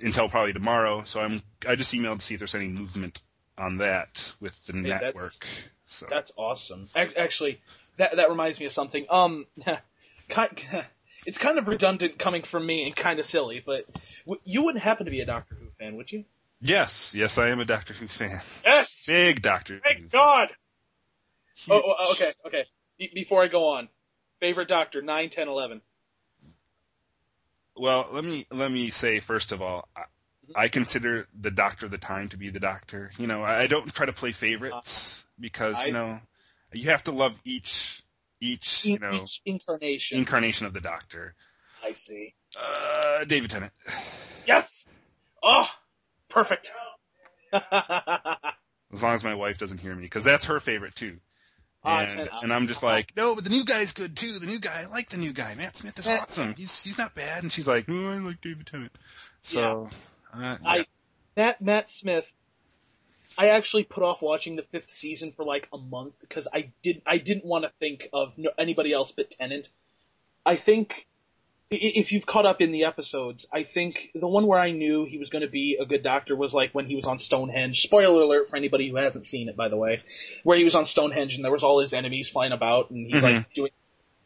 until 0.00 0.28
probably 0.28 0.52
tomorrow. 0.52 1.02
So 1.04 1.20
I'm 1.20 1.42
I 1.66 1.76
just 1.76 1.94
emailed 1.94 2.18
to 2.18 2.24
see 2.24 2.34
if 2.34 2.40
there's 2.40 2.54
any 2.56 2.68
movement 2.68 3.22
on 3.56 3.78
that 3.78 4.34
with 4.40 4.66
the 4.66 4.72
Hey, 4.72 4.82
that's- 4.82 5.02
network. 5.02 5.46
So 5.88 6.06
That's 6.10 6.32
awesome. 6.36 6.88
Actually, 6.96 7.60
that 7.98 8.16
that 8.16 8.28
reminds 8.28 8.58
me 8.58 8.66
of 8.66 8.72
something. 8.72 9.06
Um, 9.08 9.46
kind, 10.28 10.58
it's 11.26 11.38
kind 11.38 11.58
of 11.58 11.66
redundant 11.68 12.18
coming 12.18 12.42
from 12.42 12.64
me 12.66 12.84
and 12.86 12.94
kind 12.96 13.18
of 13.18 13.26
silly, 13.26 13.62
but 13.64 13.84
w- 14.24 14.40
you 14.44 14.62
wouldn't 14.62 14.82
happen 14.82 15.04
to 15.06 15.10
be 15.10 15.20
a 15.20 15.26
Doctor 15.26 15.56
Who 15.60 15.66
fan, 15.78 15.96
would 15.96 16.10
you? 16.12 16.24
yes, 16.60 17.12
yes, 17.14 17.36
I 17.38 17.48
am 17.48 17.60
a 17.60 17.64
Doctor 17.64 17.92
Who 17.94 18.06
fan. 18.06 18.40
Yes. 18.64 19.04
Big 19.06 19.42
Doctor 19.42 19.74
Who. 19.74 19.80
Thank 19.80 19.98
fan. 19.98 20.08
God. 20.10 20.48
Oh, 21.68 21.82
oh, 21.84 22.12
okay, 22.12 22.32
okay. 22.46 22.64
Be- 22.98 23.10
before 23.14 23.42
I 23.42 23.48
go 23.48 23.68
on, 23.68 23.88
favorite 24.40 24.68
Doctor 24.68 25.02
nine, 25.02 25.30
ten, 25.30 25.48
eleven. 25.48 25.80
Well, 27.76 28.08
let 28.10 28.24
me 28.24 28.46
let 28.50 28.70
me 28.70 28.90
say 28.90 29.20
first 29.20 29.52
of 29.52 29.60
all, 29.62 29.88
I, 29.96 30.02
Mm-hmm. 30.46 30.60
I 30.60 30.68
consider 30.68 31.26
the 31.36 31.50
Doctor 31.50 31.86
of 31.86 31.90
the 31.92 31.98
time 31.98 32.28
to 32.28 32.36
be 32.36 32.50
the 32.50 32.60
Doctor. 32.60 33.10
You 33.18 33.26
know, 33.26 33.42
I, 33.42 33.62
I 33.62 33.66
don't 33.66 33.92
try 33.92 34.06
to 34.06 34.12
play 34.12 34.30
favorites 34.30 35.26
because 35.40 35.74
I- 35.74 35.86
you 35.86 35.92
know 35.92 36.20
you 36.72 36.90
have 36.90 37.02
to 37.04 37.10
love 37.10 37.36
each 37.44 38.04
each 38.40 38.84
you 38.84 38.98
know 38.98 39.22
Each 39.24 39.40
incarnation. 39.44 40.18
incarnation 40.18 40.66
of 40.66 40.72
the 40.72 40.80
Doctor. 40.80 41.34
I 41.84 41.92
see. 41.92 42.34
Uh, 42.60 43.24
David 43.24 43.50
Tennant. 43.50 43.72
Yes. 44.46 44.86
Oh, 45.42 45.66
perfect. 46.28 46.70
As 47.52 49.02
long 49.02 49.14
as 49.14 49.24
my 49.24 49.34
wife 49.34 49.58
doesn't 49.58 49.78
hear 49.78 49.94
me, 49.94 50.02
because 50.02 50.24
that's 50.24 50.46
her 50.46 50.60
favorite 50.60 50.94
too. 50.94 51.18
Ah, 51.84 52.00
And, 52.00 52.28
and 52.42 52.52
I'm 52.52 52.66
just 52.66 52.82
like, 52.82 53.12
no, 53.16 53.34
but 53.34 53.44
the 53.44 53.50
new 53.50 53.64
guy's 53.64 53.92
good 53.92 54.16
too. 54.16 54.38
The 54.38 54.46
new 54.46 54.58
guy, 54.58 54.82
I 54.82 54.86
like 54.86 55.08
the 55.08 55.16
new 55.18 55.32
guy. 55.32 55.54
Matt 55.54 55.76
Smith 55.76 55.98
is 55.98 56.08
awesome. 56.08 56.54
He's 56.56 56.82
he's 56.82 56.98
not 56.98 57.14
bad. 57.14 57.42
And 57.42 57.52
she's 57.52 57.68
like, 57.68 57.86
oh, 57.88 58.06
I 58.06 58.18
like 58.18 58.40
David 58.40 58.66
Tennant. 58.66 58.92
So, 59.42 59.88
uh, 60.34 60.56
I. 60.64 60.86
Matt 61.36 61.60
Matt 61.60 61.90
Smith. 61.90 62.24
I 63.38 63.48
actually 63.48 63.84
put 63.84 64.02
off 64.02 64.22
watching 64.22 64.56
the 64.56 64.62
fifth 64.62 64.92
season 64.92 65.32
for 65.36 65.44
like 65.44 65.68
a 65.72 65.78
month 65.78 66.14
because 66.20 66.48
I 66.52 66.70
did 66.82 67.02
I 67.06 67.18
didn't 67.18 67.44
want 67.44 67.64
to 67.64 67.72
think 67.78 68.08
of 68.12 68.32
no, 68.36 68.50
anybody 68.58 68.92
else 68.92 69.12
but 69.14 69.30
Tennant. 69.30 69.68
I 70.44 70.56
think 70.56 71.06
if 71.70 72.12
you've 72.12 72.24
caught 72.26 72.46
up 72.46 72.60
in 72.60 72.70
the 72.70 72.84
episodes, 72.84 73.46
I 73.52 73.64
think 73.64 74.10
the 74.14 74.28
one 74.28 74.46
where 74.46 74.58
I 74.58 74.70
knew 74.70 75.04
he 75.04 75.18
was 75.18 75.30
going 75.30 75.42
to 75.42 75.50
be 75.50 75.76
a 75.80 75.84
good 75.84 76.02
doctor 76.04 76.36
was 76.36 76.54
like 76.54 76.72
when 76.72 76.86
he 76.86 76.94
was 76.94 77.06
on 77.06 77.18
Stonehenge. 77.18 77.80
Spoiler 77.80 78.22
alert 78.22 78.48
for 78.48 78.56
anybody 78.56 78.88
who 78.88 78.96
hasn't 78.96 79.26
seen 79.26 79.48
it, 79.48 79.56
by 79.56 79.68
the 79.68 79.76
way, 79.76 80.02
where 80.44 80.56
he 80.56 80.64
was 80.64 80.76
on 80.76 80.86
Stonehenge 80.86 81.34
and 81.34 81.44
there 81.44 81.50
was 81.50 81.64
all 81.64 81.80
his 81.80 81.92
enemies 81.92 82.30
flying 82.30 82.52
about 82.52 82.90
and 82.90 83.06
he's 83.06 83.22
like 83.22 83.52
doing 83.52 83.72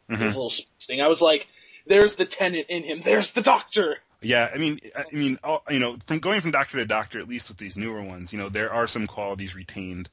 Mhm. 0.09 0.19
his 0.19 0.35
little 0.35 0.53
thing. 0.85 1.01
I 1.01 1.07
was 1.07 1.21
like, 1.21 1.47
"There's 1.87 2.15
the 2.15 2.25
Tennant 2.25 2.67
in 2.69 2.83
him. 2.83 3.01
There's 3.03 3.31
the 3.31 3.41
Doctor." 3.41 3.97
Yeah, 4.21 4.49
I 4.53 4.57
mean, 4.59 4.79
I 4.95 5.03
mean, 5.11 5.39
you 5.69 5.79
know, 5.79 5.97
from 6.05 6.19
going 6.19 6.41
from 6.41 6.51
doctor 6.51 6.77
to 6.77 6.85
doctor, 6.85 7.19
at 7.19 7.27
least 7.27 7.49
with 7.49 7.57
these 7.57 7.75
newer 7.75 8.01
ones, 8.03 8.31
you 8.31 8.37
know, 8.39 8.49
there 8.49 8.71
are 8.71 8.87
some 8.87 9.07
qualities 9.07 9.55
retained 9.55 10.09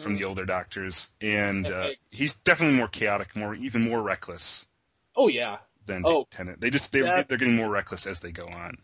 from 0.00 0.16
the 0.16 0.24
older 0.24 0.46
doctors, 0.46 1.10
and 1.20 1.66
uh, 1.66 1.90
he's 2.10 2.34
definitely 2.34 2.78
more 2.78 2.88
chaotic, 2.88 3.36
more 3.36 3.54
even 3.54 3.82
more 3.82 4.00
reckless 4.00 4.66
Oh 5.14 5.28
yeah, 5.28 5.58
than 5.84 6.02
Oh. 6.06 6.26
Tennant. 6.30 6.60
They 6.62 6.70
just 6.70 6.92
they're 6.92 7.02
That- 7.04 7.28
they're 7.28 7.36
getting 7.36 7.56
more 7.56 7.68
reckless 7.68 8.06
as 8.06 8.20
they 8.20 8.32
go 8.32 8.46
on. 8.46 8.78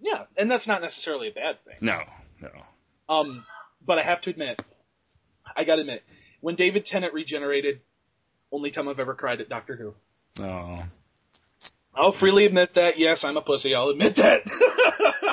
yeah, 0.00 0.24
and 0.36 0.48
that's 0.48 0.68
not 0.68 0.82
necessarily 0.82 1.28
a 1.28 1.32
bad 1.32 1.58
thing. 1.64 1.76
No, 1.80 2.00
no. 2.40 2.50
Um, 3.08 3.44
but 3.84 3.98
I 3.98 4.02
have 4.02 4.20
to 4.22 4.30
admit, 4.30 4.62
I 5.56 5.64
gotta 5.64 5.80
admit, 5.80 6.04
when 6.42 6.54
David 6.54 6.86
Tennant 6.86 7.12
regenerated, 7.12 7.80
only 8.52 8.70
time 8.70 8.86
I've 8.88 9.00
ever 9.00 9.14
cried 9.14 9.40
at 9.40 9.48
Doctor 9.48 9.74
Who. 9.74 9.94
Oh, 10.44 10.84
I'll 11.96 12.12
freely 12.12 12.44
admit 12.44 12.74
that. 12.74 12.98
Yes, 12.98 13.24
I'm 13.24 13.36
a 13.36 13.42
pussy. 13.42 13.74
I'll 13.74 13.88
admit 13.88 14.16
that. 14.16 14.42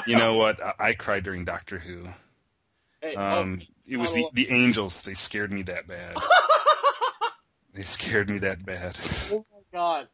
you 0.07 0.15
know 0.17 0.35
what? 0.35 0.61
I, 0.63 0.73
I 0.79 0.93
cried 0.93 1.23
during 1.23 1.45
Doctor 1.45 1.77
Who. 1.77 2.07
Hey, 3.01 3.15
Um, 3.15 3.61
it 3.85 3.97
was 3.97 4.13
the 4.13 4.23
oh. 4.25 4.29
the 4.33 4.49
angels. 4.49 5.01
They 5.01 5.13
scared 5.13 5.51
me 5.51 5.63
that 5.63 5.87
bad. 5.87 6.15
they 7.73 7.83
scared 7.83 8.29
me 8.29 8.39
that 8.39 8.65
bad. 8.65 8.97
oh, 9.31 9.35
oh 9.39 9.43
my 9.53 9.77
god. 9.77 10.07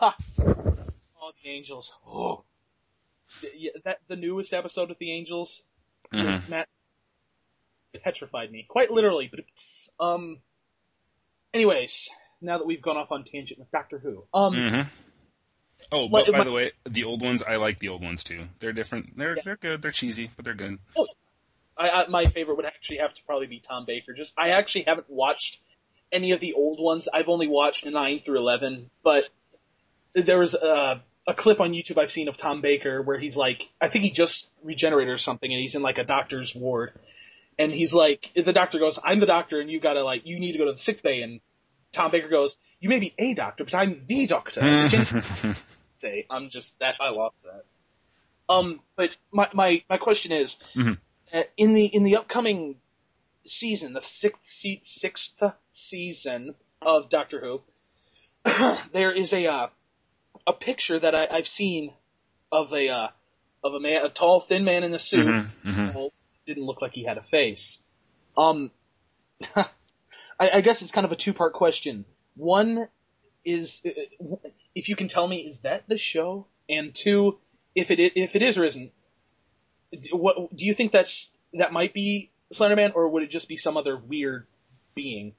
Ha. 0.00 0.16
Oh, 0.40 1.30
the 1.42 1.48
angels. 1.50 1.92
Oh. 2.06 2.42
The- 3.40 3.72
that 3.84 3.98
the 4.08 4.16
newest 4.16 4.52
episode 4.52 4.90
of 4.90 4.98
the 4.98 5.12
angels, 5.12 5.62
Mhm. 6.12 6.48
Matt 6.48 6.68
petrified 8.02 8.50
me, 8.50 8.64
quite 8.68 8.90
literally. 8.90 9.28
But 9.30 9.40
it's, 9.40 9.90
um. 10.00 10.38
Anyways, 11.52 12.10
now 12.40 12.58
that 12.58 12.66
we've 12.66 12.82
gone 12.82 12.96
off 12.96 13.12
on 13.12 13.22
tangent 13.24 13.60
with 13.60 13.70
Doctor 13.70 13.98
Who, 13.98 14.24
um, 14.34 14.54
hmm 14.54 14.80
Oh, 15.94 16.06
What- 16.06 16.26
but 16.26 16.32
by 16.32 16.38
what- 16.38 16.44
the 16.44 16.52
way, 16.52 16.70
the 16.84 17.04
old 17.04 17.22
ones 17.22 17.42
I 17.42 17.56
like 17.56 17.78
the 17.78 17.88
old 17.88 18.02
ones 18.02 18.24
too. 18.24 18.48
They're 18.58 18.72
different. 18.72 19.16
They're 19.16 19.36
Yeah. 19.36 19.42
they're 19.44 19.56
good. 19.56 19.82
They're 19.82 19.90
cheesy, 19.90 20.30
but 20.36 20.44
they're 20.44 20.54
good. 20.54 20.78
Oh, 20.96 21.06
I, 21.76 21.88
I 21.88 22.06
my 22.08 22.26
favorite 22.26 22.56
would 22.56 22.66
actually 22.66 22.98
have 22.98 23.14
to 23.14 23.22
probably 23.24 23.46
be 23.46 23.60
Tom 23.60 23.84
Baker. 23.86 24.12
Just 24.14 24.32
I 24.36 24.50
actually 24.50 24.84
haven't 24.84 25.08
watched 25.10 25.58
any 26.12 26.32
of 26.32 26.40
the 26.40 26.52
old 26.54 26.78
ones. 26.80 27.08
I've 27.12 27.28
only 27.28 27.48
watched 27.48 27.84
nine 27.86 28.20
through 28.24 28.38
eleven, 28.38 28.90
but 29.02 29.24
there 30.14 30.38
was 30.38 30.54
a 30.54 31.02
a 31.26 31.34
clip 31.34 31.58
on 31.58 31.72
YouTube 31.72 31.96
I've 31.98 32.10
seen 32.12 32.28
of 32.28 32.36
Tom 32.36 32.60
Baker 32.60 33.00
where 33.00 33.18
he's 33.18 33.34
like, 33.36 33.62
I 33.80 33.88
think 33.88 34.04
he 34.04 34.10
just 34.10 34.46
regenerated 34.62 35.12
or 35.14 35.18
something, 35.18 35.50
and 35.50 35.58
he's 35.60 35.74
in 35.74 35.80
like 35.82 35.96
a 35.98 36.04
doctor's 36.04 36.54
ward, 36.54 36.92
and 37.58 37.72
he's 37.72 37.94
like, 37.94 38.30
the 38.36 38.52
doctor 38.52 38.78
goes, 38.78 38.98
"I'm 39.02 39.20
the 39.20 39.26
doctor, 39.26 39.58
and 39.60 39.70
you 39.70 39.80
gotta 39.80 40.04
like, 40.04 40.26
you 40.26 40.38
need 40.38 40.52
to 40.52 40.58
go 40.58 40.66
to 40.66 40.72
the 40.72 40.78
sick 40.78 41.02
bay," 41.02 41.22
and 41.22 41.40
Tom 41.92 42.10
Baker 42.10 42.28
goes, 42.28 42.56
"You 42.78 42.88
may 42.90 42.98
be 42.98 43.14
a 43.18 43.32
doctor, 43.34 43.64
but 43.64 43.74
I'm 43.74 44.04
the 44.06 44.26
doctor." 44.26 44.60
I'm 46.30 46.50
just 46.50 46.78
that 46.80 46.96
I 47.00 47.10
lost 47.10 47.36
that. 47.44 47.62
Um, 48.48 48.80
but 48.96 49.10
my 49.32 49.48
my 49.54 49.82
my 49.88 49.96
question 49.98 50.32
is, 50.32 50.56
Mhm. 50.76 50.98
uh, 51.32 51.42
in 51.56 51.74
the 51.74 51.86
in 51.86 52.04
the 52.04 52.16
upcoming 52.16 52.76
season, 53.46 53.92
the 53.94 54.02
sixth 54.02 54.40
se- 54.44 54.82
sixth 54.84 55.42
season 55.72 56.54
of 56.82 57.08
Doctor 57.10 57.40
Who, 57.40 57.62
there 58.92 59.12
is 59.12 59.32
a 59.32 59.46
uh, 59.46 59.68
a 60.46 60.52
picture 60.52 60.98
that 60.98 61.14
I, 61.14 61.26
I've 61.38 61.48
seen 61.48 61.92
of 62.52 62.72
a 62.72 62.88
uh, 62.88 63.08
of 63.62 63.74
a 63.74 63.80
man, 63.80 64.04
a 64.04 64.10
tall, 64.10 64.40
thin 64.46 64.64
man 64.64 64.82
in 64.84 64.92
a 64.94 64.98
suit. 64.98 65.26
Mhm, 65.26 65.50
mhm. 65.64 65.94
Well, 65.94 66.12
didn't 66.46 66.64
look 66.64 66.82
like 66.82 66.92
he 66.92 67.04
had 67.04 67.16
a 67.16 67.22
face. 67.22 67.78
Um, 68.36 68.70
I, 69.56 69.66
I 70.38 70.60
guess 70.60 70.82
it's 70.82 70.90
kind 70.92 71.06
of 71.06 71.12
a 71.12 71.16
two 71.16 71.32
part 71.32 71.54
question. 71.54 72.04
One, 72.36 72.88
is 73.44 73.80
uh, 73.86 73.90
if 74.74 74.88
you 74.88 74.96
can 74.96 75.08
tell 75.08 75.26
me, 75.26 75.38
is 75.38 75.60
that 75.60 75.84
the 75.88 75.98
show? 75.98 76.46
And 76.68 76.94
two, 76.94 77.38
if 77.74 77.90
it 77.90 78.00
if 78.00 78.34
it 78.34 78.42
is 78.42 78.58
or 78.58 78.64
isn't, 78.64 78.92
what 80.12 80.54
do 80.54 80.64
you 80.64 80.74
think 80.74 80.92
that's 80.92 81.30
that 81.52 81.72
might 81.72 81.92
be 81.92 82.30
Slenderman, 82.52 82.94
or 82.94 83.08
would 83.08 83.22
it 83.22 83.30
just 83.30 83.48
be 83.48 83.56
some 83.56 83.76
other 83.76 83.96
weird 83.96 84.46
being? 84.94 85.34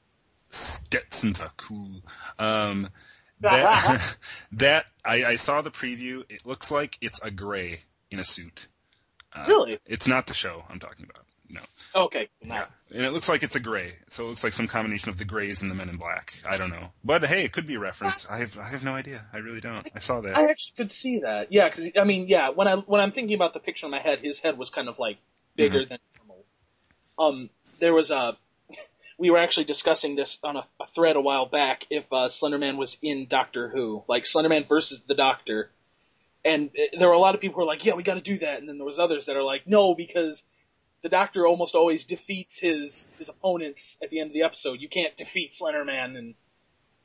Stetsons 0.49 1.41
are 1.41 1.51
cool. 1.57 2.01
Um, 2.39 2.89
that 3.41 4.17
that 4.53 4.85
I, 5.03 5.25
I 5.25 5.35
saw 5.35 5.61
the 5.61 5.71
preview. 5.71 6.23
It 6.29 6.45
looks 6.45 6.71
like 6.71 6.97
it's 7.01 7.19
a 7.21 7.31
gray 7.31 7.81
in 8.11 8.19
a 8.19 8.23
suit. 8.23 8.67
Uh, 9.33 9.45
Really? 9.47 9.79
It's 9.85 10.07
not 10.07 10.27
the 10.27 10.33
show 10.33 10.63
I'm 10.69 10.79
talking 10.79 11.05
about. 11.09 11.25
No. 11.49 11.61
Okay, 11.95 12.27
Yeah. 12.43 12.65
And 12.93 13.03
it 13.05 13.11
looks 13.11 13.27
like 13.29 13.43
it's 13.43 13.55
a 13.55 13.59
gray. 13.59 13.95
So 14.09 14.25
it 14.25 14.27
looks 14.27 14.43
like 14.43 14.53
some 14.53 14.67
combination 14.67 15.09
of 15.09 15.17
the 15.17 15.25
grays 15.25 15.61
and 15.61 15.69
the 15.71 15.75
men 15.75 15.89
in 15.89 15.97
black. 15.97 16.33
I 16.45 16.57
don't 16.57 16.69
know. 16.69 16.91
But 17.03 17.23
hey, 17.25 17.43
it 17.43 17.51
could 17.51 17.65
be 17.67 17.75
a 17.75 17.79
reference. 17.79 18.25
I 18.29 18.37
have 18.39 18.57
I 18.57 18.67
have 18.69 18.83
no 18.83 18.93
idea. 18.95 19.25
I 19.33 19.37
really 19.37 19.61
don't. 19.61 19.87
I 19.95 19.99
saw 19.99 20.21
that. 20.21 20.37
I 20.37 20.45
actually 20.49 20.73
could 20.77 20.91
see 20.91 21.19
that. 21.19 21.51
Yeah, 21.51 21.69
because 21.69 21.89
I 21.99 22.03
mean, 22.03 22.27
yeah, 22.27 22.49
when 22.49 22.67
I 22.67 22.75
when 22.75 23.01
I'm 23.01 23.11
thinking 23.11 23.35
about 23.35 23.53
the 23.53 23.59
picture 23.59 23.85
in 23.85 23.91
my 23.91 23.99
head, 24.01 24.19
his 24.19 24.39
head 24.39 24.57
was 24.57 24.69
kind 24.69 24.87
of 24.89 24.97
like 24.99 25.17
bigger 25.55 25.79
Mm-hmm. 25.81 25.89
than 25.89 25.99
normal. 26.19 26.45
Um, 27.17 27.49
there 27.79 27.93
was 27.93 28.11
a. 28.11 28.37
We 29.17 29.29
were 29.29 29.37
actually 29.37 29.63
discussing 29.63 30.17
this 30.17 30.37
on 30.43 30.57
a, 30.57 30.67
a 30.77 30.87
thread 30.93 31.15
a 31.15 31.21
while 31.21 31.45
back. 31.45 31.85
If 31.89 32.03
uh, 32.11 32.27
Slenderman 32.27 32.75
was 32.75 32.97
in 33.01 33.27
Doctor 33.29 33.69
Who, 33.69 34.03
like 34.09 34.25
Slenderman 34.25 34.67
versus 34.67 35.03
the 35.07 35.15
Doctor, 35.15 35.71
and 36.43 36.69
uh, 36.69 36.97
there 36.99 37.07
were 37.07 37.13
a 37.13 37.19
lot 37.19 37.33
of 37.33 37.39
people 37.39 37.55
who 37.55 37.61
were 37.61 37.67
like, 37.73 37.85
"Yeah, 37.85 37.93
we 37.95 38.03
got 38.03 38.15
to 38.15 38.21
do 38.21 38.37
that," 38.39 38.59
and 38.59 38.67
then 38.67 38.75
there 38.77 38.85
was 38.85 38.99
others 38.99 39.27
that 39.27 39.37
are 39.37 39.43
like, 39.43 39.65
"No, 39.67 39.95
because 39.95 40.43
the 41.05 41.09
Doctor 41.09 41.45
almost 41.45 41.75
always 41.75 42.03
defeats 42.03 42.57
his 42.57 43.05
his 43.19 43.29
opponents 43.29 43.95
at 44.01 44.09
the 44.09 44.19
end 44.19 44.31
of 44.31 44.33
the 44.33 44.41
episode. 44.41 44.81
You 44.81 44.89
can't 44.89 45.15
defeat 45.15 45.53
Slenderman." 45.53 46.17
And 46.17 46.33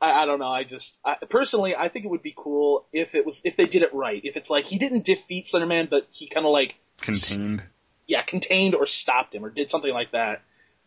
I, 0.00 0.22
I 0.22 0.24
don't 0.24 0.38
know. 0.38 0.48
I 0.48 0.64
just 0.64 0.98
I, 1.04 1.16
personally, 1.28 1.76
I 1.76 1.90
think 1.90 2.06
it 2.06 2.08
would 2.08 2.22
be 2.22 2.32
cool 2.34 2.86
if 2.94 3.14
it 3.14 3.26
was 3.26 3.42
if 3.44 3.58
they 3.58 3.66
did 3.66 3.82
it 3.82 3.92
right. 3.92 4.22
If 4.24 4.38
it's 4.38 4.48
like 4.48 4.64
he 4.64 4.78
didn't 4.78 5.04
defeat 5.04 5.48
Slenderman, 5.52 5.90
but 5.90 6.08
he 6.12 6.30
kind 6.30 6.46
of 6.46 6.52
like 6.52 6.76
Contained. 7.02 7.62
yeah 8.06 8.22
contained 8.22 8.74
or 8.74 8.86
stopped 8.86 9.34
him 9.34 9.44
or 9.44 9.50
did 9.50 9.68
something 9.68 9.92
like 9.92 10.12
that. 10.12 10.40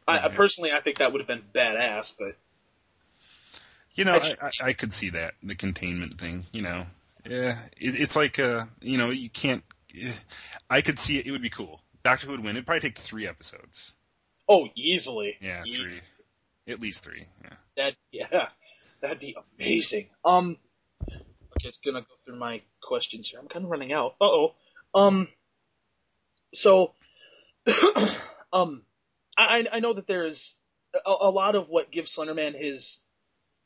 I, 0.07 0.25
I 0.25 0.29
personally, 0.29 0.71
I 0.71 0.81
think 0.81 0.97
that 0.97 1.11
would 1.13 1.21
have 1.21 1.27
been 1.27 1.43
badass. 1.53 2.13
But 2.17 2.35
You 3.93 4.05
know, 4.05 4.15
I, 4.15 4.47
I, 4.47 4.69
I 4.69 4.73
could 4.73 4.91
see 4.91 5.11
that 5.11 5.35
the 5.43 5.53
containment 5.53 6.19
thing. 6.19 6.47
You 6.51 6.63
know, 6.63 6.87
yeah, 7.29 7.59
it, 7.77 7.93
it's 8.01 8.15
like 8.15 8.39
uh, 8.39 8.65
you 8.81 8.97
know, 8.97 9.11
you 9.11 9.29
can't. 9.29 9.63
eh, 9.95 10.11
I 10.67 10.81
could 10.81 10.97
see 10.97 11.19
it. 11.19 11.27
It 11.27 11.31
would 11.31 11.43
be 11.43 11.51
cool. 11.51 11.79
Doctor 12.03 12.27
Who 12.27 12.33
would 12.33 12.43
win. 12.43 12.55
It'd 12.55 12.65
probably 12.65 12.81
take 12.81 12.97
three 12.97 13.27
episodes. 13.27 13.93
oh, 14.49 14.67
easily, 14.75 15.37
Yeah, 15.41 15.63
Ye- 15.65 15.75
three, 15.75 16.01
at 16.67 16.79
least 16.79 17.03
three. 17.03 17.27
Yeah. 17.43 17.53
That 17.77 17.95
yeah, 18.11 18.49
that'd 19.01 19.19
be 19.19 19.35
amazing. 19.59 20.09
Um, 20.23 20.57
okay, 21.09 21.19
it's 21.63 21.79
gonna 21.83 22.01
go 22.01 22.07
through 22.25 22.37
my 22.37 22.61
questions 22.81 23.29
here. 23.29 23.39
I'm 23.39 23.47
kind 23.47 23.65
of 23.65 23.71
running 23.71 23.93
out. 23.93 24.15
Uh 24.21 24.25
oh. 24.25 24.55
Um, 24.93 25.27
so, 26.53 26.93
um, 28.53 28.83
I 29.37 29.65
I 29.71 29.79
know 29.79 29.93
that 29.93 30.07
there's 30.07 30.55
a, 30.93 31.09
a 31.21 31.29
lot 31.31 31.55
of 31.55 31.67
what 31.69 31.89
gives 31.91 32.15
Slenderman 32.15 32.53
his 32.59 32.99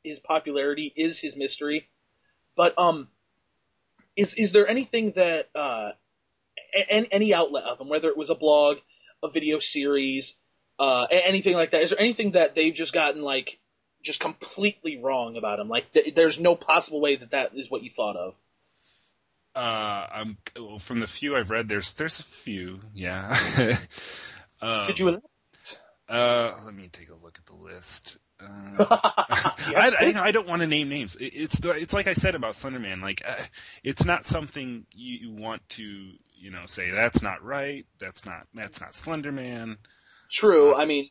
his 0.03 0.19
popularity 0.19 0.93
is 0.95 1.19
his 1.19 1.35
mystery, 1.35 1.89
but 2.55 2.73
um, 2.77 3.09
is 4.15 4.33
is 4.35 4.53
there 4.53 4.67
anything 4.67 5.13
that 5.17 5.49
uh, 5.53 5.91
any 6.74 7.07
any 7.11 7.34
outlet 7.34 7.63
of 7.63 7.78
them, 7.78 7.89
whether 7.89 8.09
it 8.09 8.18
was 8.18 8.30
a 8.30 8.36
blog, 8.36 8.78
a 9.24 9.30
video 9.30 9.59
series, 9.59 10.34
uh, 10.80 11.07
anything 11.09 11.55
like 11.55 11.72
that? 11.72 11.84
Is 11.84 11.91
there 11.91 11.99
anything 11.99 12.32
that 12.32 12.55
they've 12.55 12.74
just 12.74 12.93
gotten 12.93 13.22
like 13.22 13.59
just 14.03 14.20
completely 14.20 14.97
wrong 14.97 15.38
about 15.38 15.59
him? 15.59 15.68
Like 15.68 15.91
th- 15.93 16.15
there's 16.15 16.39
no 16.39 16.55
possible 16.55 17.01
way 17.01 17.15
that 17.15 17.32
that 17.32 17.51
is 17.55 17.70
what 17.70 17.84
you 17.84 17.91
thought 17.95 18.15
of. 18.15 18.36
Uh, 19.55 20.07
I'm 20.11 20.38
well, 20.55 20.80
from 20.80 20.99
the 20.99 21.07
few 21.07 21.36
I've 21.36 21.49
read. 21.49 21.68
There's 21.68 21.93
there's 21.93 22.20
a 22.20 22.24
few. 22.24 22.80
Yeah. 22.93 23.36
um, 24.61 24.88
Could 24.88 24.99
you? 24.99 25.22
Uh, 26.07 26.53
let 26.63 26.74
me 26.74 26.89
take 26.91 27.09
a 27.09 27.15
look 27.15 27.38
at 27.38 27.45
the 27.47 27.55
list. 27.55 28.18
Uh, 28.39 28.45
I, 28.80 29.91
I, 29.99 30.22
I 30.26 30.32
don't 30.32 30.47
want 30.47 30.61
to 30.61 30.68
name 30.68 30.89
names. 30.89 31.15
It, 31.15 31.34
it's 31.34 31.59
the, 31.59 31.72
it's 31.72 31.93
like 31.93 32.07
I 32.07 32.13
said 32.13 32.36
about 32.36 32.53
Slenderman. 32.53 33.01
Like, 33.01 33.22
uh, 33.26 33.43
it's 33.84 34.05
not 34.05 34.26
something 34.26 34.86
you, 34.91 35.18
you 35.18 35.32
want 35.32 35.68
to, 35.70 36.11
you 36.39 36.51
know, 36.51 36.65
say 36.65 36.91
that's 36.91 37.21
not 37.21 37.43
right. 37.43 37.85
That's 37.99 38.25
not 38.25 38.47
that's 38.53 38.81
not 38.81 38.91
Slenderman. 38.91 39.77
True. 40.31 40.75
I 40.75 40.85
mean, 40.85 41.09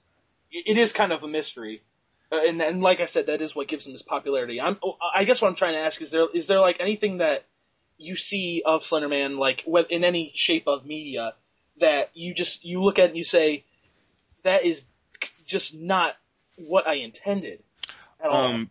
it 0.51 0.79
is 0.79 0.93
kind 0.93 1.12
of 1.12 1.22
a 1.22 1.29
mystery, 1.29 1.83
uh, 2.31 2.39
and 2.47 2.61
and 2.61 2.83
like 2.83 3.01
I 3.01 3.07
said, 3.07 3.27
that 3.27 3.43
is 3.43 3.55
what 3.55 3.68
gives 3.68 3.87
him 3.87 3.93
his 3.93 4.03
popularity. 4.03 4.61
I'm. 4.61 4.79
oh, 4.83 4.97
I 5.14 5.24
guess 5.24 5.43
what 5.43 5.49
I'm 5.49 5.57
trying 5.57 5.74
to 5.74 5.81
ask 5.81 6.01
is 6.01 6.11
there 6.11 6.27
is 6.33 6.47
there 6.47 6.61
like 6.61 6.77
anything 6.81 7.18
that 7.18 7.45
you 7.99 8.16
see 8.16 8.62
of 8.64 8.83
Slenderman, 8.83 9.39
like 9.39 9.64
in 9.91 10.05
any 10.05 10.33
shape 10.35 10.66
of 10.66 10.85
media, 10.85 11.35
that 11.81 12.11
you 12.14 12.35
just 12.35 12.64
you 12.64 12.83
look 12.83 12.99
at 12.99 13.09
and 13.09 13.16
you 13.16 13.24
say 13.24 13.64
that 14.45 14.64
is 14.64 14.85
just 15.47 15.74
not 15.74 16.14
what 16.57 16.87
I 16.87 16.95
intended 16.95 17.62
at 18.20 18.31
all. 18.31 18.47
Um, 18.47 18.70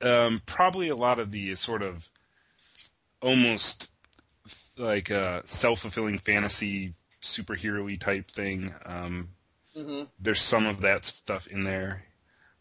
um, 0.00 0.42
probably 0.46 0.88
a 0.88 0.96
lot 0.96 1.18
of 1.18 1.30
the 1.30 1.54
sort 1.56 1.82
of 1.82 2.08
almost 3.20 3.90
like 4.78 5.10
uh, 5.10 5.42
self 5.44 5.80
fulfilling 5.80 6.18
fantasy 6.18 6.94
superhero-y 7.22 7.96
type 7.96 8.30
thing. 8.30 8.72
Um, 8.84 9.30
hmm 9.76 10.04
there's 10.20 10.40
some 10.40 10.66
of 10.66 10.80
that 10.80 11.04
stuff 11.04 11.46
in 11.46 11.64
there. 11.64 12.04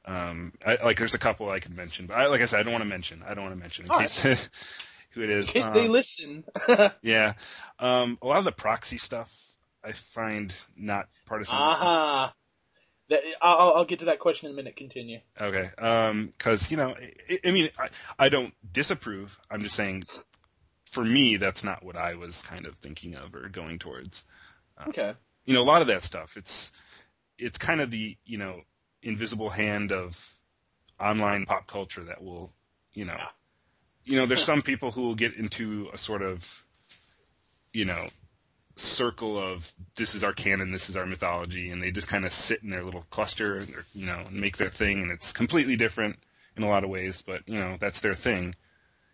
Um, 0.05 0.53
I, 0.65 0.77
like 0.83 0.97
there's 0.97 1.13
a 1.13 1.19
couple 1.19 1.49
I 1.49 1.59
could 1.59 1.75
mention, 1.75 2.05
but 2.05 2.15
I, 2.15 2.27
like 2.27 2.41
I 2.41 2.45
said, 2.45 2.59
I 2.59 2.63
don't 2.63 2.71
want 2.71 2.83
to 2.83 2.89
mention. 2.89 3.23
I 3.27 3.33
don't 3.33 3.43
want 3.43 3.55
to 3.55 3.59
mention 3.59 3.85
in 3.85 3.91
All 3.91 3.99
case 3.99 4.21
who 5.11 5.21
it 5.21 5.29
is. 5.29 5.47
In 5.47 5.53
case 5.53 5.63
Um, 5.63 5.73
they 5.73 5.87
listen. 5.87 6.43
yeah, 7.01 7.33
um, 7.79 8.17
a 8.21 8.27
lot 8.27 8.37
of 8.37 8.45
the 8.45 8.51
proxy 8.51 8.97
stuff 8.97 9.35
I 9.83 9.91
find 9.91 10.53
not 10.75 11.07
partisan. 11.25 11.55
Aha. 11.55 12.33
That, 13.09 13.21
I'll, 13.41 13.73
I'll 13.73 13.85
get 13.85 13.99
to 13.99 14.05
that 14.05 14.19
question 14.19 14.47
in 14.47 14.53
a 14.53 14.55
minute. 14.55 14.75
Continue. 14.75 15.19
Okay, 15.39 15.69
because 16.37 16.69
you 16.69 16.77
know, 16.77 16.95
I, 17.29 17.39
I 17.45 17.51
mean, 17.51 17.69
I, 17.79 17.87
I 18.19 18.29
don't 18.29 18.53
disapprove. 18.71 19.39
I'm 19.49 19.61
just 19.61 19.75
saying, 19.75 20.03
for 20.89 21.03
me, 21.03 21.37
that's 21.37 21.63
not 21.63 21.83
what 21.83 21.97
I 21.97 22.15
was 22.15 22.41
kind 22.41 22.65
of 22.65 22.75
thinking 22.75 23.15
of 23.15 23.35
or 23.35 23.49
going 23.49 23.77
towards. 23.77 24.25
Um, 24.77 24.89
okay. 24.89 25.13
you 25.45 25.53
know, 25.53 25.61
a 25.61 25.63
lot 25.63 25.81
of 25.81 25.87
that 25.87 26.03
stuff. 26.03 26.37
It's 26.37 26.71
it's 27.37 27.57
kind 27.57 27.81
of 27.81 27.91
the 27.91 28.17
you 28.25 28.37
know 28.37 28.61
invisible 29.03 29.49
hand 29.51 29.91
of 29.91 30.33
online 30.99 31.45
pop 31.45 31.67
culture 31.67 32.03
that 32.03 32.23
will 32.23 32.51
you 32.93 33.05
know 33.05 33.15
Yeah. 33.17 33.27
you 34.05 34.15
know 34.17 34.25
there's 34.25 34.43
some 34.43 34.63
people 34.63 34.91
who 34.91 35.03
will 35.03 35.15
get 35.15 35.35
into 35.35 35.89
a 35.93 35.97
sort 35.97 36.23
of 36.23 36.65
you 37.73 37.85
know 37.85 38.07
circle 38.75 39.37
of 39.39 39.73
this 39.95 40.13
is 40.15 40.23
our 40.23 40.33
canon, 40.33 40.71
this 40.71 40.89
is 40.89 40.95
our 40.97 41.05
mythology, 41.05 41.69
and 41.69 41.81
they 41.81 41.91
just 41.91 42.07
kind 42.07 42.25
of 42.25 42.31
sit 42.31 42.63
in 42.63 42.69
their 42.69 42.83
little 42.83 43.05
cluster, 43.09 43.57
and 43.57 43.73
you 43.93 44.05
know, 44.05 44.23
and 44.27 44.33
make 44.39 44.57
their 44.57 44.69
thing, 44.69 45.01
and 45.01 45.11
it's 45.11 45.31
completely 45.31 45.75
different 45.75 46.17
in 46.55 46.63
a 46.63 46.69
lot 46.69 46.83
of 46.83 46.89
ways, 46.89 47.21
but 47.21 47.41
you 47.47 47.59
know 47.59 47.77
that's 47.79 48.01
their 48.01 48.15
thing, 48.15 48.55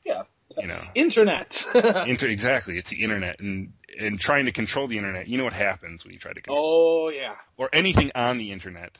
Yeah. 0.05 0.23
You 0.57 0.67
know. 0.67 0.83
Internet. 0.95 1.65
Inter- 2.07 2.27
exactly, 2.27 2.77
it's 2.77 2.89
the 2.89 3.03
internet, 3.03 3.39
and 3.39 3.73
and 3.99 4.19
trying 4.19 4.45
to 4.45 4.51
control 4.51 4.87
the 4.87 4.97
internet. 4.97 5.27
You 5.27 5.37
know 5.37 5.43
what 5.43 5.53
happens 5.53 6.03
when 6.03 6.13
you 6.13 6.19
try 6.19 6.33
to 6.33 6.41
control 6.41 7.05
oh 7.05 7.09
yeah. 7.09 7.35
or 7.57 7.69
anything 7.73 8.11
on 8.15 8.37
the 8.37 8.51
internet. 8.51 8.97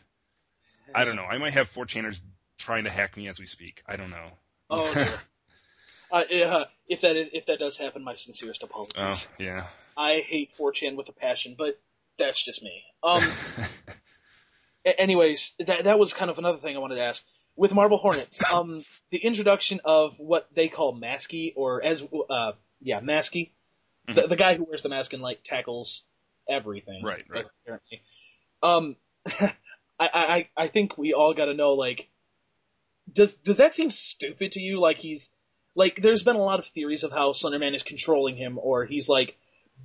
I 0.96 1.06
don't 1.06 1.16
know. 1.16 1.26
I 1.26 1.38
might 1.40 1.54
have 1.54 1.74
4chaners 1.74 2.22
trying 2.58 2.84
to 2.84 2.90
hack 2.90 3.18
me 3.18 3.28
as 3.28 3.40
we 3.40 3.48
speak. 3.48 3.82
I 3.88 3.96
don't 3.96 4.12
know. 4.12 4.28
Oh. 4.70 5.20
uh, 6.12 6.24
if 6.88 7.02
that 7.02 7.16
is, 7.16 7.30
if 7.34 7.48
that 7.48 7.58
does 7.58 7.78
happen, 7.78 8.04
my 8.04 8.16
sincerest 8.16 8.62
apologies. 8.62 8.96
Oh, 8.98 9.16
yeah. 9.40 9.66
I 9.98 10.24
hate 10.28 10.52
4chan 10.60 10.96
with 10.96 11.10
a 11.10 11.14
passion, 11.14 11.56
but 11.58 11.80
that's 12.20 12.44
just 12.44 12.62
me. 12.62 12.84
Um. 13.02 13.24
anyways, 14.86 15.54
that 15.66 15.86
that 15.86 16.00
was 16.00 16.14
kind 16.14 16.30
of 16.30 16.38
another 16.38 16.60
thing 16.60 16.76
I 16.76 16.80
wanted 16.80 16.96
to 16.96 17.02
ask 17.02 17.24
with 17.56 17.72
Marble 17.72 17.98
Hornets. 17.98 18.40
Um, 18.52 18.84
the 19.12 19.18
introduction 19.18 19.80
of 19.86 20.14
what 20.18 20.48
they 20.56 20.68
call 20.68 20.98
Masky, 20.98 21.54
or 21.56 21.84
as 21.84 22.04
uh, 22.30 22.54
yeah, 22.82 23.00
Masky, 23.00 23.52
the, 24.08 24.28
the 24.28 24.36
guy 24.36 24.56
who 24.56 24.64
wears 24.64 24.84
the 24.84 24.90
mask 24.90 25.14
and 25.14 25.22
like 25.22 25.44
tackles 25.44 26.04
everything. 26.50 27.04
Right, 27.04 27.24
right. 27.30 27.46
Apparently, 27.64 28.02
um, 28.62 28.96
I, 29.26 29.50
I 30.00 30.50
I 30.58 30.68
think 30.68 30.98
we 30.98 31.14
all 31.14 31.34
got 31.34 31.46
to 31.46 31.54
know 31.54 31.74
like, 31.74 32.10
does 33.12 33.34
does 33.34 33.58
that 33.58 33.76
seem 33.76 33.92
stupid 33.92 34.54
to 34.54 34.60
you? 34.60 34.80
Like 34.80 34.98
he's 34.98 35.30
like, 35.76 36.00
there's 36.02 36.24
been 36.24 36.36
a 36.36 36.44
lot 36.44 36.60
of 36.60 36.66
theories 36.74 37.04
of 37.04 37.12
how 37.12 37.34
Slenderman 37.34 37.76
is 37.76 37.84
controlling 37.84 38.36
him, 38.36 38.60
or 38.62 38.86
he's 38.86 39.08
like 39.08 39.38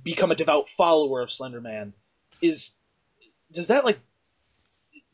become 0.03 0.31
a 0.31 0.35
devout 0.35 0.65
follower 0.77 1.21
of 1.21 1.29
Slenderman. 1.29 1.93
Is 2.41 2.71
does 3.51 3.67
that 3.67 3.85
like 3.85 3.99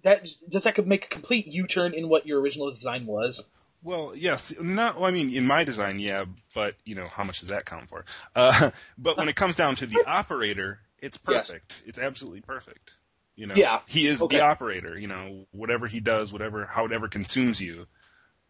that 0.06 0.26
does 0.50 0.64
that 0.64 0.76
could 0.76 0.88
make 0.88 1.06
a 1.06 1.10
complete 1.10 1.46
U-turn 1.48 1.94
in 1.94 2.08
what 2.08 2.26
your 2.26 2.40
original 2.40 2.72
design 2.72 3.06
was? 3.06 3.44
Well, 3.84 4.14
yes. 4.16 4.54
Not. 4.60 4.96
Well, 4.96 5.06
I 5.06 5.12
mean, 5.12 5.32
in 5.34 5.46
my 5.46 5.64
design, 5.64 6.00
yeah. 6.00 6.26
But 6.54 6.76
you 6.86 6.96
know, 6.96 7.08
how 7.08 7.24
much 7.24 7.42
does 7.42 7.50
that 7.50 7.66
count 7.66 7.90
for? 7.90 8.06
Uh, 8.36 8.72
but 8.98 9.18
when 9.18 9.28
it 9.30 9.36
comes 9.36 9.56
down 9.56 9.76
to 9.76 9.86
the 9.86 10.04
operator, 10.08 10.80
it's 11.00 11.20
Yes. 11.30 11.48
perfect. 11.50 11.84
It's 11.86 12.00
absolutely 12.00 12.42
perfect. 12.42 12.94
You 13.36 13.48
know. 13.48 13.56
Yeah. 13.56 13.82
He 13.88 14.08
is 14.08 14.22
Okay. 14.22 14.38
the 14.38 14.44
operator. 14.44 14.98
You 14.98 15.08
know, 15.08 15.46
whatever 15.52 15.88
he 15.88 16.00
does, 16.00 16.32
whatever, 16.32 16.66
however 16.66 17.08
consumes 17.10 17.60
you, 17.62 17.86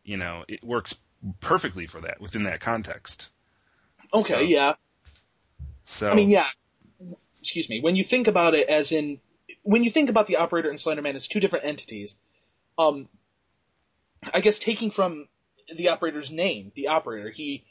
you 0.03 0.15
know, 0.17 0.45
it 0.47 0.63
works 0.63 0.95
perfectly 1.39 1.87
for 1.87 1.99
that 2.01 2.21
within 2.21 2.43
that 2.43 2.59
context. 2.59 3.31
Okay, 4.13 4.33
So- 4.33 4.39
yeah. 4.41 4.73
So 5.85 6.11
I 6.11 6.15
mean, 6.15 6.29
yeah. 6.29 6.47
Excuse 7.41 7.69
me. 7.69 7.79
When 7.81 7.95
you 7.95 8.03
think 8.03 8.27
about 8.27 8.55
it, 8.55 8.67
as 8.69 8.91
in, 8.91 9.19
when 9.65 9.83
you 9.83 9.91
think 9.91 10.09
about 10.09 10.27
the 10.27 10.37
operator 10.37 10.69
and 10.69 10.79
Slenderman 10.79 11.15
as 11.15 11.27
two 11.27 11.39
different 11.39 11.65
entities, 11.65 12.15
um, 12.77 13.09
I 14.31 14.39
guess 14.39 14.59
taking 14.59 14.91
from 14.91 15.27
the 15.75 15.89
operator's 15.89 16.29
name, 16.29 16.71
the 16.75 16.87
operator, 16.87 17.31
he 17.31 17.65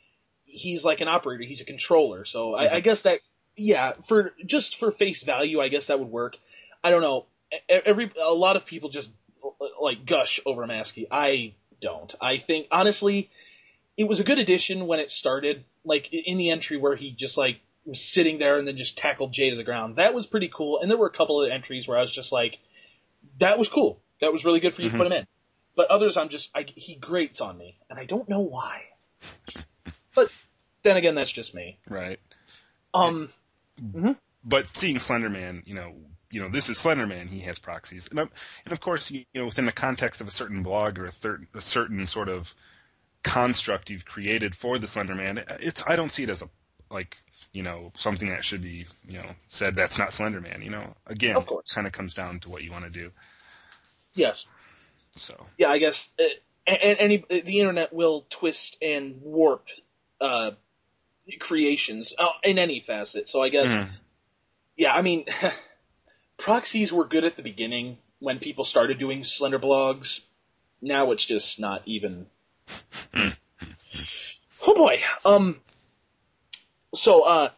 he's 0.44 0.84
like 0.84 1.00
an 1.00 1.08
operator. 1.08 1.44
He's 1.44 1.60
a 1.60 1.64
controller. 1.64 2.24
So 2.24 2.54
I, 2.54 2.76
I 2.76 2.80
guess 2.80 3.02
that, 3.02 3.20
yeah, 3.56 3.92
for 4.08 4.32
just 4.44 4.76
for 4.78 4.90
face 4.90 5.22
value, 5.22 5.60
I 5.60 5.68
guess 5.68 5.86
that 5.86 6.00
would 6.00 6.10
work. 6.10 6.36
I 6.82 6.90
don't 6.90 7.00
know. 7.00 7.26
Every 7.68 8.10
a 8.20 8.34
lot 8.34 8.56
of 8.56 8.66
people 8.66 8.90
just 8.90 9.10
like 9.80 10.04
gush 10.04 10.40
over 10.44 10.66
Masky. 10.66 11.06
I 11.10 11.54
don't. 11.80 12.12
I 12.20 12.38
think 12.44 12.66
honestly, 12.72 13.30
it 13.96 14.08
was 14.08 14.18
a 14.18 14.24
good 14.24 14.38
addition 14.38 14.88
when 14.88 14.98
it 14.98 15.12
started. 15.12 15.64
Like 15.84 16.08
in 16.12 16.38
the 16.38 16.50
entry 16.50 16.76
where 16.76 16.96
he 16.96 17.12
just 17.12 17.38
like 17.38 17.60
was 17.84 18.00
sitting 18.00 18.38
there 18.38 18.58
and 18.58 18.66
then 18.66 18.76
just 18.76 18.96
tackled 18.96 19.32
Jay 19.32 19.50
to 19.50 19.56
the 19.56 19.64
ground. 19.64 19.96
That 19.96 20.14
was 20.14 20.26
pretty 20.26 20.50
cool. 20.54 20.80
And 20.80 20.90
there 20.90 20.98
were 20.98 21.06
a 21.06 21.12
couple 21.16 21.42
of 21.42 21.50
entries 21.50 21.86
where 21.86 21.98
I 21.98 22.00
was 22.02 22.12
just 22.12 22.32
like, 22.32 22.58
that 23.40 23.58
was 23.58 23.68
cool. 23.68 24.00
That 24.20 24.32
was 24.32 24.44
really 24.44 24.60
good 24.60 24.74
for 24.74 24.82
you 24.82 24.88
to 24.90 24.94
Mhm. 24.94 24.98
put 24.98 25.06
him 25.08 25.12
in. 25.12 25.26
But 25.76 25.88
others, 25.90 26.16
I'm 26.16 26.28
just, 26.28 26.50
I, 26.54 26.64
he 26.74 26.94
grates 26.94 27.40
on 27.40 27.58
me, 27.58 27.76
and 27.90 27.98
I 27.98 28.04
don't 28.04 28.28
know 28.28 28.40
why. 28.40 28.82
but 30.14 30.32
then 30.82 30.96
again, 30.96 31.14
that's 31.14 31.32
just 31.32 31.54
me. 31.54 31.78
right. 31.88 32.20
Um, 32.94 33.30
but 34.44 34.76
seeing 34.76 34.96
Slenderman, 34.96 35.66
you 35.66 35.74
know, 35.74 35.94
you 36.30 36.40
know, 36.40 36.48
this 36.48 36.68
is 36.68 36.78
Slenderman. 36.78 37.28
He 37.28 37.40
has 37.40 37.58
proxies, 37.58 38.06
and, 38.08 38.18
and 38.20 38.30
of 38.72 38.80
course, 38.80 39.10
you, 39.10 39.24
you 39.32 39.40
know, 39.40 39.46
within 39.46 39.66
the 39.66 39.72
context 39.72 40.20
of 40.20 40.28
a 40.28 40.30
certain 40.30 40.62
blog 40.62 40.98
or 40.98 41.06
a, 41.06 41.12
thir- 41.12 41.40
a 41.54 41.60
certain 41.60 42.06
sort 42.06 42.28
of 42.28 42.54
construct 43.24 43.90
you've 43.90 44.04
created 44.04 44.54
for 44.54 44.78
the 44.78 44.86
Slenderman, 44.86 45.44
it's 45.60 45.82
I 45.88 45.96
don't 45.96 46.12
see 46.12 46.22
it 46.22 46.30
as 46.30 46.42
a 46.42 46.48
like 46.90 47.16
you 47.52 47.62
know 47.62 47.92
something 47.94 48.28
that 48.30 48.44
should 48.44 48.62
be 48.62 48.86
you 49.08 49.18
know 49.18 49.30
said 49.48 49.74
that's 49.76 49.98
not 49.98 50.10
Slenderman. 50.10 50.62
You 50.62 50.70
know, 50.70 50.94
again, 51.06 51.36
Of 51.36 51.46
course. 51.46 51.72
kind 51.72 51.86
of 51.86 51.92
comes 51.92 52.14
down 52.14 52.40
to 52.40 52.50
what 52.50 52.62
you 52.62 52.72
want 52.72 52.84
to 52.84 52.90
do. 52.90 53.10
yes. 54.14 54.44
So 55.12 55.46
Yeah, 55.58 55.68
I 55.68 55.78
guess, 55.78 56.10
uh, 56.18 56.24
and 56.66 56.98
any, 56.98 57.24
the 57.28 57.60
internet 57.60 57.92
will 57.92 58.26
twist 58.30 58.76
and 58.82 59.20
warp, 59.22 59.64
uh, 60.20 60.52
creations 61.38 62.12
uh, 62.18 62.28
in 62.42 62.58
any 62.58 62.80
facet. 62.86 63.28
So 63.28 63.40
I 63.42 63.48
guess, 63.48 63.68
Mhm. 63.68 63.88
yeah, 64.76 64.92
I 64.92 65.02
mean, 65.02 65.26
proxies 66.38 66.92
were 66.92 67.06
good 67.06 67.24
at 67.24 67.36
the 67.36 67.42
beginning 67.42 67.98
when 68.18 68.38
people 68.40 68.64
started 68.64 68.98
doing 68.98 69.24
Slender 69.24 69.58
blogs. 69.58 70.20
Now 70.82 71.12
it's 71.12 71.24
just 71.24 71.60
not 71.60 71.82
even. 71.86 72.26
oh 73.14 74.74
boy. 74.74 75.00
Um. 75.24 75.60
So, 76.94 77.22
uh, 77.22 77.50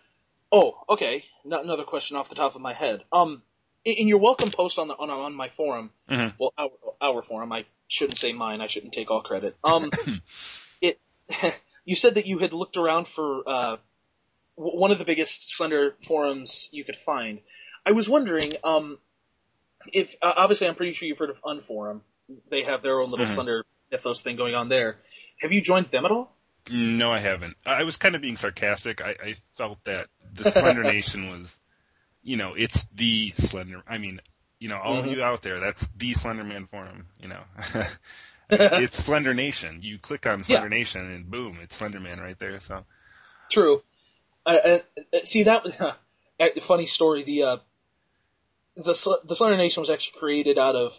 oh, 0.52 0.78
okay. 0.88 1.24
Not 1.44 1.64
another 1.64 1.84
question 1.84 2.16
off 2.16 2.28
the 2.28 2.34
top 2.34 2.54
of 2.54 2.60
my 2.60 2.74
head. 2.74 3.02
Um, 3.12 3.42
in, 3.84 4.08
your 4.08 4.18
welcome 4.18 4.50
post 4.50 4.78
on 4.78 4.88
the 4.88 4.94
on, 4.94 5.10
on 5.10 5.34
my 5.34 5.50
forum, 5.56 5.90
Mhm. 6.10 6.34
well, 6.38 6.52
our, 6.58 6.70
our 7.00 7.22
forum. 7.22 7.52
I 7.52 7.66
shouldn't 7.88 8.18
say 8.18 8.32
mine. 8.32 8.60
I 8.60 8.66
shouldn't 8.68 8.92
take 8.94 9.10
all 9.10 9.22
credit. 9.22 9.56
Um, 9.62 9.92
it. 10.80 11.00
You 11.88 11.94
said 11.94 12.16
that 12.16 12.26
you 12.26 12.38
had 12.38 12.52
looked 12.52 12.76
around 12.76 13.06
for 13.14 13.48
uh, 13.48 13.76
w- 14.56 14.76
one 14.76 14.90
of 14.90 14.98
the 14.98 15.04
biggest 15.04 15.56
Slender 15.56 15.94
forums 16.08 16.68
you 16.72 16.82
could 16.84 16.96
find. 17.06 17.38
I 17.86 17.92
was 17.92 18.08
wondering, 18.08 18.54
um, 18.64 18.98
if 19.92 20.08
uh, 20.20 20.32
obviously 20.36 20.66
I'm 20.66 20.74
pretty 20.74 20.94
sure 20.94 21.06
you've 21.06 21.18
heard 21.18 21.30
of 21.30 21.36
Unforum. 21.44 22.02
They 22.50 22.64
have 22.64 22.82
their 22.82 22.98
own 23.00 23.12
little 23.12 23.26
Mhm. 23.26 23.34
Slender 23.36 23.64
mythos 23.92 24.20
thing 24.24 24.34
going 24.34 24.56
on 24.56 24.68
there. 24.68 24.98
Have 25.38 25.52
you 25.52 25.60
joined 25.60 25.92
them 25.92 26.04
at 26.04 26.10
all? 26.10 26.35
No, 26.70 27.12
I 27.12 27.18
haven't. 27.20 27.56
I 27.64 27.84
was 27.84 27.96
kind 27.96 28.14
of 28.14 28.20
being 28.22 28.36
sarcastic. 28.36 29.00
I, 29.00 29.16
I 29.22 29.34
felt 29.52 29.82
that 29.84 30.08
the 30.34 30.44
Slender 30.44 30.84
Nation 30.92 31.30
was, 31.30 31.60
you 32.22 32.36
know, 32.36 32.54
it's 32.54 32.84
the 32.94 33.30
Slender. 33.36 33.82
I 33.88 33.98
mean, 33.98 34.20
you 34.58 34.68
know, 34.68 34.78
all 34.78 34.98
of 34.98 35.06
Mhm. 35.06 35.16
you 35.16 35.22
out 35.22 35.42
there, 35.42 35.60
that's 35.60 35.86
the 35.88 36.12
Slenderman 36.12 36.68
forum. 36.68 37.06
You 37.20 37.28
know, 37.28 37.42
it's 38.50 39.02
Slender 39.04 39.34
Nation. 39.34 39.78
You 39.82 39.98
click 39.98 40.26
on 40.26 40.42
Slender 40.42 40.68
Nation, 40.68 41.06
and 41.10 41.30
boom, 41.30 41.58
it's 41.62 41.80
Slenderman 41.80 42.20
right 42.20 42.38
there. 42.38 42.58
So, 42.60 42.84
True. 43.50 43.82
Uh, 44.44 44.78
uh, 45.12 45.18
see 45.24 45.44
that 45.44 45.64
uh, 46.40 46.46
funny 46.66 46.86
story. 46.86 47.24
The 47.24 47.42
uh, 47.42 47.56
the 48.76 49.18
the 49.24 49.34
Slender 49.36 49.56
Nation 49.56 49.80
was 49.80 49.90
actually 49.90 50.18
created 50.18 50.58
out 50.58 50.76
of 50.76 50.92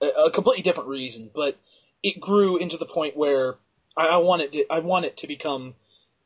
a, 0.00 0.06
a 0.06 0.30
completely 0.30 0.62
different 0.62 0.88
reason, 0.88 1.30
but 1.34 1.56
it 2.02 2.20
grew 2.20 2.56
into 2.56 2.76
the 2.76 2.86
point 2.86 3.16
where 3.16 3.56
I, 3.96 4.06
I 4.08 4.16
want 4.18 4.42
it 4.42 4.52
to, 4.52 4.66
I 4.70 4.80
want 4.80 5.04
it 5.06 5.18
to 5.18 5.26
become 5.26 5.74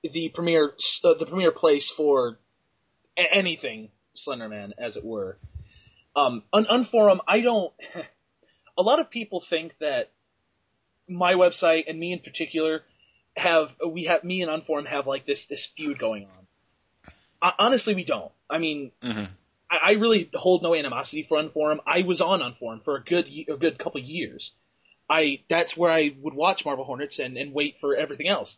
the 0.02 0.28
premier 0.30 0.72
uh, 1.04 1.14
the 1.14 1.26
premier 1.26 1.52
place 1.52 1.90
for 1.94 2.38
a- 3.16 3.34
anything 3.34 3.90
Slenderman, 4.16 4.72
as 4.78 4.96
it 4.96 5.04
were. 5.04 5.38
Um, 6.16 6.42
on 6.52 6.64
Unforum, 6.66 7.20
I 7.26 7.40
don't. 7.40 7.72
A 8.78 8.82
lot 8.82 8.98
of 9.00 9.10
people 9.10 9.44
think 9.48 9.74
that 9.80 10.10
my 11.08 11.34
website 11.34 11.84
and 11.88 11.98
me 11.98 12.12
in 12.12 12.20
particular 12.20 12.82
have 13.36 13.68
we 13.86 14.04
have 14.04 14.24
me 14.24 14.42
and 14.42 14.50
Unforum 14.50 14.86
have 14.86 15.06
like 15.06 15.26
this 15.26 15.46
this 15.46 15.68
feud 15.76 15.98
going 15.98 16.24
on. 16.24 16.46
Uh, 17.42 17.52
honestly, 17.58 17.94
we 17.94 18.04
don't. 18.04 18.32
I 18.48 18.58
mean, 18.58 18.92
Mhm. 19.02 19.28
I, 19.70 19.78
I 19.82 19.92
really 19.92 20.30
hold 20.34 20.62
no 20.62 20.74
animosity 20.74 21.24
for 21.28 21.36
Unforum. 21.38 21.78
I 21.86 22.02
was 22.02 22.20
on 22.20 22.40
Unforum 22.40 22.82
for 22.84 22.96
a 22.96 23.02
good 23.04 23.26
a 23.48 23.56
good 23.56 23.78
couple 23.78 24.00
years. 24.00 24.52
I 25.11 25.42
that's 25.50 25.76
where 25.76 25.90
I 25.90 26.14
would 26.20 26.34
watch 26.34 26.64
Marble 26.64 26.84
Hornets 26.84 27.18
and 27.18 27.36
and 27.36 27.52
wait 27.52 27.76
for 27.80 27.96
everything 27.96 28.28
else. 28.28 28.56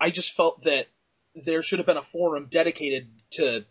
I 0.00 0.10
just 0.10 0.34
felt 0.36 0.62
that 0.64 0.86
there 1.44 1.62
should 1.62 1.80
have 1.80 1.86
been 1.86 1.96
a 1.96 2.02
forum 2.12 2.48
dedicated 2.50 3.08
to 3.32 3.64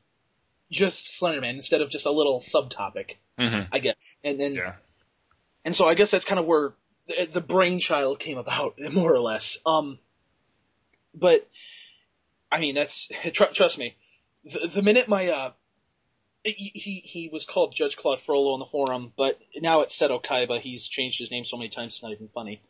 just 0.70 1.18
Slenderman 1.22 1.56
instead 1.56 1.82
of 1.82 1.90
just 1.90 2.06
a 2.06 2.12
little 2.12 2.42
subtopic, 2.42 3.12
Mhm. 3.40 3.70
I 3.72 3.80
guess. 3.80 4.18
And 4.24 4.42
and 4.42 4.56
yeah, 4.56 4.74
and 5.64 5.74
so 5.76 5.88
I 5.88 5.96
guess 5.96 6.12
that's 6.12 6.26
kind 6.26 6.40
of 6.40 6.46
where 6.46 6.74
the, 7.08 7.30
the 7.36 7.42
brainchild 7.42 8.20
came 8.20 8.38
about, 8.38 8.76
more 8.92 9.14
or 9.14 9.22
less. 9.22 9.58
Um, 9.66 9.98
but 11.16 11.48
I 12.52 12.60
mean, 12.60 12.76
that's 12.76 13.10
tr- 13.34 13.54
trust 13.54 13.78
me. 13.78 13.96
The, 14.44 14.68
the 14.76 14.82
minute 14.82 15.08
my 15.08 15.28
uh, 15.30 15.52
he 16.44 16.72
he 16.74 17.02
he 17.06 17.30
was 17.32 17.46
called 17.46 17.74
Judge 17.76 17.96
Claude 17.98 18.20
Frollo 18.26 18.54
on 18.54 18.60
the 18.60 18.66
forum, 18.66 19.14
but 19.18 19.38
now 19.58 19.82
it's 19.82 20.00
Seto 20.00 20.24
Kaiba. 20.24 20.60
He's 20.62 20.88
changed 20.88 21.20
his 21.20 21.32
name 21.32 21.46
so 21.46 21.58
many 21.58 21.70
times 21.70 21.94
it's 21.94 22.04
not 22.04 22.12
even 22.12 22.30
funny. 22.34 22.62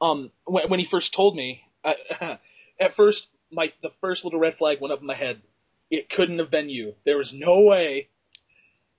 Um, 0.00 0.30
when, 0.44 0.68
when 0.68 0.80
he 0.80 0.86
first 0.86 1.14
told 1.14 1.36
me, 1.36 1.62
I, 1.84 1.96
at 2.80 2.96
first 2.96 3.26
my 3.50 3.72
the 3.82 3.92
first 4.00 4.24
little 4.24 4.40
red 4.40 4.56
flag 4.56 4.80
went 4.80 4.92
up 4.92 5.00
in 5.00 5.06
my 5.06 5.14
head. 5.14 5.42
It 5.90 6.08
couldn't 6.08 6.38
have 6.38 6.50
been 6.50 6.68
you. 6.70 6.94
There 7.04 7.18
was 7.18 7.32
no 7.34 7.60
way 7.60 8.08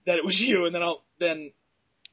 that 0.06 0.18
it 0.18 0.26
was 0.26 0.40
you. 0.40 0.66
And 0.66 0.76
then 0.76 0.84
I'll 0.84 1.04
then 1.20 1.52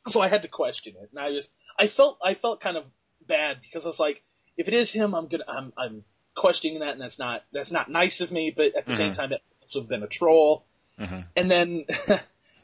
so 0.07 0.21
I 0.21 0.29
had 0.29 0.43
to 0.43 0.49
question 0.49 0.95
it, 1.01 1.11
and 1.11 1.19
I 1.19 1.33
just 1.33 1.49
I 1.79 1.89
felt 1.89 2.19
I 2.25 2.35
felt 2.35 2.61
kind 2.61 2.77
of 2.77 2.85
bad 3.27 3.59
because 3.63 3.85
I 3.85 3.89
was 3.89 3.99
like, 4.01 4.23
if 4.57 4.69
it 4.69 4.75
is 4.75 4.91
him, 4.91 5.15
I'm 5.15 5.29
gonna 5.29 5.45
I'm 5.49 5.73
I'm 5.77 6.05
questioning 6.37 6.81
that, 6.81 6.93
and 6.93 7.01
that's 7.01 7.19
not 7.19 7.43
that's 7.53 7.71
not 7.71 7.91
nice 7.91 8.21
of 8.21 8.31
me, 8.31 8.53
but 8.57 8.75
at 8.77 8.87
the 8.87 8.97
same 8.97 9.13
Mhm. 9.13 9.17
time, 9.17 9.33
it 9.33 9.43
also 9.63 9.81
have 9.81 9.89
been 9.89 10.03
a 10.03 10.09
troll. 10.09 10.65
Mhm. 11.01 11.25
And 11.37 11.51
then 11.51 11.85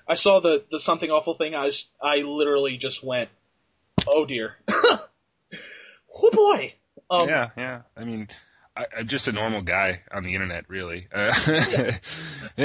I 0.09 0.15
saw 0.15 0.41
the 0.41 0.65
the 0.71 0.79
something 0.79 1.11
awful 1.11 1.35
thing. 1.35 1.55
I 1.55 1.67
was 1.67 1.87
I 2.01 2.19
literally 2.19 2.77
just 2.77 3.03
went, 3.03 3.31
oh 4.07 4.27
dear, 4.27 4.57
oh 4.69 6.31
boy. 6.33 6.75
Um, 7.11 7.29
yeah, 7.29 7.51
yeah. 7.57 7.83
I 7.97 8.05
mean, 8.05 8.29
I, 8.77 8.87
I'm 8.99 9.07
just 9.07 9.29
a 9.29 9.33
normal 9.33 9.63
guy 9.63 10.03
on 10.13 10.25
the 10.25 10.35
internet, 10.35 10.69
really. 10.69 11.09
Uh, 11.13 11.33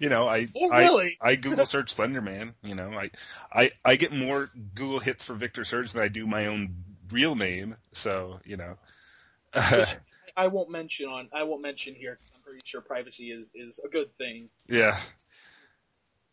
you 0.00 0.08
know, 0.08 0.26
I, 0.26 0.48
Oh, 0.56 0.68
really? 0.70 1.18
I 1.20 1.36
Google 1.36 1.66
search 1.66 1.94
Slenderman. 1.94 2.54
You 2.62 2.74
know, 2.74 2.90
I, 2.92 3.10
I, 3.52 3.70
I 3.84 3.96
get 3.96 4.12
more 4.12 4.50
Google 4.74 4.98
hits 5.00 5.24
for 5.24 5.34
Victor 5.34 5.64
Surge 5.64 5.92
than 5.92 6.02
I 6.02 6.08
do 6.08 6.26
my 6.26 6.46
own 6.46 6.74
real 7.10 7.34
name. 7.34 7.76
So, 7.92 8.40
you 8.44 8.56
know, 8.56 8.76
I 9.54 10.46
won't 10.46 10.70
mention 10.70 11.06
on 11.08 11.28
I 11.32 11.42
won't 11.42 11.62
mention 11.62 11.94
here. 11.94 12.18
Pretty 12.50 12.62
sure 12.64 12.80
privacy 12.80 13.30
is 13.30 13.48
is 13.54 13.80
a 13.84 13.88
good 13.88 14.16
thing. 14.18 14.50
yeah. 14.68 14.98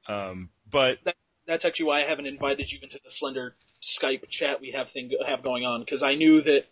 Um, 0.07 0.49
but 0.69 0.99
that's 1.45 1.65
actually 1.65 1.85
why 1.85 2.03
I 2.03 2.07
haven't 2.09 2.25
invited 2.25 2.71
you 2.71 2.79
into 2.81 2.99
the 3.03 3.11
Slender 3.11 3.55
Skype 3.83 4.27
chat 4.29 4.59
we 4.61 4.71
have 4.71 4.89
thing 4.89 5.11
have 5.25 5.43
going 5.43 5.65
on 5.65 5.81
because 5.81 6.01
I 6.01 6.15
knew 6.15 6.41
that 6.41 6.65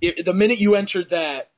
if, 0.00 0.24
the 0.24 0.32
minute 0.32 0.58
you 0.58 0.76
entered 0.76 1.10
that, 1.10 1.50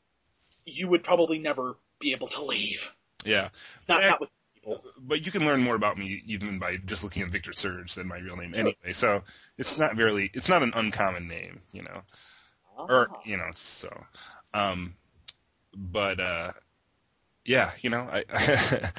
you 0.65 0.89
would 0.89 1.05
probably 1.05 1.39
never 1.39 1.77
be 2.01 2.13
able 2.13 2.29
to 2.29 2.45
leave. 2.45 2.81
yeah, 3.25 3.51
It's 3.77 3.89
not 3.89 4.03
Yeah. 4.03 4.11
not 4.11 4.21
with 4.21 4.31
people. 4.55 4.83
but 4.99 5.25
you 5.25 5.31
can 5.31 5.45
learn 5.45 5.61
more 5.63 5.77
about 5.77 5.97
me 5.99 6.23
even 6.27 6.59
by 6.59 6.79
just 6.79 7.05
looking 7.05 7.23
at 7.23 7.31
Victor 7.31 7.53
Surge 7.53 7.95
than 7.95 8.09
my 8.09 8.19
real 8.19 8.37
name 8.37 8.55
anyway. 8.55 8.93
So 8.93 9.23
it's 9.59 9.79
not 9.79 9.95
very, 9.97 10.31
it's 10.35 10.49
not 10.49 10.63
an 10.63 10.73
uncommon 10.75 11.29
name, 11.29 11.61
you 11.73 11.83
know. 11.83 12.03
or 12.89 13.11
Ah. 13.13 13.21
you 13.25 13.37
know 13.37 13.51
so 13.55 13.89
um 14.55 14.95
but 15.77 16.21
uh 16.21 16.53
yeah 17.45 17.71
you 17.81 17.91
know 17.91 18.09
i 18.13 18.25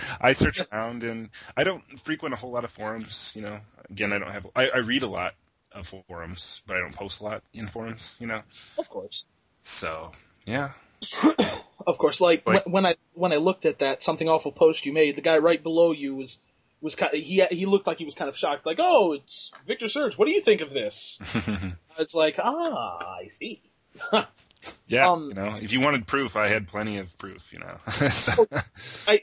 i 0.21 0.33
search 0.33 0.59
around 0.71 1.03
and 1.03 1.29
i 1.55 1.63
don't 1.63 1.83
frequent 1.99 2.33
a 2.33 2.37
whole 2.37 2.51
lot 2.51 2.63
of 2.63 2.71
forums 2.71 3.31
you 3.35 3.41
know 3.41 3.59
again 3.89 4.11
i 4.11 4.19
don't 4.19 4.31
have 4.31 4.45
i, 4.55 4.69
I 4.69 4.77
read 4.79 5.03
a 5.03 5.07
lot 5.07 5.33
of 5.73 5.91
forums, 6.07 6.61
but 6.67 6.77
I 6.77 6.81
don't 6.81 6.93
post 6.93 7.19
a 7.21 7.23
lot 7.23 7.43
in 7.51 7.65
forums, 7.65 8.15
you 8.19 8.27
know. 8.27 8.43
Of 8.77 8.89
course. 8.89 9.25
So 9.63 10.11
yeah, 10.45 10.73
Of 11.85 11.97
course, 11.97 12.21
like, 12.21 12.47
when 12.65 12.85
I 12.85 12.95
when 13.13 13.33
I 13.33 13.37
looked 13.37 13.65
at 13.65 13.79
that 13.79 14.01
something 14.01 14.29
awful 14.29 14.51
post 14.51 14.85
you 14.85 14.93
made, 14.93 15.17
the 15.17 15.21
guy 15.21 15.37
right 15.39 15.61
below 15.61 15.91
you 15.91 16.15
was 16.15 16.37
was 16.79 16.95
kind 16.95 17.13
of, 17.13 17.19
he 17.19 17.43
he 17.49 17.65
looked 17.65 17.87
like 17.87 17.97
he 17.97 18.05
was 18.05 18.15
kind 18.15 18.29
of 18.29 18.37
shocked, 18.37 18.65
like, 18.65 18.79
"Oh, 18.79 19.13
it's 19.13 19.51
Victor 19.67 19.89
Surge. 19.89 20.17
What 20.17 20.25
do 20.25 20.31
you 20.31 20.41
think 20.41 20.61
of 20.61 20.69
this?" 20.69 21.19
I 21.35 21.73
was 21.99 22.13
like, 22.13 22.35
"Ah, 22.39 23.17
I 23.19 23.29
see." 23.29 23.61
yeah. 24.87 25.09
Um, 25.09 25.27
you 25.29 25.35
know, 25.35 25.55
if 25.61 25.71
you 25.71 25.81
wanted 25.81 26.07
proof, 26.07 26.35
I 26.35 26.47
had 26.47 26.67
plenty 26.67 26.97
of 26.97 27.17
proof. 27.17 27.51
You 27.53 27.59
know. 27.59 27.77
So- 28.09 28.45
I, 29.07 29.21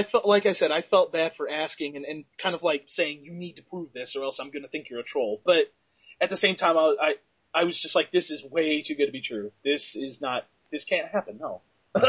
I 0.00 0.02
felt 0.04 0.26
like 0.26 0.44
I 0.44 0.52
said 0.52 0.70
I 0.70 0.82
felt 0.82 1.12
bad 1.12 1.32
for 1.36 1.50
asking 1.50 1.96
and, 1.96 2.04
and 2.04 2.24
kind 2.40 2.54
of 2.54 2.62
like 2.62 2.84
saying 2.88 3.24
you 3.24 3.32
need 3.32 3.56
to 3.56 3.62
prove 3.62 3.92
this 3.92 4.14
or 4.14 4.22
else 4.22 4.38
I'm 4.38 4.50
going 4.50 4.62
to 4.62 4.68
think 4.68 4.90
you're 4.90 5.00
a 5.00 5.04
troll. 5.04 5.40
But 5.46 5.72
at 6.20 6.28
the 6.30 6.36
same 6.36 6.56
time, 6.56 6.76
I, 6.76 6.94
I 7.00 7.14
I 7.54 7.64
was 7.64 7.78
just 7.78 7.94
like, 7.94 8.12
this 8.12 8.30
is 8.30 8.42
way 8.44 8.82
too 8.82 8.94
good 8.94 9.06
to 9.06 9.12
be 9.12 9.22
true. 9.22 9.50
This 9.64 9.96
is 9.96 10.20
not. 10.20 10.46
This 10.70 10.84
can't 10.84 11.08
happen. 11.08 11.38
No. 11.40 11.62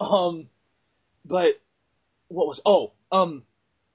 Um, 0.00 0.48
but 1.24 1.60
what 2.28 2.46
was? 2.46 2.60
Oh, 2.64 2.92
um, 3.10 3.42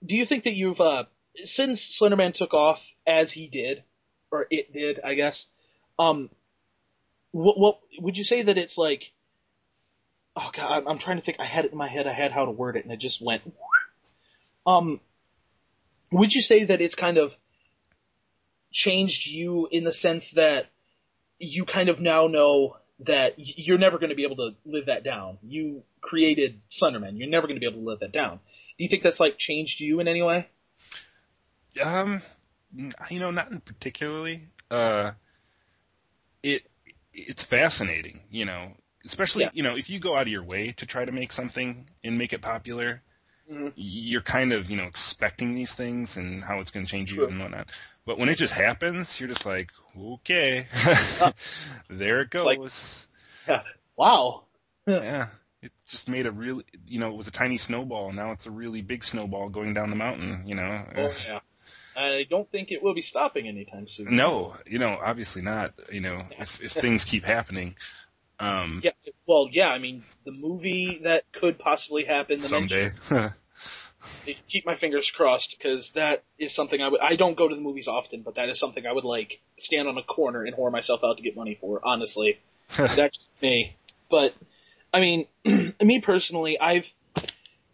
do 0.06 0.16
you 0.16 0.26
think 0.26 0.44
that 0.44 0.54
you've 0.54 0.82
uh 0.82 1.06
since 1.46 1.98
Slenderman 2.00 2.34
took 2.34 2.54
off 2.54 2.80
as 3.08 3.32
he 3.32 3.48
did, 3.48 3.84
or 4.32 4.48
it 4.50 4.74
did, 4.74 5.00
I 5.04 5.14
guess. 5.14 5.46
Um, 5.98 6.30
what 7.34 7.60
what 7.60 7.80
would 8.00 8.16
you 8.16 8.24
say 8.24 8.44
that 8.44 8.58
it's 8.58 8.78
like? 8.78 9.12
Oh 10.36 10.50
god, 10.56 10.72
I'm, 10.72 10.88
I'm 10.88 11.00
trying 11.00 11.18
to 11.18 11.24
think. 11.24 11.40
I 11.40 11.46
had 11.46 11.66
it 11.66 11.74
in 11.74 11.78
my 11.78 11.90
head. 11.90 12.08
I 12.08 12.14
had 12.14 12.32
how 12.32 12.46
to 12.46 12.52
word 12.52 12.78
it, 12.78 12.86
and 12.86 12.94
it 12.94 13.00
just 13.00 13.22
went. 13.22 13.44
Um, 14.66 15.02
would 16.10 16.34
you 16.34 16.42
say 16.42 16.64
that 16.64 16.80
it's 16.80 16.96
kind 16.96 17.18
of 17.18 17.34
changed 18.72 19.28
you 19.28 19.68
in 19.70 19.84
the 19.84 19.92
sense 19.92 20.32
that 20.38 20.68
you 21.38 21.66
kind 21.66 21.90
of 21.90 22.00
now 22.00 22.28
know 22.28 22.78
that 23.00 23.34
you're 23.38 23.78
never 23.78 23.98
going 23.98 24.10
to 24.10 24.16
be 24.16 24.24
able 24.24 24.38
to 24.38 24.52
live 24.66 24.86
that 24.86 25.04
down. 25.04 25.38
You 25.42 25.84
created 26.02 26.62
Slenderman. 26.72 27.18
You're 27.18 27.30
never 27.30 27.48
going 27.48 27.58
to 27.58 27.60
be 27.60 27.68
able 27.68 27.82
to 27.82 27.86
live 27.86 28.00
that 28.00 28.12
down. 28.12 28.40
Do 28.78 28.84
you 28.84 28.90
think 28.90 29.04
that's 29.04 29.20
like 29.20 29.38
changed 29.38 29.80
you 29.80 30.00
in 30.00 30.08
any 30.08 30.22
way? 30.22 30.48
Um, 31.82 32.22
you 33.10 33.20
know, 33.20 33.32
not 33.32 33.52
in 33.52 33.60
particularly. 33.60 34.46
Uh, 34.72 35.12
it 36.42 36.64
it's 37.14 37.44
fascinating, 37.44 38.22
you 38.32 38.46
know, 38.46 38.74
especially 39.06 39.44
Yeah. 39.44 39.52
you 39.54 39.64
know 39.64 39.76
if 39.78 39.90
you 39.90 40.00
go 40.00 40.16
out 40.16 40.24
of 40.24 40.28
your 40.30 40.44
way 40.44 40.72
to 40.74 40.86
try 40.86 41.06
to 41.06 41.12
make 41.12 41.32
something 41.32 41.88
and 42.04 42.18
make 42.18 42.34
it 42.34 42.42
popular, 42.42 43.02
Mhm. 43.52 43.74
you're 43.76 44.22
kind 44.22 44.54
of 44.54 44.70
you 44.70 44.78
know 44.78 44.86
expecting 44.86 45.54
these 45.56 45.74
things 45.76 46.16
and 46.18 46.44
how 46.46 46.60
it's 46.60 46.72
going 46.72 46.86
to 46.86 46.92
change 46.92 47.12
you 47.12 47.28
and 47.28 47.40
whatnot. 47.40 47.70
But 48.06 48.18
when 48.18 48.28
it 48.30 48.38
just 48.38 48.54
happens, 48.54 49.20
you're 49.20 49.30
just 49.30 49.46
like, 49.46 49.70
okay, 49.98 50.68
there 51.90 52.22
it 52.22 52.34
like- 52.36 52.58
goes. 52.60 53.08
Wow. 53.96 54.46
yeah, 54.88 55.28
it 55.62 55.72
just 55.86 56.10
made 56.10 56.26
a 56.26 56.32
really, 56.32 56.64
you 56.88 57.00
know, 57.00 57.10
it 57.12 57.16
was 57.16 57.28
a 57.28 57.32
tiny 57.32 57.58
snowball. 57.58 58.12
Now 58.12 58.32
it's 58.32 58.48
a 58.48 58.52
really 58.52 58.82
big 58.82 59.04
snowball 59.04 59.50
going 59.50 59.74
down 59.76 59.92
the 59.92 59.96
mountain. 59.96 60.44
You 60.48 60.56
know. 60.56 60.86
Oh 60.96 61.14
yeah. 61.26 61.40
I 61.96 62.26
don't 62.30 62.48
think 62.48 62.72
it 62.72 62.82
will 62.82 62.94
be 62.94 63.02
stopping 63.02 63.48
anytime 63.48 63.88
soon. 63.88 64.16
No, 64.16 64.56
you 64.66 64.80
know, 64.80 64.98
obviously 65.04 65.42
not. 65.42 65.74
You 65.92 66.02
know, 66.02 66.26
if 66.40 66.62
if 66.62 66.72
things 66.72 67.04
keep 67.06 67.24
happening, 67.24 67.76
um, 68.40 68.82
Yeah. 68.84 68.92
Well, 69.26 69.48
yeah. 69.52 69.70
I 69.70 69.80
mean, 69.80 70.04
the 70.26 70.32
movie 70.32 71.02
that 71.04 71.24
could 71.32 71.60
possibly 71.60 72.04
happen 72.06 72.38
the 72.38 72.44
someday. 72.44 72.92
Keep 74.50 74.66
my 74.66 74.76
fingers 74.76 75.10
crossed 75.12 75.56
because 75.58 75.92
that 75.96 76.24
is 76.38 76.54
something 76.54 76.82
I 76.82 76.90
would. 76.90 77.00
I 77.00 77.16
don't 77.16 77.38
go 77.38 77.48
to 77.48 77.56
the 77.56 77.62
movies 77.62 77.88
often, 77.88 78.22
but 78.22 78.36
that 78.36 78.50
is 78.50 78.60
something 78.60 78.86
I 78.86 78.92
would 78.92 79.06
like 79.06 79.40
stand 79.58 79.88
on 79.88 79.98
a 79.98 80.04
corner 80.04 80.44
and 80.44 80.54
whore 80.54 80.72
myself 80.72 81.06
out 81.06 81.18
to 81.18 81.24
get 81.24 81.38
money 81.38 81.58
for. 81.60 81.80
Honestly, 81.84 82.40
that's 82.68 83.18
me. 83.42 83.78
But 84.10 84.34
I 84.94 85.00
mean, 85.00 85.28
me 85.82 86.02
personally, 86.02 86.60
I've 86.60 86.86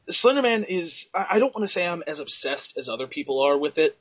Slenderman 0.09 0.65
is. 0.67 1.07
I 1.15 1.25
I 1.31 1.39
don't 1.39 1.53
want 1.55 1.67
to 1.67 1.73
say 1.73 1.85
I'm 1.85 2.03
as 2.05 2.19
obsessed 2.19 2.77
as 2.77 2.89
other 2.89 3.07
people 3.07 3.41
are 3.41 3.57
with 3.57 3.79
it, 3.79 3.97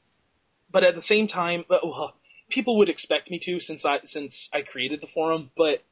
but 0.70 0.84
at 0.84 0.94
the 0.94 1.02
same 1.02 1.26
time, 1.26 1.64
well, 1.68 2.14
people 2.48 2.78
would 2.78 2.88
expect 2.88 3.30
me 3.30 3.38
to 3.40 3.60
since 3.60 3.84
I 3.84 4.00
since 4.06 4.48
I 4.52 4.62
created 4.62 5.00
the 5.00 5.06
forum. 5.06 5.50
But 5.56 5.82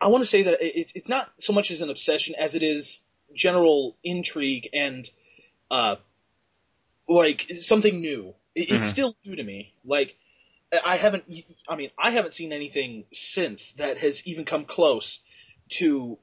I 0.00 0.08
want 0.08 0.22
to 0.22 0.28
say 0.28 0.42
that 0.44 0.62
it's- 0.62 0.92
it's 0.94 1.08
not 1.08 1.30
so 1.38 1.52
much 1.52 1.70
as 1.70 1.80
an 1.80 1.90
obsession 1.90 2.34
as 2.36 2.54
it 2.54 2.62
is 2.62 3.00
general 3.34 3.96
intrigue 4.02 4.68
and 4.72 5.08
uh 5.70 5.96
like 7.08 7.50
something 7.60 8.00
new. 8.00 8.34
It. 8.54 8.70
It's 8.70 8.90
still 8.90 9.16
new 9.24 9.36
to 9.36 9.42
me. 9.42 9.72
Like 9.84 10.16
I 10.84 10.96
haven't. 10.96 11.24
I 11.68 11.76
mean, 11.76 11.90
I 11.98 12.10
haven't 12.12 12.34
seen 12.34 12.52
anything 12.52 13.04
since 13.12 13.72
that 13.78 13.98
has 13.98 14.22
even 14.24 14.44
come 14.44 14.64
close 14.64 15.18
to 15.78 16.18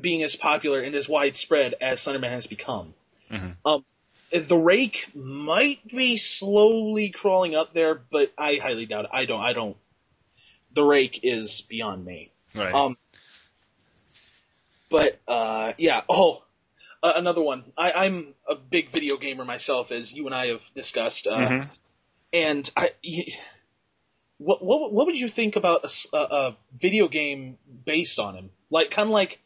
being 0.00 0.22
as 0.22 0.36
popular 0.36 0.80
and 0.80 0.94
as 0.94 1.08
widespread 1.08 1.74
as 1.80 2.04
Slenderman 2.04 2.30
has 2.30 2.46
become. 2.46 2.94
Mhm. 3.30 3.56
Um, 3.64 3.84
the 4.32 4.56
Rake 4.56 5.06
might 5.14 5.86
be 5.88 6.16
slowly 6.16 7.10
crawling 7.10 7.54
up 7.54 7.72
there, 7.74 7.94
but 7.94 8.32
I 8.38 8.56
highly 8.56 8.86
doubt 8.86 9.04
it. 9.06 9.10
I 9.12 9.26
don't. 9.26 9.40
I 9.40 9.52
don't. 9.52 9.76
The 10.74 10.82
Rake 10.84 11.20
is 11.22 11.62
beyond 11.68 12.04
me. 12.04 12.32
right. 12.54 12.74
Um, 12.74 12.96
but 14.90 15.20
uh, 15.28 15.72
yeah. 15.78 16.02
Oh, 16.08 16.42
uh, 17.02 17.12
another 17.16 17.42
one. 17.42 17.64
I, 17.76 17.92
I'm 17.92 18.34
a 18.48 18.54
big 18.54 18.92
video 18.92 19.16
gamer 19.16 19.44
myself, 19.44 19.90
as 19.90 20.12
you 20.12 20.26
and 20.26 20.34
I 20.34 20.48
have 20.48 20.60
discussed. 20.74 21.26
Uh, 21.26 21.38
Mhm. 21.38 21.70
And 22.32 22.68
I, 22.76 22.90
what 24.38 24.64
what 24.64 24.92
what 24.92 25.06
would 25.06 25.16
you 25.16 25.28
think 25.28 25.54
about 25.54 25.84
a 26.12 26.56
video 26.80 27.06
game 27.06 27.58
based 27.86 28.18
on 28.18 28.34
him? 28.34 28.50
Like 28.70 28.90
kind 28.90 29.06
of 29.08 29.12
like 29.12 29.38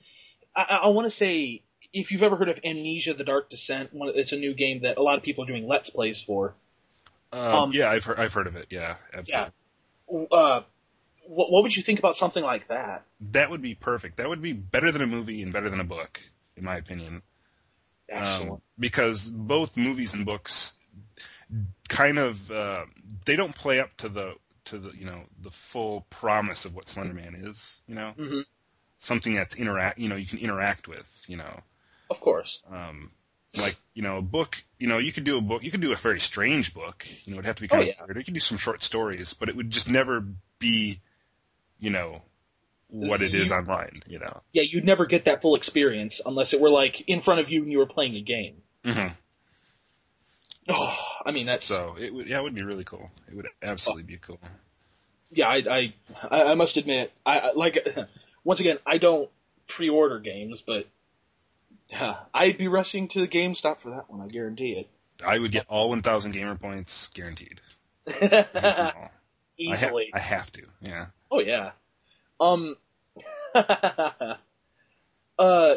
I, 0.56 0.80
I 0.84 0.88
want 0.88 1.10
to 1.10 1.14
say 1.14 1.62
if 1.92 2.10
you've 2.10 2.22
ever 2.22 2.36
heard 2.36 2.48
of 2.48 2.58
Amnesia: 2.64 3.14
The 3.14 3.24
Dark 3.24 3.50
Descent, 3.50 3.92
one, 3.92 4.12
it's 4.14 4.32
a 4.32 4.36
new 4.36 4.54
game 4.54 4.82
that 4.82 4.98
a 4.98 5.02
lot 5.02 5.16
of 5.16 5.22
people 5.22 5.44
are 5.44 5.46
doing 5.46 5.66
let's 5.66 5.90
plays 5.90 6.22
for. 6.22 6.54
Um, 7.32 7.54
um, 7.54 7.72
yeah, 7.72 7.90
I've 7.90 8.04
heard, 8.04 8.18
I've 8.18 8.32
heard 8.32 8.46
of 8.46 8.56
it. 8.56 8.68
Yeah, 8.70 8.96
absolutely. 9.12 9.52
Uh, 10.32 10.62
what, 11.26 11.52
what 11.52 11.62
would 11.62 11.76
you 11.76 11.82
think 11.82 11.98
about 11.98 12.16
something 12.16 12.42
like 12.42 12.68
that? 12.68 13.04
That 13.20 13.50
would 13.50 13.60
be 13.60 13.74
perfect. 13.74 14.16
That 14.16 14.28
would 14.28 14.40
be 14.40 14.54
better 14.54 14.90
than 14.90 15.02
a 15.02 15.06
movie 15.06 15.42
and 15.42 15.52
better 15.52 15.68
than 15.68 15.80
a 15.80 15.84
book, 15.84 16.20
in 16.56 16.64
my 16.64 16.76
opinion. 16.76 17.22
Excellent. 18.08 18.50
Um, 18.52 18.62
because 18.78 19.28
both 19.28 19.76
movies 19.76 20.14
and 20.14 20.24
books 20.24 20.74
kind 21.88 22.18
of 22.18 22.50
uh, 22.50 22.84
they 23.26 23.36
don't 23.36 23.54
play 23.54 23.80
up 23.80 23.96
to 23.98 24.08
the 24.08 24.34
to 24.66 24.78
the 24.78 24.90
you 24.90 25.04
know 25.04 25.24
the 25.40 25.50
full 25.50 26.06
promise 26.10 26.64
of 26.64 26.74
what 26.74 26.86
Slenderman 26.86 27.46
is. 27.46 27.80
You 27.86 27.94
know, 27.94 28.14
Mhm. 28.18 28.44
something 28.98 29.34
that's 29.34 29.56
interact 29.56 29.98
you 29.98 30.08
know 30.08 30.16
you 30.16 30.26
can 30.26 30.38
interact 30.38 30.88
with. 30.88 31.24
You 31.28 31.36
know, 31.36 31.60
Of 32.10 32.20
course. 32.20 32.60
um, 32.72 33.10
like 33.54 33.76
you 33.94 34.02
know 34.02 34.18
a 34.18 34.22
book. 34.22 34.62
You 34.78 34.86
know, 34.88 34.98
you 34.98 35.12
could 35.12 35.24
do 35.24 35.38
a 35.38 35.40
book. 35.40 35.62
You 35.62 35.70
could 35.70 35.80
do 35.80 35.92
a 35.92 35.96
very 35.96 36.20
strange 36.20 36.74
book. 36.74 37.06
You 37.24 37.32
know, 37.32 37.38
it'd 37.38 37.46
have 37.46 37.56
to 37.56 37.62
be 37.62 37.68
kind 37.68 37.80
Oh, 37.80 37.82
of 37.82 37.88
yeah. 37.88 38.04
weird. 38.06 38.16
You 38.18 38.24
could 38.24 38.34
do 38.34 38.40
some 38.40 38.58
short 38.58 38.82
stories, 38.82 39.34
but 39.34 39.48
it 39.48 39.56
would 39.56 39.70
just 39.70 39.88
never 39.88 40.24
be, 40.58 41.00
you 41.78 41.90
know, 41.90 42.22
what 42.88 43.22
it 43.22 43.34
is 43.34 43.48
You- 43.50 43.56
online. 43.56 44.00
You 44.06 44.18
know. 44.20 44.42
Yeah, 44.52 44.62
you'd 44.62 44.84
never 44.84 45.06
get 45.06 45.24
that 45.24 45.40
full 45.42 45.56
experience 45.56 46.20
unless 46.24 46.52
it 46.52 46.60
were 46.60 46.70
like 46.70 47.02
in 47.08 47.20
front 47.22 47.40
of 47.40 47.48
you 47.50 47.62
and 47.62 47.72
you 47.72 47.78
were 47.78 47.86
playing 47.86 48.14
a 48.16 48.20
game. 48.22 48.62
Mm-hmm. 48.84 49.14
Oh, 50.68 50.92
I 51.26 51.32
mean 51.32 51.46
that's 51.46 51.64
so. 51.64 51.96
It 51.98 52.12
would 52.14 52.28
yeah, 52.28 52.38
it 52.40 52.42
would 52.42 52.54
be 52.54 52.62
really 52.62 52.84
cool. 52.84 53.10
It 53.28 53.34
would 53.34 53.48
absolutely 53.62 54.04
be 54.04 54.18
cool. 54.18 54.40
yeah. 55.30 55.48
I 55.48 55.92
I 56.30 56.42
I 56.50 56.54
must 56.54 56.76
admit, 56.76 57.12
I 57.24 57.52
like 57.54 57.78
once 58.44 58.60
again, 58.60 58.78
I 58.86 58.98
don't 58.98 59.30
pre-order 59.68 60.18
games, 60.18 60.62
but 60.66 60.86
I'd 62.34 62.58
be 62.58 62.68
rushing 62.68 63.08
to 63.08 63.20
the 63.20 63.28
GameStop 63.28 63.80
for 63.82 63.90
that 63.90 64.10
one. 64.10 64.20
I 64.20 64.28
guarantee 64.28 64.72
it. 64.72 64.88
I 65.24 65.38
would 65.38 65.50
get 65.50 65.66
all 65.68 65.88
1,000 65.88 66.32
gamer 66.32 66.54
points 66.54 67.08
guaranteed. 67.14 67.60
it. 68.06 68.48
I 68.54 68.94
ha- 68.94 69.10
Easily. 69.58 70.10
I 70.14 70.20
have 70.20 70.50
to. 70.52 70.62
Yeah. 70.80 71.06
Oh 71.30 71.40
yeah. 71.40 71.72
Um. 72.38 72.76
uh. 75.38 75.74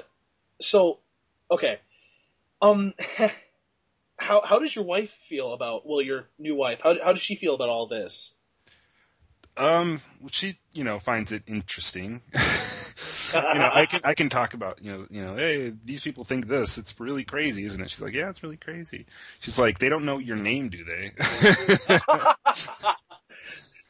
So, 0.61 0.99
okay. 1.49 1.79
Um. 2.61 2.93
How 4.17 4.41
how 4.45 4.59
does 4.59 4.75
your 4.75 4.85
wife 4.85 5.09
feel 5.27 5.51
about 5.51 5.81
well 5.83 5.99
your 5.99 6.27
new 6.37 6.53
wife? 6.53 6.79
How 6.83 6.95
how 7.03 7.11
does 7.11 7.23
she 7.23 7.35
feel 7.35 7.55
about 7.55 7.69
all 7.69 7.87
this? 7.87 8.33
Um, 9.57 10.01
she, 10.31 10.59
you 10.73 10.83
know, 10.83 10.99
finds 10.99 11.31
it 11.31 11.41
interesting. 11.47 12.21
You 13.33 13.59
know, 13.59 13.69
I 13.73 13.85
can 13.85 14.01
I 14.03 14.13
can 14.13 14.29
talk 14.29 14.53
about, 14.53 14.83
you 14.83 14.91
know, 14.91 15.05
you 15.09 15.23
know, 15.23 15.35
hey, 15.35 15.73
these 15.83 16.01
people 16.01 16.23
think 16.23 16.47
this. 16.47 16.77
It's 16.77 16.97
really 16.99 17.23
crazy, 17.23 17.65
isn't 17.65 17.81
it? 17.81 17.89
She's 17.89 18.01
like, 18.01 18.13
yeah, 18.13 18.29
it's 18.29 18.43
really 18.43 18.57
crazy. 18.57 19.05
She's 19.39 19.59
like, 19.59 19.79
they 19.79 19.89
don't 19.89 20.05
know 20.05 20.17
your 20.17 20.37
name, 20.37 20.69
do 20.69 20.83
they? 20.83 21.11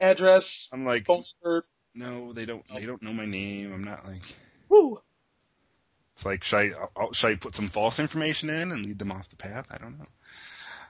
Address, 0.02 0.68
I'm 0.72 0.86
like, 0.86 1.06
phone 1.06 1.24
number. 1.44 1.66
no, 1.94 2.34
they 2.34 2.46
don't. 2.46 2.64
They 2.74 2.86
don't 2.86 3.02
know 3.04 3.14
my 3.14 3.26
name. 3.26 3.74
I'm 3.74 3.84
not 3.84 4.06
like. 4.06 4.24
Woo. 4.70 5.00
It's 6.14 6.26
like, 6.26 6.44
should 6.44 6.58
I, 6.58 6.72
I'll, 6.98 7.14
should 7.14 7.32
I 7.32 7.36
put 7.36 7.56
some 7.56 7.68
false 7.68 8.00
information 8.00 8.50
in 8.50 8.72
and 8.72 8.86
lead 8.86 9.00
them 9.00 9.12
off 9.12 9.30
the 9.30 9.36
path? 9.36 9.68
I 9.72 9.78
don't 9.78 10.00
know. 10.00 10.06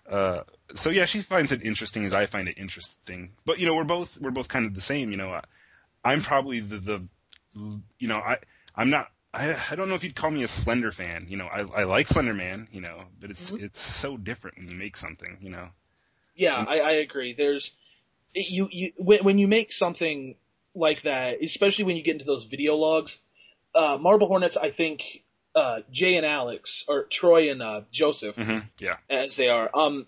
Uh, 0.09 0.43
so 0.73 0.89
yeah, 0.89 1.05
she 1.05 1.21
finds 1.21 1.51
it 1.51 1.63
interesting 1.63 2.05
as 2.05 2.13
I 2.13 2.25
find 2.25 2.47
it 2.47 2.57
interesting. 2.57 3.33
But 3.45 3.59
you 3.59 3.65
know, 3.65 3.75
we're 3.75 3.83
both 3.83 4.19
we're 4.19 4.31
both 4.31 4.47
kind 4.47 4.65
of 4.65 4.73
the 4.73 4.81
same. 4.81 5.11
You 5.11 5.17
know, 5.17 5.31
I, 5.31 5.43
I'm 6.03 6.21
probably 6.21 6.59
the 6.59 6.77
the 6.77 7.07
you 7.55 8.07
know 8.07 8.17
I 8.17 8.37
I'm 8.75 8.89
not 8.89 9.11
I 9.33 9.55
I 9.71 9.75
don't 9.75 9.89
know 9.89 9.95
if 9.95 10.03
you'd 10.03 10.15
call 10.15 10.31
me 10.31 10.43
a 10.43 10.47
Slender 10.47 10.91
fan. 10.91 11.27
You 11.29 11.37
know, 11.37 11.47
I 11.47 11.61
I 11.61 11.83
like 11.83 12.07
Slender 12.07 12.33
Man. 12.33 12.67
You 12.71 12.81
know, 12.81 13.05
but 13.19 13.31
it's 13.31 13.51
Mhm. 13.51 13.63
it's 13.63 13.79
so 13.79 14.17
different 14.17 14.57
when 14.57 14.67
you 14.69 14.75
make 14.75 14.97
something. 14.97 15.37
You 15.41 15.49
know. 15.51 15.69
Yeah, 16.35 16.59
And- 16.59 16.69
I, 16.69 16.79
I 16.79 16.91
agree. 16.93 17.33
There's 17.33 17.71
you 18.33 18.67
you 18.71 18.91
when, 18.97 19.23
when 19.23 19.37
you 19.37 19.47
make 19.47 19.71
something 19.71 20.35
like 20.73 21.03
that, 21.03 21.43
especially 21.43 21.83
when 21.85 21.97
you 21.97 22.03
get 22.03 22.13
into 22.13 22.25
those 22.25 22.45
video 22.45 22.75
logs. 22.75 23.17
Uh, 23.73 23.97
Marble 23.97 24.27
Hornets, 24.27 24.57
I 24.57 24.71
think 24.71 25.01
uh, 25.55 25.79
Jay 25.91 26.17
and 26.17 26.25
Alex 26.25 26.83
or 26.89 27.03
Troy 27.05 27.51
and 27.51 27.61
uh, 27.61 27.81
Joseph, 27.91 28.35
hmm 28.35 28.59
Yeah. 28.79 28.97
as 29.09 29.37
they 29.37 29.47
are, 29.47 29.69
um, 29.73 30.07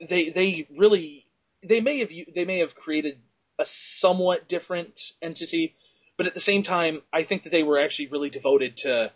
they 0.00 0.30
they 0.30 0.66
really 0.76 1.24
they 1.62 1.80
may 1.80 1.98
have 2.00 2.10
they 2.34 2.44
may 2.44 2.58
have 2.58 2.74
created 2.74 3.18
a 3.58 3.64
somewhat 3.66 4.48
different 4.48 5.00
entity, 5.22 5.76
but 6.16 6.26
at 6.26 6.34
the 6.34 6.40
same 6.40 6.62
time, 6.62 7.02
I 7.12 7.24
think 7.24 7.44
that 7.44 7.50
they 7.50 7.62
were 7.62 7.78
actually 7.78 8.08
really 8.08 8.30
devoted 8.30 8.76
to 8.78 9.12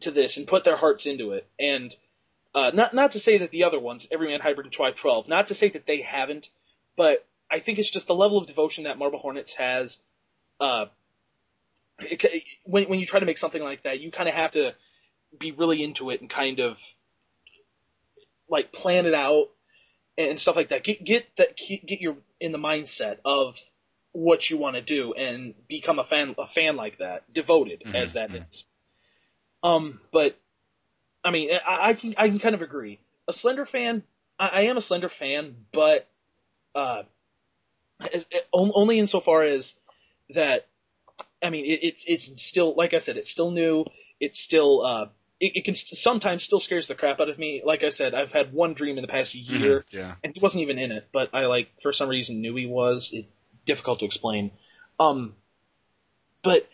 to 0.00 0.10
this 0.10 0.36
and 0.36 0.46
put 0.46 0.64
their 0.64 0.76
hearts 0.76 1.06
into 1.06 1.32
it. 1.32 1.46
And 1.58 1.94
uh, 2.54 2.70
not 2.74 2.94
not 2.94 3.12
to 3.12 3.20
say 3.20 3.38
that 3.38 3.50
the 3.50 3.64
other 3.64 3.80
ones, 3.80 4.06
Everyman 4.10 4.40
Hybrid 4.40 4.66
and 4.66 4.72
Tribe 4.72 4.96
Twelve, 5.00 5.28
not 5.28 5.48
to 5.48 5.54
say 5.54 5.70
that 5.70 5.86
they 5.86 6.02
haven't, 6.02 6.48
but 6.96 7.26
I 7.50 7.60
think 7.60 7.78
it's 7.78 7.90
just 7.90 8.06
the 8.06 8.14
level 8.14 8.38
of 8.38 8.46
devotion 8.46 8.84
that 8.84 8.98
Marble 8.98 9.18
Hornets 9.18 9.54
has. 9.54 9.98
Uh, 10.58 10.86
it, 11.98 12.44
when 12.64 12.84
when 12.84 13.00
you 13.00 13.06
try 13.06 13.20
to 13.20 13.26
make 13.26 13.38
something 13.38 13.62
like 13.62 13.84
that, 13.84 14.00
you 14.00 14.10
kind 14.10 14.28
of 14.28 14.34
have 14.34 14.52
to 14.52 14.74
be 15.38 15.52
really 15.52 15.82
into 15.82 16.10
it 16.10 16.20
and 16.20 16.28
kind 16.28 16.60
of 16.60 16.76
like 18.48 18.72
plan 18.72 19.06
it 19.06 19.14
out 19.14 19.48
and 20.18 20.40
stuff 20.40 20.56
like 20.56 20.70
that. 20.70 20.84
Get 20.84 21.04
get 21.04 21.24
that 21.38 21.56
get 21.56 22.00
your 22.00 22.16
in 22.40 22.52
the 22.52 22.58
mindset 22.58 23.18
of 23.24 23.54
what 24.12 24.48
you 24.50 24.58
want 24.58 24.76
to 24.76 24.82
do 24.82 25.12
and 25.14 25.54
become 25.68 25.98
a 25.98 26.04
fan 26.04 26.34
a 26.38 26.46
fan 26.48 26.76
like 26.76 26.98
that, 26.98 27.32
devoted 27.32 27.82
Mhm, 27.86 27.94
as 27.94 28.14
that 28.14 28.30
mhm. 28.30 28.46
is. 28.50 28.64
Um, 29.62 30.00
but 30.12 30.38
I 31.24 31.30
mean, 31.30 31.50
I, 31.52 31.90
I 31.90 31.94
can 31.94 32.14
I 32.16 32.28
can 32.28 32.38
kind 32.38 32.54
of 32.54 32.62
agree. 32.62 33.00
A 33.28 33.32
Slender 33.32 33.66
fan, 33.66 34.02
I, 34.38 34.48
I 34.48 34.60
am 34.62 34.76
a 34.76 34.82
Slender 34.82 35.08
fan, 35.10 35.66
but 35.72 36.08
uh, 36.74 37.02
it, 38.00 38.26
it, 38.30 38.48
on- 38.52 38.72
only 38.74 38.98
insofar 38.98 39.42
as 39.44 39.74
that. 40.30 40.66
I 41.42 41.50
mean, 41.50 41.64
it, 41.64 41.80
it's 41.82 42.04
it's 42.06 42.42
still 42.44 42.74
like 42.76 42.94
I 42.94 42.98
said, 42.98 43.16
it's 43.16 43.30
still 43.30 43.50
new. 43.50 43.84
It's 44.20 44.40
still 44.40 44.84
uh, 44.84 45.06
it, 45.40 45.56
it 45.56 45.64
can 45.64 45.74
st- 45.74 45.98
sometimes 45.98 46.42
still 46.44 46.60
scares 46.60 46.88
the 46.88 46.94
crap 46.94 47.20
out 47.20 47.28
of 47.28 47.38
me. 47.38 47.62
Like 47.64 47.82
I 47.82 47.90
said, 47.90 48.14
I've 48.14 48.32
had 48.32 48.52
one 48.52 48.74
dream 48.74 48.98
in 48.98 49.02
the 49.02 49.08
past 49.08 49.34
year, 49.34 49.80
Mhm, 49.80 49.92
Yeah. 49.92 50.14
and 50.24 50.34
he 50.34 50.40
wasn't 50.40 50.62
even 50.62 50.78
in 50.78 50.92
it, 50.92 51.08
but 51.12 51.30
I 51.32 51.46
like 51.46 51.68
for 51.82 51.92
some 51.92 52.08
reason 52.08 52.40
knew 52.40 52.54
he 52.56 52.66
was. 52.66 53.10
It 53.12 53.26
difficult 53.66 54.00
to 54.00 54.04
explain. 54.06 54.52
Um, 54.98 55.36
but 56.42 56.68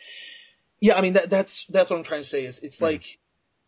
yeah, 0.80 0.96
I 0.96 1.02
mean 1.02 1.14
that 1.14 1.30
that's 1.30 1.66
that's 1.70 1.90
what 1.90 1.98
I'm 1.98 2.04
trying 2.04 2.22
to 2.22 2.28
say 2.28 2.46
is 2.46 2.60
it's 2.62 2.80
Mhm. 2.80 2.82
like 2.82 3.02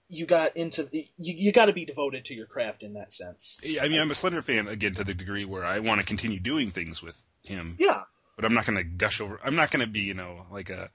you 0.08 0.26
got 0.26 0.56
into 0.56 0.84
the, 0.84 1.08
you 1.18 1.34
you 1.36 1.52
got 1.52 1.66
to 1.66 1.72
be 1.72 1.84
devoted 1.86 2.26
to 2.26 2.34
your 2.34 2.46
craft 2.46 2.82
in 2.82 2.94
that 2.94 3.12
sense. 3.12 3.58
Yeah, 3.62 3.82
I 3.84 3.88
mean, 3.88 4.00
I'm 4.00 4.10
a 4.10 4.14
Slender 4.14 4.42
fan 4.42 4.68
again 4.68 4.94
to 4.94 5.04
the 5.04 5.14
degree 5.14 5.44
where 5.44 5.64
I 5.64 5.80
want 5.80 6.00
to 6.00 6.06
continue 6.06 6.38
doing 6.38 6.70
things 6.70 7.02
with 7.02 7.24
him, 7.42 7.78
Yeah, 7.78 8.04
but 8.36 8.44
I'm 8.44 8.54
not 8.54 8.66
going 8.66 8.78
to 8.78 8.84
gush 8.84 9.20
over. 9.20 9.40
I'm 9.44 9.56
not 9.56 9.70
going 9.70 9.84
to 9.84 9.90
be, 9.90 10.00
you 10.00 10.14
know, 10.14 10.46
like 10.50 10.70
a 10.70 10.90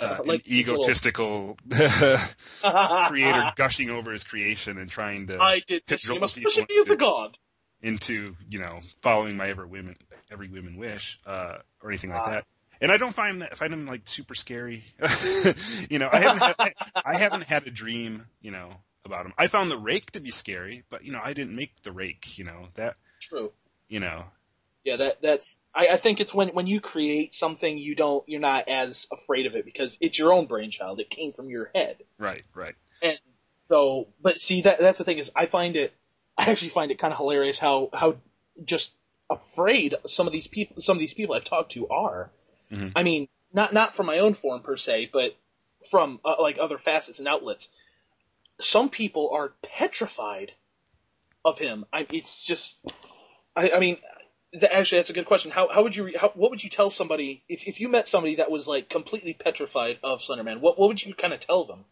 uh, 0.00 0.18
Uh, 0.18 0.18
like 0.24 0.46
an 0.46 0.52
egotistical 0.52 1.58
creator 3.02 3.44
gushing 3.56 3.90
over 3.90 4.12
his 4.12 4.24
creation 4.24 4.78
and 4.78 4.90
trying 4.90 5.26
to 5.28 5.34
I 5.40 5.58
did 5.66 5.82
this 5.88 6.02
cajole 6.02 6.18
must 6.20 6.36
especially 6.36 6.62
people 6.66 6.82
as 6.82 6.90
a 6.90 6.96
god. 6.96 7.38
into, 7.82 8.36
you 8.48 8.58
know, 8.58 8.80
following 9.02 9.36
my 9.36 9.48
every 9.48 9.66
women 9.66 9.96
every 10.30 10.48
women 10.48 10.76
wish 10.76 11.18
uh, 11.26 11.58
or 11.82 11.90
anything 11.90 12.10
like 12.10 12.24
that. 12.24 12.44
And 12.80 12.90
I 12.90 12.96
don't 12.96 13.14
find 13.14 13.42
that 13.42 13.56
find 13.58 13.72
him 13.72 13.86
like 13.86 14.02
super 14.06 14.34
scary. 14.34 14.84
you 15.90 15.98
know, 15.98 16.08
I 16.10 16.20
haven't 16.20 16.42
had, 16.42 16.54
I, 16.58 16.72
I 17.04 17.18
haven't 17.18 17.44
had 17.44 17.66
a 17.66 17.70
dream, 17.70 18.26
you 18.40 18.50
know, 18.50 18.70
about 19.04 19.26
him. 19.26 19.34
I 19.36 19.48
found 19.48 19.70
the 19.70 19.76
rake 19.76 20.12
to 20.12 20.20
be 20.20 20.30
scary, 20.30 20.84
but 20.88 21.04
you 21.04 21.12
know, 21.12 21.20
I 21.22 21.34
didn't 21.34 21.54
make 21.54 21.82
the 21.82 21.92
rake. 21.92 22.38
You 22.38 22.44
know 22.44 22.68
that, 22.74 22.96
True. 23.20 23.52
you 23.88 24.00
know, 24.00 24.26
Yeah, 24.84 24.96
that 24.96 25.18
that's. 25.22 25.56
I, 25.74 25.88
I 25.88 26.00
think 26.00 26.20
it's 26.20 26.32
when 26.32 26.48
when 26.48 26.66
you 26.66 26.80
create 26.80 27.34
something, 27.34 27.76
you 27.76 27.94
don't 27.94 28.26
you're 28.26 28.40
not 28.40 28.68
as 28.68 29.06
afraid 29.12 29.46
of 29.46 29.54
it 29.54 29.64
because 29.66 29.98
it's 30.00 30.18
your 30.18 30.32
own 30.32 30.46
brainchild. 30.46 31.00
It 31.00 31.10
came 31.10 31.32
from 31.32 31.50
your 31.50 31.70
head. 31.74 31.98
right, 32.18 32.44
right. 32.54 32.74
And 33.02 33.18
so, 33.66 34.08
but 34.22 34.40
see, 34.40 34.62
that 34.62 34.80
that's 34.80 34.98
the 34.98 35.04
thing 35.04 35.18
is, 35.18 35.30
I 35.36 35.46
find 35.46 35.76
it, 35.76 35.92
I 36.36 36.50
actually 36.50 36.70
find 36.70 36.90
it 36.90 36.98
kind 36.98 37.12
of 37.12 37.18
hilarious 37.18 37.58
how 37.58 37.90
how 37.92 38.16
just 38.64 38.90
afraid 39.30 39.94
some 40.06 40.26
of 40.26 40.32
these 40.32 40.48
people, 40.48 40.82
some 40.82 40.96
of 40.96 41.00
these 41.00 41.14
people 41.14 41.34
I've 41.34 41.44
talked 41.44 41.72
to 41.72 41.88
are. 41.88 42.30
Mhm. 42.70 42.92
I 42.96 43.02
mean, 43.02 43.28
not 43.52 43.72
not 43.72 43.96
from 43.96 44.06
my 44.06 44.18
own 44.18 44.34
forum 44.34 44.62
per 44.62 44.76
se, 44.76 45.10
but 45.12 45.36
from 45.90 46.20
uh, 46.24 46.36
like 46.40 46.58
other 46.60 46.78
facets 46.78 47.18
and 47.18 47.28
outlets. 47.28 47.68
Some 48.60 48.90
people 48.90 49.30
are 49.32 49.54
petrified 49.62 50.52
of 51.44 51.58
him. 51.58 51.86
I, 51.92 52.06
it's 52.10 52.44
just, 52.44 52.76
I, 53.56 53.70
I 53.70 53.80
mean, 53.80 53.96
actually, 54.62 54.98
that's 54.98 55.10
a 55.10 55.14
good 55.14 55.26
question. 55.26 55.50
How 55.50 55.68
how 55.68 55.82
would 55.82 55.96
you 55.96 56.04
re- 56.04 56.16
how, 56.20 56.30
what 56.34 56.50
would 56.50 56.62
you 56.62 56.70
tell 56.70 56.90
somebody 56.90 57.42
if 57.48 57.62
if 57.66 57.80
you 57.80 57.88
met 57.88 58.08
somebody 58.08 58.36
that 58.36 58.50
was 58.50 58.66
like 58.66 58.90
completely 58.90 59.32
petrified 59.32 59.98
of 60.02 60.20
Slenderman? 60.20 60.60
What 60.60 60.78
what 60.78 60.88
would 60.88 61.02
you 61.02 61.14
kind 61.14 61.32
of 61.32 61.40
tell 61.40 61.64
them? 61.64 61.84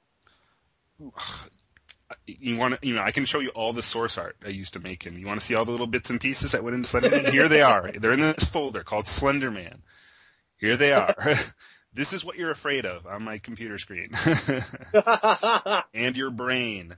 You 2.26 2.56
want 2.56 2.80
to, 2.80 2.86
you 2.86 2.94
know, 2.94 3.02
I 3.02 3.11
can 3.11 3.24
show 3.26 3.40
you 3.40 3.50
all 3.50 3.72
the 3.72 3.82
source 3.82 4.16
art 4.16 4.36
I 4.44 4.48
used 4.48 4.72
to 4.74 4.80
make 4.80 5.02
him. 5.02 5.18
You 5.18 5.26
want 5.26 5.40
to 5.40 5.46
see 5.46 5.54
all 5.54 5.64
the 5.64 5.70
little 5.72 5.86
bits 5.86 6.09
and 6.11 6.20
pieces 6.20 6.52
that 6.52 6.64
went 6.64 6.74
into 6.74 6.88
Slenderman? 6.88 7.30
Here 7.30 7.48
they 7.48 7.61
are. 7.61 7.90
They're 7.92 8.12
in 8.12 8.20
this 8.20 8.48
folder 8.48 8.82
called 8.82 9.04
Slenderman. 9.04 9.78
Here 10.56 10.76
they 10.76 10.92
are. 10.92 11.14
this 11.92 12.12
is 12.12 12.24
what 12.24 12.36
you're 12.36 12.50
afraid 12.50 12.86
of 12.86 13.06
on 13.06 13.22
my 13.24 13.38
computer 13.38 13.78
screen. 13.78 14.09
and 15.94 16.16
your 16.16 16.30
brain. 16.30 16.96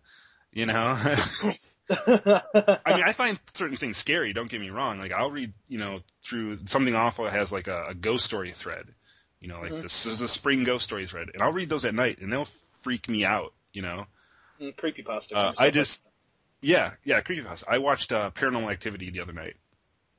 You 0.53 0.67
know? 0.67 0.97
I 1.91 2.43
mean, 2.95 3.03
I 3.05 3.13
find 3.13 3.39
certain 3.53 3.77
things 3.77 3.97
scary. 3.97 4.33
Don't 4.33 4.49
get 4.49 4.61
me 4.61 4.71
wrong. 4.71 4.99
Like 4.99 5.13
I'll 5.13 5.31
read, 5.31 5.53
you 5.69 5.79
know, 5.79 6.01
through 6.23 6.61
something 6.67 6.95
awful 6.95 7.29
has 7.29 7.51
like 7.51 7.67
a, 7.67 7.87
a 7.89 7.95
ghost 7.95 8.25
story 8.25 8.53
thread. 8.53 8.87
You 9.41 9.49
know, 9.49 9.61
like 9.61 9.73
Mhm. 9.73 9.83
this 9.83 10.07
is 10.07 10.19
the 10.19 10.29
spring 10.29 10.65
ghost 10.65 10.85
story 10.85 11.07
thread, 11.07 11.31
and 11.33 11.43
I'll 11.43 11.53
read 11.53 11.71
those 11.71 11.85
at 11.87 11.95
night, 11.95 12.19
and 12.19 12.31
they'll 12.33 12.45
freak 12.45 13.09
me 13.09 13.25
out. 13.25 13.55
You 13.73 13.83
know, 13.83 14.07
Mm, 14.61 14.75
creepypasta. 14.77 15.33
Uh, 15.35 15.53
I 15.59 15.71
just- 15.71 16.09
yeah, 16.63 16.93
yeah, 17.05 17.21
creepy 17.21 17.43
creepypasta. 17.43 17.65
I 17.69 17.79
watched 17.79 18.13
uh, 18.13 18.31
Paranormal 18.33 18.71
Activity 18.71 19.11
the 19.11 19.21
other 19.21 19.33
night, 19.33 19.57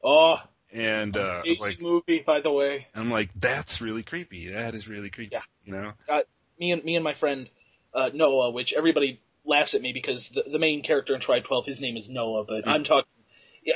oh, 0.03 0.37
and 0.71 1.15
uh, 1.15 1.19
I 1.19 1.23
was 1.23 1.45
amazing 1.45 1.61
like, 1.61 1.81
movie 1.81 2.23
by 2.25 2.41
the 2.41 2.51
way. 2.51 2.87
I'm 2.95 3.11
like, 3.11 3.33
that's 3.35 3.81
really 3.81 4.03
creepy. 4.03 4.51
That 4.51 4.73
is 4.73 4.87
really 4.87 5.09
creepy. 5.09 5.33
Yeah. 5.33 5.41
You 5.65 5.73
know, 5.73 6.23
Me 6.59 6.71
and 6.71 6.83
me 6.83 6.95
and 6.95 7.03
my 7.03 7.13
friend 7.13 7.49
uh, 7.93 8.09
Noah, 8.13 8.51
which 8.51 8.73
everybody 8.73 9.21
laughs 9.45 9.73
at 9.75 9.81
me 9.81 9.93
because 9.93 10.29
the, 10.29 10.43
the 10.51 10.59
main 10.59 10.81
character 10.81 11.13
in 11.13 11.21
Tribe 11.21 11.43
Twelve, 11.43 11.65
his 11.65 11.79
name 11.79 11.97
is 11.97 12.09
Noah, 12.09 12.45
but 12.47 12.65
Mm. 12.65 12.71
I'm 12.71 12.83
talking. 12.83 13.09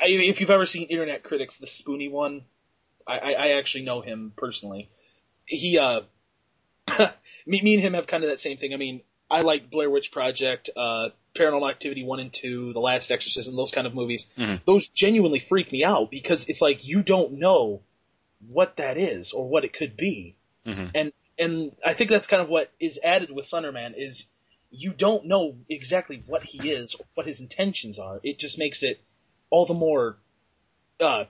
I- 0.01 0.07
If 0.07 0.39
you've 0.39 0.49
ever 0.49 0.65
seen 0.65 0.87
Internet 0.87 1.21
Critics, 1.23 1.59
the 1.59 1.67
Spoony 1.67 2.07
one, 2.09 2.45
I, 3.05 3.19
I, 3.19 3.31
I 3.33 3.47
actually 3.59 3.83
know 3.83 4.01
him 4.01 4.33
personally. 4.35 4.89
He, 5.45 5.77
uh, 5.77 6.01
me, 7.45 7.61
me 7.61 7.75
and 7.75 7.83
him 7.83 7.93
have 7.93 8.07
kind 8.07 8.23
of 8.23 8.31
that 8.31 8.39
same 8.39 8.57
thing. 8.57 8.73
I 8.73 8.77
mean, 8.77 9.01
I 9.29 9.41
like 9.41 9.69
Blair 9.69 9.89
Witch 9.89 10.11
Project, 10.11 10.69
uh, 10.75 11.09
Paranormal 11.35 11.69
Activity 11.69 12.05
1 12.05 12.19
and 12.19 12.33
2, 12.33 12.73
The 12.73 12.79
Last 12.79 13.11
Exorcism, 13.11 13.55
those 13.55 13.71
kind 13.71 13.87
of 13.87 13.93
movies. 13.95 14.25
Mhm. 14.37 14.63
Those 14.65 14.87
genuinely 14.89 15.39
freak 15.39 15.71
me 15.71 15.83
out 15.83 16.11
because 16.11 16.45
it's 16.47 16.61
like 16.61 16.85
you 16.85 17.01
don't 17.01 17.33
know 17.33 17.81
what 18.47 18.77
that 18.77 18.97
is 18.97 19.33
or 19.33 19.47
what 19.49 19.65
it 19.65 19.73
could 19.73 19.97
be. 19.97 20.35
Mhm. 20.65 20.91
And, 20.93 21.13
and 21.39 21.75
I 21.83 21.93
think 21.93 22.09
that's 22.09 22.27
kind 22.27 22.41
of 22.41 22.49
what 22.49 22.71
is 22.79 22.99
added 23.03 23.31
with 23.31 23.49
Slenderman 23.49 23.93
is 23.97 24.25
you 24.71 24.91
don't 24.93 25.25
know 25.25 25.55
exactly 25.69 26.21
what 26.27 26.43
he 26.43 26.69
is, 26.69 26.95
or 26.95 27.05
what 27.15 27.25
his 27.25 27.39
intentions 27.39 27.97
are. 27.97 28.19
It 28.23 28.39
just 28.39 28.57
makes 28.57 28.83
it 28.83 28.99
all 29.49 29.65
the 29.65 29.73
more, 29.73 30.17
uh, 30.99 31.25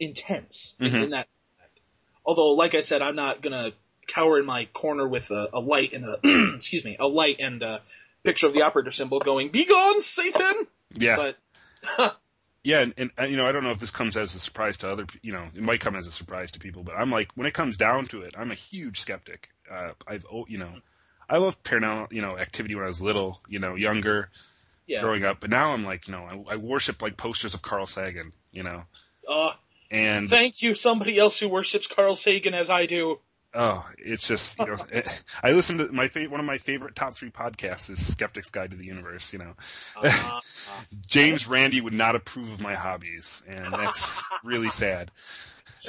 intense 0.00 0.74
in- 0.80 0.88
Mhm. 0.92 1.04
in 1.04 1.10
that 1.10 1.28
aspect. 1.44 1.80
Although, 2.24 2.52
like 2.52 2.74
I 2.74 2.80
said, 2.80 3.02
I'm 3.02 3.16
not 3.16 3.40
gonna 3.42 3.72
cower 4.06 4.38
in 4.38 4.46
my 4.46 4.66
corner 4.66 5.06
with 5.06 5.30
a, 5.30 5.48
a 5.52 5.60
light 5.60 5.92
and 5.92 6.04
a 6.04 6.54
excuse 6.56 6.84
me, 6.84 6.96
a 6.98 7.06
light 7.06 7.36
and 7.40 7.62
a 7.62 7.82
picture 8.22 8.46
of 8.46 8.54
the 8.54 8.62
operator 8.62 8.92
symbol 8.92 9.20
going 9.20 9.48
"Be 9.48 9.64
gone, 9.64 10.02
Satan!" 10.02 10.66
yeah, 10.98 11.16
But 11.96 12.16
yeah, 12.64 12.80
and, 12.80 13.10
and, 13.16 13.30
you 13.30 13.36
know, 13.36 13.46
I 13.46 13.52
don't 13.52 13.64
know 13.64 13.70
if 13.70 13.78
this 13.78 13.90
comes 13.90 14.16
as 14.16 14.34
a 14.34 14.38
surprise 14.38 14.76
to 14.78 14.90
other, 14.90 15.06
you 15.22 15.32
know, 15.32 15.46
it 15.54 15.62
might 15.62 15.80
come 15.80 15.94
as 15.94 16.06
a 16.06 16.12
surprise 16.12 16.50
to 16.52 16.58
people, 16.58 16.82
but 16.82 16.96
I'm 16.96 17.10
like, 17.10 17.28
when 17.34 17.46
it 17.46 17.54
comes 17.54 17.76
down 17.76 18.06
to 18.08 18.22
it, 18.22 18.34
I'm 18.36 18.50
a 18.50 18.54
huge 18.54 19.00
skeptic. 19.00 19.50
Uh, 19.70 19.92
I've, 20.06 20.24
you 20.48 20.58
know, 20.58 20.72
I 21.28 21.38
loved 21.38 21.62
paranormal, 21.64 22.12
you 22.12 22.22
know, 22.22 22.38
activity 22.38 22.74
when 22.74 22.84
I 22.84 22.88
was 22.88 23.00
little, 23.00 23.40
you 23.48 23.58
know, 23.58 23.74
younger, 23.74 24.30
yeah, 24.86 25.00
growing 25.00 25.24
up, 25.24 25.38
but 25.40 25.50
now 25.50 25.72
I'm 25.72 25.84
like, 25.84 26.08
you 26.08 26.12
know, 26.12 26.24
I, 26.24 26.54
I 26.54 26.56
worship 26.56 27.02
like 27.02 27.16
posters 27.16 27.54
of 27.54 27.62
Carl 27.62 27.86
Sagan, 27.86 28.32
you 28.52 28.62
know, 28.62 28.84
uh, 29.28 29.52
and 29.90 30.28
thank 30.28 30.62
you, 30.62 30.74
somebody 30.74 31.18
else 31.18 31.38
who 31.38 31.48
worships 31.48 31.86
Carl 31.86 32.16
Sagan 32.16 32.54
as 32.54 32.70
I 32.70 32.86
do. 32.86 33.20
Oh, 33.56 33.84
it's 33.98 34.28
just 34.28 34.58
you 34.58 34.66
know, 34.66 34.76
it, 34.92 35.08
I 35.42 35.52
listen 35.52 35.78
to 35.78 35.90
my 35.90 36.08
one 36.28 36.40
of 36.40 36.46
my 36.46 36.58
favorite 36.58 36.94
top 36.94 37.16
three 37.16 37.30
podcasts 37.30 37.90
is 37.90 38.04
Skeptic's 38.06 38.50
Guide 38.50 38.70
to 38.70 38.76
the 38.76 38.84
Universe. 38.84 39.32
You 39.32 39.40
know, 39.40 39.54
uh, 39.96 40.40
James 41.06 41.48
Randi 41.48 41.80
would 41.80 41.92
not 41.92 42.14
approve 42.14 42.52
of 42.52 42.60
my 42.60 42.74
hobbies, 42.74 43.42
and 43.48 43.72
that's 43.72 44.22
really 44.44 44.70
sad. 44.70 45.10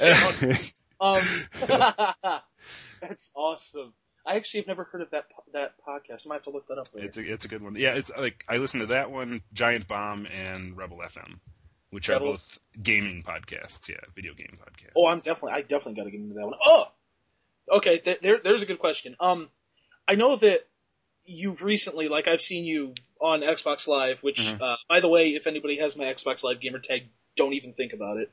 um, 1.00 1.20
that's 3.00 3.30
awesome. 3.34 3.94
I 4.26 4.36
actually 4.36 4.60
have 4.60 4.68
never 4.68 4.84
heard 4.84 5.02
of 5.02 5.10
that 5.10 5.24
that 5.52 5.72
podcast. 5.86 6.26
I 6.26 6.28
might 6.28 6.34
have 6.36 6.44
to 6.44 6.50
look 6.50 6.66
that 6.68 6.78
up. 6.78 6.86
Later. 6.94 7.06
It's 7.06 7.16
a 7.16 7.32
it's 7.32 7.44
a 7.44 7.48
good 7.48 7.62
one. 7.62 7.76
Yeah, 7.76 7.94
it's 7.94 8.10
like 8.16 8.44
I 8.48 8.56
listen 8.56 8.80
to 8.80 8.86
that 8.86 9.10
one, 9.10 9.42
Giant 9.52 9.86
Bomb, 9.86 10.26
and 10.26 10.76
Rebel 10.76 10.98
FM, 10.98 11.38
which 11.90 12.08
Rebel. 12.08 12.28
are 12.28 12.30
both 12.32 12.58
gaming 12.82 13.22
podcasts. 13.22 13.88
Yeah, 13.88 13.96
video 14.14 14.34
game 14.34 14.58
podcasts. 14.58 14.92
Oh, 14.96 15.06
I'm 15.06 15.18
definitely 15.18 15.52
I 15.52 15.60
definitely 15.62 15.94
got 15.94 16.04
to 16.04 16.10
get 16.10 16.20
into 16.20 16.34
that 16.34 16.46
one. 16.46 16.54
Oh, 16.62 16.86
okay. 17.76 17.98
Th- 17.98 18.20
there 18.20 18.38
there's 18.42 18.62
a 18.62 18.66
good 18.66 18.78
question. 18.78 19.16
Um, 19.20 19.48
I 20.06 20.14
know 20.14 20.36
that 20.36 20.60
you've 21.24 21.62
recently, 21.62 22.08
like 22.08 22.26
I've 22.26 22.40
seen 22.40 22.64
you 22.64 22.94
on 23.20 23.40
Xbox 23.40 23.86
Live, 23.86 24.18
which, 24.22 24.38
mm-hmm. 24.38 24.62
uh, 24.62 24.76
by 24.88 25.00
the 25.00 25.08
way, 25.08 25.30
if 25.30 25.46
anybody 25.46 25.78
has 25.78 25.94
my 25.96 26.04
Xbox 26.04 26.42
Live 26.42 26.60
gamer 26.60 26.78
tag, 26.78 27.02
don't 27.36 27.52
even 27.52 27.74
think 27.74 27.92
about 27.92 28.16
it. 28.16 28.28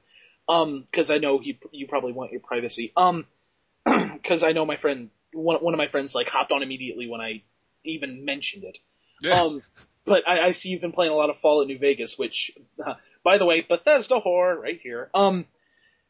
Um, 0.48 0.86
cause 0.94 1.10
I 1.10 1.18
know 1.18 1.42
you, 1.42 1.56
you 1.72 1.88
probably 1.88 2.14
want 2.14 2.32
your 2.32 2.42
privacy. 2.42 2.94
Um, 2.96 3.26
cause 3.86 4.44
I 4.44 4.52
know 4.52 4.66
my 4.66 4.78
friend 4.78 5.10
one 5.34 5.58
one 5.58 5.74
of 5.74 5.78
my 5.78 5.88
friends 5.88 6.16
like 6.16 6.28
hopped 6.28 6.52
on 6.52 6.64
immediately 6.64 7.10
when 7.10 7.20
I 7.20 7.44
even 7.84 8.26
mentioned 8.26 8.64
it. 8.64 8.78
Yeah. 9.22 9.42
Um, 9.42 9.62
but 10.06 10.28
I, 10.28 10.48
I 10.48 10.52
see 10.52 10.70
you've 10.70 10.82
been 10.82 10.92
playing 10.92 11.12
a 11.12 11.16
lot 11.16 11.30
of 11.30 11.38
Fallout 11.42 11.68
New 11.68 11.80
Vegas, 11.80 12.16
which, 12.18 12.52
uh, 12.86 12.94
by 13.24 13.38
the 13.38 13.46
way, 13.46 13.66
Bethesda 13.68 14.20
whore 14.26 14.58
right 14.58 14.80
here. 14.82 15.10
Um, 15.14 15.46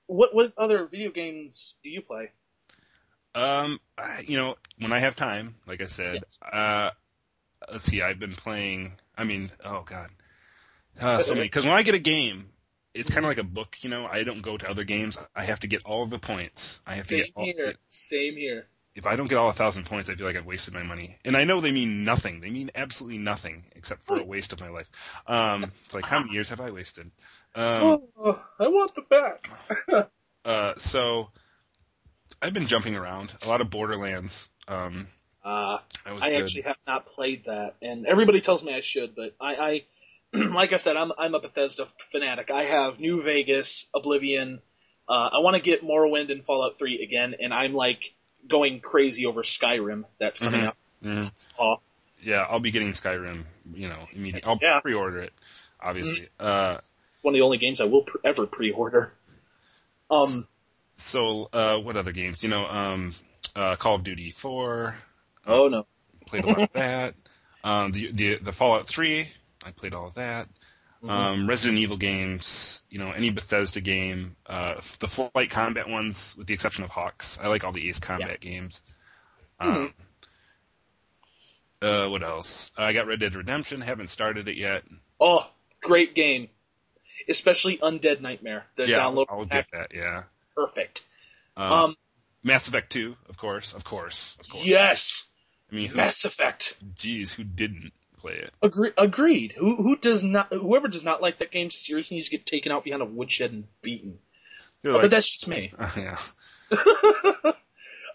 what 0.08 0.36
what 0.36 0.54
other 0.58 0.86
video 0.86 1.12
games 1.12 1.76
do 1.84 1.90
you 1.90 2.02
play? 2.02 2.32
Um, 3.36 3.80
you 4.26 4.38
know, 4.38 4.56
when 4.80 4.92
I 4.92 5.00
have 5.00 5.16
time, 5.16 5.56
like 5.68 5.82
I 5.82 5.86
said, 5.86 6.16
yes. 6.16 6.54
uh, 6.54 6.92
let's 7.72 7.84
see, 7.84 8.02
I've 8.02 8.20
been 8.20 8.34
playing. 8.34 8.94
I 9.18 9.24
mean, 9.24 9.52
oh 9.64 9.84
god, 9.86 10.10
uh, 11.00 11.22
so 11.22 11.34
many. 11.34 11.46
Because 11.46 11.66
when 11.66 11.76
I 11.76 11.84
get 11.84 11.96
a 11.96 12.00
game, 12.00 12.50
it's 12.94 13.10
kind 13.10 13.26
of 13.26 13.30
like 13.30 13.38
a 13.38 13.44
book. 13.44 13.78
You 13.82 13.90
know, 13.90 14.08
I 14.08 14.24
don't 14.24 14.42
go 14.42 14.58
to 14.58 14.70
other 14.70 14.84
games. 14.84 15.18
I 15.36 15.44
have 15.44 15.60
to 15.60 15.68
get 15.68 15.84
all 15.84 16.06
the 16.06 16.20
points. 16.20 16.82
I 16.88 16.96
have 16.96 17.06
Same 17.06 17.20
to 17.20 17.26
get 17.26 17.34
all. 17.36 17.46
Here. 17.46 17.76
Same 17.90 18.36
here 18.36 18.68
if 18.96 19.06
I 19.06 19.18
don't 19.18 19.30
get 19.30 19.38
all 19.38 19.50
a 19.50 19.54
thousand 19.54 19.86
points, 19.86 20.10
I 20.10 20.16
feel 20.16 20.26
like 20.26 20.38
I've 20.38 20.48
wasted 20.48 20.74
my 20.74 20.84
money. 20.84 21.18
And 21.26 21.36
I 21.36 21.44
know 21.44 21.60
they 21.60 21.72
mean 21.72 22.06
nothing. 22.06 22.40
They 22.40 22.50
mean 22.50 22.72
absolutely 22.76 23.18
nothing 23.18 23.66
except 23.76 24.04
for 24.04 24.18
a 24.18 24.24
waste 24.24 24.54
of 24.54 24.62
my 24.62 24.70
life. 24.70 24.90
Um, 25.28 25.72
it's 25.84 25.94
like 25.94 26.06
how 26.06 26.20
many 26.20 26.32
years 26.32 26.50
have 26.50 26.62
I 26.62 26.72
wasted? 26.72 27.12
Um, 27.54 28.04
oh, 28.18 28.42
I 28.58 28.68
want 28.70 28.96
the 28.96 29.02
back. 29.02 30.10
uh, 30.46 30.74
so 30.78 31.32
I've 32.46 32.54
been 32.54 32.68
jumping 32.68 32.96
around 32.96 33.34
a 33.42 33.48
lot 33.48 33.62
of 33.62 33.72
Borderlands. 33.72 34.50
Um, 34.68 35.08
uh, 35.44 35.80
I 36.06 36.30
good. 36.30 36.44
actually 36.44 36.62
have 36.62 36.78
not 36.86 37.08
played 37.08 37.46
that, 37.46 37.74
and 37.82 38.06
everybody 38.06 38.40
tells 38.40 38.64
me 38.64 38.72
I 38.72 38.82
should, 38.84 39.16
but 39.16 39.36
I, 39.42 39.56
I 39.56 39.84
like 40.38 40.72
I 40.72 40.78
said, 40.78 40.96
I'm 40.96 41.12
I'm 41.18 41.34
a 41.34 41.40
Bethesda 41.40 41.88
fanatic. 42.12 42.52
I 42.52 42.66
have 42.66 43.00
New 43.00 43.24
Vegas, 43.24 43.88
Oblivion. 43.96 44.62
Uh, 45.10 45.30
I 45.34 45.40
want 45.40 45.56
to 45.56 45.62
get 45.62 45.84
Morrowind 45.84 46.32
and 46.32 46.46
Fallout 46.46 46.78
3 46.78 47.02
again, 47.02 47.34
and 47.40 47.52
I'm 47.52 47.74
like 47.74 48.00
going 48.48 48.80
crazy 48.80 49.26
over 49.26 49.42
Skyrim 49.42 50.04
that's 50.20 50.40
coming 50.40 50.62
mm-hmm. 50.62 50.68
up. 50.68 50.78
Mm-hmm. 51.04 51.28
Uh, 51.60 51.78
yeah, 52.22 52.46
I'll 52.48 52.60
be 52.60 52.72
getting 52.72 52.92
Skyrim. 52.92 53.44
You 53.74 53.90
know, 53.90 54.08
immediately. 54.14 54.48
I'll 54.48 54.60
yeah. 54.62 54.82
pre-order 54.82 55.22
it. 55.22 55.34
Obviously, 55.82 56.30
mm-hmm. 56.40 56.46
uh, 56.46 56.78
one 57.24 57.34
of 57.34 57.38
the 57.40 57.42
only 57.42 57.58
games 57.58 57.82
I 57.82 57.86
will 57.86 58.04
pre- 58.04 58.22
ever 58.24 58.46
pre-order. 58.46 59.14
Um. 60.12 60.48
So, 60.96 61.50
uh, 61.52 61.78
what 61.78 61.98
other 61.98 62.12
games? 62.12 62.42
You 62.42 62.50
know, 62.50 62.66
um, 62.68 63.16
uh, 63.56 63.76
Call 63.76 63.96
of 63.96 64.04
Duty 64.04 64.32
Four. 64.32 64.96
Oh 65.46 65.68
no. 65.68 65.86
Played 66.26 66.46
a 66.46 66.48
lot 66.48 66.62
of 66.62 66.74
that. 66.74 67.16
Um, 67.64 67.92
the, 67.94 68.12
the 68.12 68.36
the 68.36 68.52
Fallout 68.52 68.88
Three. 68.88 69.28
I 69.66 69.72
played 69.72 69.96
all 69.96 70.06
of 70.06 70.14
that. 70.14 70.48
Mm-hmm. 71.06 71.10
Um, 71.10 71.50
Resident 71.50 71.80
Evil 71.80 71.98
games, 71.98 72.84
you 72.92 73.00
know, 73.00 73.12
any 73.12 73.32
Bethesda 73.32 73.82
game, 73.82 74.36
uh, 74.46 74.76
the 75.00 75.08
flight 75.08 75.50
combat 75.50 75.90
ones, 75.90 76.36
with 76.38 76.46
the 76.46 76.54
exception 76.54 76.84
of 76.84 76.92
HAWX. 76.92 77.44
I 77.44 77.48
like 77.48 77.64
all 77.64 77.72
the 77.72 77.90
Ace 77.90 78.00
Combat 78.00 78.38
yeah. 78.44 78.52
games. 78.52 78.82
Um, 79.60 79.94
mm-hmm. 81.82 81.88
uh, 81.88 82.10
what 82.10 82.22
else? 82.22 82.72
I 82.78 82.94
got 82.94 83.08
Red 83.08 83.20
Dead 83.20 83.36
Redemption. 83.36 83.82
Haven't 83.82 84.10
started 84.10 84.48
it 84.48 84.58
yet. 84.58 84.84
Oh, 85.20 85.50
great 85.82 86.14
game, 86.14 86.50
especially 87.28 87.78
Undead 87.80 88.22
Nightmare. 88.22 88.66
The 88.76 88.88
yeah, 88.88 89.00
download 89.00 89.26
I'll 89.30 89.46
get 89.46 89.68
that. 89.74 89.92
Yeah, 89.94 90.24
perfect. 90.56 91.04
Um, 91.58 91.72
um, 91.72 91.96
Mass 92.44 92.68
Effect 92.68 92.92
Two, 92.92 93.16
of 93.30 93.38
course, 93.38 93.74
of 93.74 93.84
course, 93.84 94.38
of 94.40 94.50
course. 94.50 94.66
Yes. 94.66 95.24
I 95.72 95.76
mean, 95.76 95.90
who, 95.90 95.98
Mass 95.98 96.26
Effect. 96.26 96.76
Geez, 96.96 97.34
who 97.34 97.44
didn't? 97.44 97.92
play 98.26 98.38
it. 98.38 98.54
Agree- 98.62 98.94
agreed. 98.98 99.54
Who 99.58 99.76
who 99.76 99.98
does 99.98 100.24
not? 100.24 100.52
Whoever 100.52 100.88
does 100.88 101.04
not 101.04 101.22
like 101.22 101.40
that 101.40 101.52
game 101.52 101.70
seriously 101.70 102.18
needs 102.18 102.30
to 102.30 102.38
get 102.38 102.46
taken 102.46 102.72
out 102.72 102.84
behind 102.84 103.02
a 103.02 103.06
woodshed 103.06 103.52
and 103.52 103.66
beaten. 103.82 104.18
Oh, 104.86 104.92
like, 104.92 105.02
but 105.04 105.12
that's 105.12 105.32
just 105.32 105.48
me. 105.48 105.72
Uh, 105.78 105.92
yeah. 105.98 106.18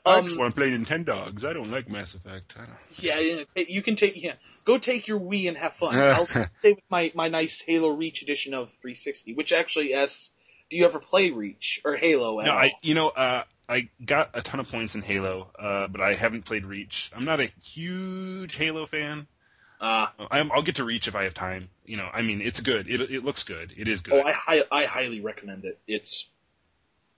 I 0.06 0.22
just 0.22 0.32
um, 0.32 0.38
want 0.38 0.54
to 0.54 0.60
play 0.60 0.70
Nintendogs. 0.70 1.44
I 1.44 1.52
don't 1.52 1.70
like 1.70 1.88
Mass 1.88 2.14
Effect. 2.14 2.56
Yeah, 2.96 3.44
you 3.54 3.82
can 3.82 3.96
take 3.96 4.14
yeah. 4.16 4.34
Go 4.64 4.78
take 4.78 5.06
your 5.06 5.20
Wii 5.20 5.48
and 5.48 5.56
have 5.56 5.74
fun. 5.74 5.94
I'll 5.98 6.26
stay 6.26 6.48
with 6.64 6.78
my 6.88 7.12
my 7.14 7.28
nice 7.28 7.62
Halo 7.66 7.90
Reach 7.90 8.22
edition 8.22 8.54
of 8.54 8.68
360, 8.80 9.34
which 9.34 9.52
actually 9.52 9.94
asks, 9.94 10.30
do 10.70 10.76
you 10.76 10.84
ever 10.84 11.00
play 11.00 11.30
Reach 11.30 11.80
or 11.84 11.96
Halo? 11.96 12.40
no, 12.40 12.52
all? 12.52 12.58
I 12.58 12.72
you 12.82 12.94
know 12.94 13.08
uh, 13.08 13.42
I 13.68 13.88
got 14.04 14.30
a 14.34 14.42
ton 14.42 14.60
of 14.60 14.68
points 14.68 14.94
in 14.94 15.02
Halo, 15.02 15.50
uh, 15.58 15.88
but 15.88 16.00
I 16.00 16.14
haven't 16.14 16.44
played 16.44 16.64
Reach. 16.64 17.10
I'm 17.14 17.24
not 17.24 17.40
a 17.40 17.50
huge 17.64 18.56
Halo 18.56 18.86
fan. 18.86 19.26
Uh, 19.80 20.08
i 20.30 20.42
will 20.42 20.62
get 20.62 20.76
to 20.76 20.84
Reach 20.84 21.08
if 21.08 21.16
I 21.16 21.24
have 21.24 21.32
time. 21.32 21.70
You 21.84 21.96
know, 21.96 22.08
I 22.12 22.22
mean, 22.22 22.40
it's 22.40 22.60
good. 22.60 22.88
It 22.88 23.00
it 23.00 23.24
looks 23.24 23.44
good. 23.44 23.72
It 23.76 23.88
is 23.88 24.00
good. 24.00 24.14
Oh, 24.14 24.22
I 24.26 24.64
I 24.70 24.84
highly 24.84 25.20
recommend 25.20 25.64
it. 25.64 25.78
It's 25.86 26.26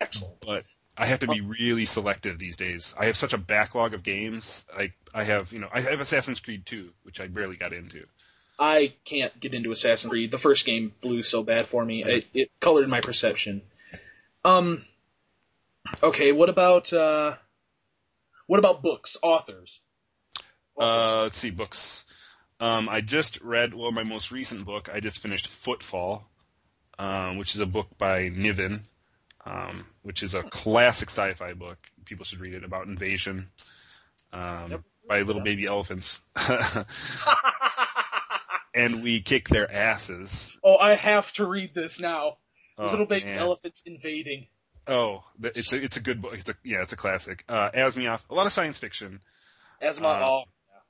excellent. 0.00 0.40
But 0.40 0.64
I 0.96 1.06
have 1.06 1.20
to 1.20 1.26
be 1.26 1.40
really 1.40 1.84
selective 1.84 2.38
these 2.38 2.56
days. 2.56 2.94
I 2.98 3.06
have 3.06 3.16
such 3.16 3.32
a 3.32 3.38
backlog 3.38 3.94
of 3.94 4.02
games. 4.02 4.66
I 4.76 4.92
I 5.12 5.24
have 5.24 5.52
you 5.52 5.58
know 5.58 5.68
I 5.72 5.80
have 5.80 6.00
Assassin's 6.00 6.40
Creed 6.40 6.64
2, 6.66 6.92
which 7.02 7.20
I 7.20 7.26
barely 7.26 7.56
got 7.56 7.72
into. 7.72 8.04
I 8.58 8.94
can't 9.04 9.38
get 9.40 9.54
into 9.54 9.72
Assassin's 9.72 10.10
Creed. 10.10 10.30
The 10.30 10.38
first 10.38 10.64
game 10.64 10.92
blew 11.00 11.22
so 11.22 11.42
bad 11.42 11.68
for 11.68 11.84
me. 11.84 12.04
It, 12.04 12.26
it 12.34 12.50
colored 12.60 12.88
my 12.88 13.00
perception. 13.00 13.62
Um. 14.44 14.84
Okay, 16.02 16.32
what 16.32 16.48
about 16.48 16.92
uh, 16.92 17.36
what 18.46 18.58
about 18.58 18.82
books, 18.82 19.16
authors? 19.22 19.80
authors? 20.76 21.18
Uh, 21.18 21.22
let's 21.22 21.38
see, 21.38 21.50
books. 21.50 22.04
Um, 22.60 22.88
I 22.88 23.00
just 23.00 23.40
read, 23.40 23.74
well, 23.74 23.90
my 23.90 24.04
most 24.04 24.30
recent 24.30 24.64
book, 24.64 24.88
I 24.92 25.00
just 25.00 25.18
finished 25.18 25.48
Footfall, 25.48 26.30
um, 26.96 27.36
which 27.36 27.56
is 27.56 27.60
a 27.60 27.66
book 27.66 27.88
by 27.98 28.28
Niven, 28.28 28.84
um, 29.44 29.84
which 30.02 30.22
is 30.22 30.34
a 30.34 30.44
classic 30.44 31.08
sci-fi 31.08 31.54
book. 31.54 31.78
People 32.04 32.24
should 32.24 32.38
read 32.38 32.54
it 32.54 32.62
about 32.62 32.86
invasion 32.86 33.48
um, 34.32 34.70
yep. 34.70 34.82
by 35.08 35.22
little 35.22 35.42
baby 35.42 35.66
elephants. 35.66 36.20
and 38.74 39.02
we 39.02 39.20
kick 39.20 39.48
their 39.48 39.70
asses. 39.70 40.56
Oh, 40.62 40.76
I 40.76 40.94
have 40.94 41.30
to 41.34 41.46
read 41.46 41.74
this 41.74 42.00
now. 42.00 42.38
Oh, 42.78 42.90
little 42.90 43.06
baby 43.06 43.26
man. 43.26 43.38
elephants 43.38 43.82
invading. 43.84 44.46
Oh, 44.86 45.24
it's 45.42 45.72
a 45.72 45.82
it's 45.82 45.96
a 45.96 46.00
good 46.00 46.20
book. 46.20 46.34
It's 46.34 46.48
a 46.48 46.54
yeah, 46.64 46.82
it's 46.82 46.92
a 46.92 46.96
classic. 46.96 47.44
Uh, 47.48 47.70
Asimov, 47.70 48.22
a 48.28 48.34
lot 48.34 48.46
of 48.46 48.52
science 48.52 48.78
fiction. 48.78 49.20
Asimov, 49.82 50.20
uh, 50.20 50.26
oh. 50.26 50.42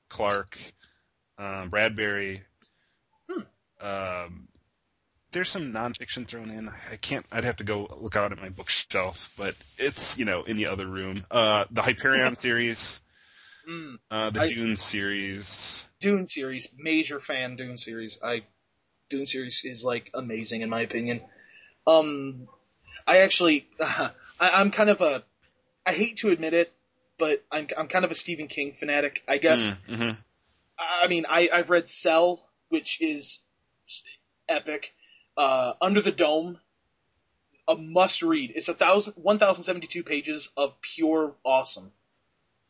Clarke 0.09 0.57
um, 1.37 1.69
Bradbury. 1.69 2.43
Hmm. 3.29 3.85
Um, 3.85 4.47
there's 5.31 5.49
some 5.49 5.73
nonfiction 5.73 6.27
thrown 6.27 6.49
in. 6.49 6.71
I 6.91 6.95
can't. 6.95 7.25
I'd 7.31 7.43
have 7.43 7.57
to 7.57 7.63
go 7.63 7.87
look 7.99 8.15
out 8.15 8.31
at 8.31 8.39
my 8.39 8.49
bookshelf, 8.49 9.33
but 9.37 9.55
it's 9.77 10.17
you 10.17 10.25
know 10.25 10.43
in 10.43 10.57
the 10.57 10.67
other 10.67 10.87
room. 10.87 11.25
Uh, 11.29 11.65
the 11.71 11.81
Hyperion 11.81 12.35
series, 12.37 13.01
mm, 13.69 13.95
uh, 14.09 14.29
the 14.29 14.41
I, 14.41 14.47
Dune 14.47 14.75
series. 14.75 15.85
Dune 16.03 16.27
series, 16.27 16.67
major 16.77 17.21
fan. 17.21 17.55
Dune 17.55 17.77
series. 17.77 18.19
I 18.21 18.41
Dune 19.09 19.25
series 19.25 19.61
is 19.63 19.85
like 19.85 20.11
amazing 20.13 20.61
in 20.61 20.69
my 20.69 20.81
opinion. 20.81 21.21
Um, 21.87 22.49
I 23.07 23.19
actually, 23.19 23.67
uh, 23.79 24.09
I, 24.39 24.49
I'm 24.49 24.69
kind 24.69 24.89
of 24.89 24.99
a. 24.99 25.23
I 25.85 25.93
hate 25.93 26.17
to 26.17 26.29
admit 26.29 26.53
it, 26.53 26.73
but 27.17 27.43
I'm 27.49 27.67
I'm 27.77 27.87
kind 27.87 28.03
of 28.03 28.11
a 28.11 28.15
Stephen 28.15 28.47
King 28.47 28.75
fanatic. 28.77 29.21
I 29.29 29.37
guess. 29.37 29.59
Mm, 29.59 29.77
mm-hmm. 29.89 30.11
I 30.77 31.07
mean, 31.07 31.25
I, 31.29 31.49
I've 31.53 31.69
read 31.69 31.87
Cell, 31.87 32.41
which 32.67 32.97
is 32.99 33.39
epic. 34.49 34.87
Uh, 35.37 35.73
Under 35.81 36.01
the 36.01 36.11
Dome, 36.11 36.59
a 37.65 37.75
must 37.75 38.21
read. 38.21 38.51
It's 38.55 38.67
a 38.67 38.73
thousand, 38.73 39.13
1,072 39.15 40.03
pages 40.03 40.49
of 40.57 40.73
pure 40.95 41.35
awesome. 41.45 41.91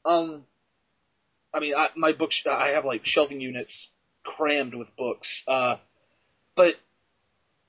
Um, 0.06 0.44
I 1.54 1.60
mean, 1.60 1.76
I, 1.76 1.90
my 1.96 2.14
books, 2.14 2.44
I 2.50 2.70
have 2.70 2.86
like 2.86 3.06
shelving 3.06 3.40
units 3.40 3.90
crammed 4.24 4.74
with 4.74 4.96
books. 4.96 5.44
Uh, 5.48 5.78
but, 6.56 6.76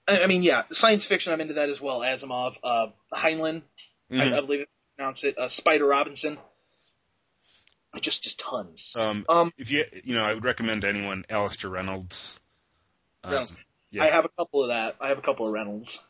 I, 0.09 0.22
I 0.22 0.26
mean, 0.26 0.43
yeah, 0.43 0.62
science 0.70 1.07
fiction, 1.07 1.32
I'm 1.32 1.41
into 1.41 1.55
that 1.55 1.68
as 1.68 1.80
well. 1.80 2.01
Asimov, 2.01 2.55
uh, 2.62 2.87
Heinlein, 3.12 3.62
mm-hmm. 4.11 4.20
I, 4.20 4.37
I, 4.39 4.41
believe 4.41 4.61
it's 4.61 4.74
pronounced 4.97 5.24
it, 5.24 5.39
uh, 5.39 5.49
Spider 5.49 5.87
Robinson. 5.87 6.39
Just 8.01 8.22
just 8.24 8.41
tons. 8.41 8.95
Um, 8.99 9.24
Um, 9.28 9.53
if 9.57 9.70
you 9.70 9.85
you 10.03 10.14
know, 10.14 10.24
I 10.24 10.35
would 10.35 10.45
recommend 10.45 10.82
to 10.82 10.89
anyone 10.89 11.24
Alastair 11.30 11.70
Reynolds. 11.70 12.41
Um, 13.22 13.30
Reynolds. 13.30 13.55
yeah, 13.91 14.03
I 14.03 14.07
have 14.09 14.24
a 14.24 14.30
couple 14.30 14.62
of 14.62 14.68
that. 14.68 14.97
I 15.01 15.09
have 15.09 15.18
a 15.18 15.22
couple 15.22 15.47
of 15.47 15.53
Reynolds. 15.53 16.01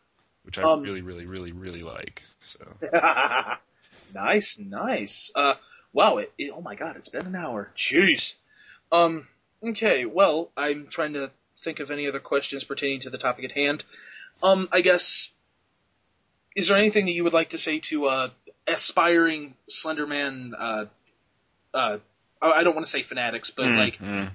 which 0.44 0.58
I 0.58 0.62
um, 0.62 0.82
really, 0.82 1.02
really, 1.02 1.26
really, 1.26 1.52
really 1.52 1.82
like. 1.82 2.22
So 2.40 2.64
nice, 4.14 4.56
nice. 4.58 5.30
Uh, 5.34 5.54
wow. 5.94 6.18
It, 6.18 6.30
it, 6.36 6.52
oh 6.54 6.60
my 6.60 6.74
god, 6.74 6.96
it's 6.96 7.08
been 7.08 7.24
an 7.26 7.34
hour. 7.36 7.70
Jeez. 7.78 8.34
Um. 8.92 9.26
Okay. 9.66 10.04
Well, 10.04 10.50
I'm 10.56 10.88
trying 10.90 11.14
to 11.14 11.30
think 11.62 11.80
of 11.80 11.90
any 11.90 12.06
other 12.06 12.20
questions 12.20 12.64
pertaining 12.64 13.00
to 13.00 13.10
the 13.10 13.16
topic 13.18 13.46
at 13.46 13.52
hand. 13.52 13.82
Um. 14.42 14.68
I 14.70 14.82
guess. 14.82 15.28
Is 16.54 16.68
there 16.68 16.76
anything 16.76 17.06
that 17.06 17.12
you 17.12 17.24
would 17.24 17.32
like 17.32 17.50
to 17.50 17.58
say 17.58 17.80
to 17.90 18.04
uh, 18.06 18.30
aspiring 18.68 19.54
Slenderman? 19.68 20.52
Uh, 20.56 20.84
uh, 21.74 21.98
I 22.40 22.62
don't 22.62 22.74
want 22.76 22.86
to 22.86 22.92
say 22.92 23.02
fanatics, 23.02 23.50
but 23.50 23.64
Mm, 23.66 23.76
like 23.76 23.98
mm. 23.98 24.30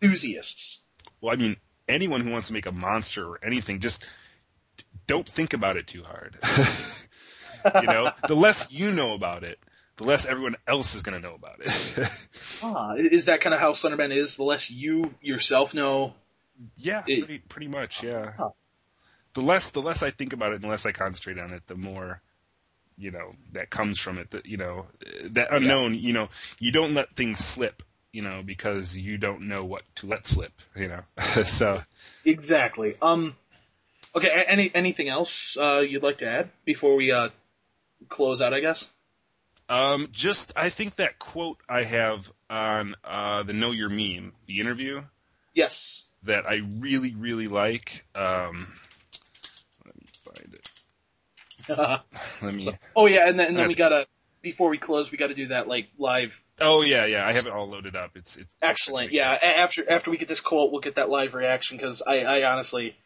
enthusiasts. 0.00 0.78
well, 1.20 1.32
I 1.32 1.36
mean, 1.36 1.56
anyone 1.88 2.20
who 2.20 2.30
wants 2.30 2.46
to 2.46 2.52
make 2.52 2.66
a 2.66 2.70
monster 2.72 3.26
or 3.26 3.40
anything, 3.42 3.80
just 3.80 4.04
don't 5.08 5.28
think 5.28 5.52
about 5.52 5.76
it 5.76 5.88
too 5.88 6.04
hard. 6.04 6.36
you 7.82 7.88
know, 7.88 8.12
the 8.28 8.36
less 8.36 8.70
you 8.72 8.92
know 8.92 9.14
about 9.14 9.42
it, 9.42 9.58
the 9.96 10.04
less 10.04 10.26
everyone 10.26 10.56
else 10.66 10.94
is 10.94 11.02
going 11.02 11.20
to 11.20 11.26
know 11.28 11.34
about 11.34 11.60
it. 11.60 12.08
Ah, 12.62 12.94
is 12.96 13.26
that 13.26 13.40
kind 13.42 13.52
of 13.54 13.60
how 13.60 13.72
Slenderman 13.72 14.14
is? 14.16 14.36
The 14.36 14.42
less 14.44 14.70
you 14.70 15.14
yourself 15.20 15.74
know. 15.74 16.14
yeah, 16.78 17.02
It- 17.06 17.18
pretty, 17.26 17.38
pretty 17.40 17.68
much. 17.68 18.02
Yeah. 18.02 18.32
Huh. 18.38 18.50
The 19.34 19.40
less 19.42 19.70
the 19.70 19.80
less 19.80 20.02
I 20.02 20.10
think 20.10 20.32
about 20.32 20.52
it, 20.52 20.56
and 20.56 20.64
the 20.64 20.68
less 20.68 20.86
I 20.86 20.92
concentrate 20.92 21.38
on 21.38 21.52
it, 21.52 21.66
the 21.66 21.74
more 21.74 22.22
you 22.96 23.10
know 23.10 23.34
that 23.52 23.68
comes 23.70 23.98
from 23.98 24.16
it. 24.18 24.30
That 24.30 24.46
you 24.46 24.56
know 24.56 24.86
that 25.24 25.48
unknown. 25.52 25.94
You 25.96 26.12
know, 26.12 26.28
you 26.60 26.70
don't 26.72 26.94
let 26.94 27.14
things 27.16 27.40
slip. 27.40 27.82
You 28.12 28.22
know, 28.22 28.42
because 28.44 28.96
you 28.96 29.18
don't 29.18 29.42
know 29.48 29.64
what 29.64 29.82
to 29.96 30.06
let 30.06 30.24
slip. 30.24 30.52
You 30.76 30.88
know, 30.88 31.00
so 31.44 31.82
Exactly. 32.24 32.96
Um. 33.02 33.34
Okay. 34.14 34.28
Any 34.46 34.70
anything 34.74 35.08
else 35.08 35.56
uh, 35.60 35.80
you'd 35.80 36.02
like 36.04 36.18
to 36.18 36.26
add 36.28 36.50
before 36.64 36.94
we 36.94 37.10
uh, 37.12 37.28
close 38.08 38.40
out? 38.40 38.54
I 38.54 38.60
guess. 38.60 38.88
Um, 39.68 40.08
just 40.12 40.52
I 40.56 40.68
think 40.68 40.96
that 40.96 41.18
quote 41.18 41.58
I 41.68 41.84
have 41.84 42.30
on 42.50 42.94
uh, 43.04 43.42
the 43.44 43.52
Know 43.54 43.70
Your 43.70 43.88
Meme, 43.88 44.32
the 44.46 44.60
interview 44.60 45.02
Yes. 45.54 46.04
that 46.24 46.46
I 46.48 46.60
really 46.78 47.14
really 47.14 47.48
like. 47.48 48.04
Um, 48.14 48.72
let 49.86 49.96
me 49.96 50.06
find 50.24 50.54
it. 50.54 50.70
Let 52.42 52.54
me. 52.54 52.64
So- 52.64 52.72
oh 52.94 53.06
yeah, 53.06 53.26
and 53.28 53.38
then, 53.38 53.48
and 53.48 53.56
then 53.58 53.68
we 53.68 53.74
gotta 53.74 54.06
before 54.42 54.68
we 54.68 54.76
close, 54.78 55.10
we 55.10 55.16
gotta 55.18 55.34
do 55.34 55.48
that 55.48 55.66
like 55.66 55.88
live. 55.98 56.32
Oh 56.60 56.82
yeah, 56.82 57.06
yeah. 57.06 57.26
I 57.26 57.32
have 57.32 57.46
it 57.46 57.52
all 57.52 57.66
loaded 57.68 57.96
up. 57.96 58.10
It's 58.16 58.36
it's 58.36 58.54
Excellent. 58.60 59.12
Yeah. 59.12 59.32
After 59.32 59.90
after 59.90 60.10
we 60.10 60.18
get 60.18 60.28
this 60.28 60.40
quote, 60.40 60.70
we'll 60.70 60.82
get 60.82 60.96
that 60.96 61.08
live 61.08 61.34
reaction 61.34 61.78
because 61.78 62.02
I, 62.06 62.20
I 62.20 62.52
honestly, 62.52 62.96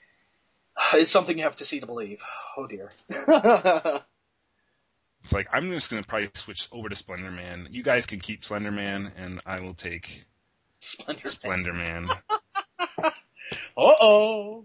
it's 0.95 1.13
something 1.13 1.39
you 1.39 1.45
have 1.45 1.57
to 1.57 1.65
see 1.65 1.79
to 1.81 1.87
believe. 1.87 2.19
Oh 2.57 2.67
dear. 2.67 2.91
It's 5.29 5.35
like 5.35 5.49
I'm 5.53 5.71
just 5.71 5.91
gonna 5.91 6.03
probably 6.03 6.31
switch 6.33 6.71
over 6.73 6.89
to 6.89 6.97
Splendor 6.97 7.31
Man. 7.31 7.69
You 7.71 7.83
guys 7.83 8.07
can 8.07 8.19
keep 8.19 8.43
Slender 8.47 8.71
Man, 8.73 9.13
and 9.15 9.43
I 9.45 9.61
will 9.61 9.75
take 9.75 10.25
Splendor. 10.81 11.29
Splendor 11.29 11.75
Man. 11.75 12.09
Uh 13.77 13.93
oh. 14.01 14.65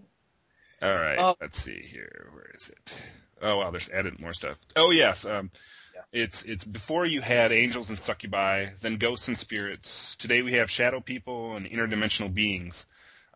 All 0.82 0.94
right, 0.94 1.18
Uh, 1.18 1.34
let's 1.40 1.60
see 1.60 1.80
here. 1.82 2.30
Where 2.32 2.50
is 2.54 2.70
it? 2.70 2.94
Oh 3.42 3.58
wow, 3.58 3.70
there's 3.70 3.90
added 3.90 4.18
more 4.18 4.32
stuff. 4.32 4.58
Oh 4.74 4.90
yes, 4.90 5.26
um, 5.26 5.50
Yeah. 5.94 6.00
it's 6.12 6.42
it's 6.44 6.64
before 6.64 7.04
you 7.04 7.20
had 7.20 7.52
angels 7.52 7.90
and 7.90 7.98
succubi, 7.98 8.68
then 8.80 8.96
ghosts 8.96 9.28
and 9.28 9.36
spirits. 9.36 10.16
Today 10.16 10.40
we 10.40 10.54
have 10.54 10.70
shadow 10.70 11.00
people 11.00 11.56
and 11.56 11.66
interdimensional 11.66 12.32
beings. 12.32 12.86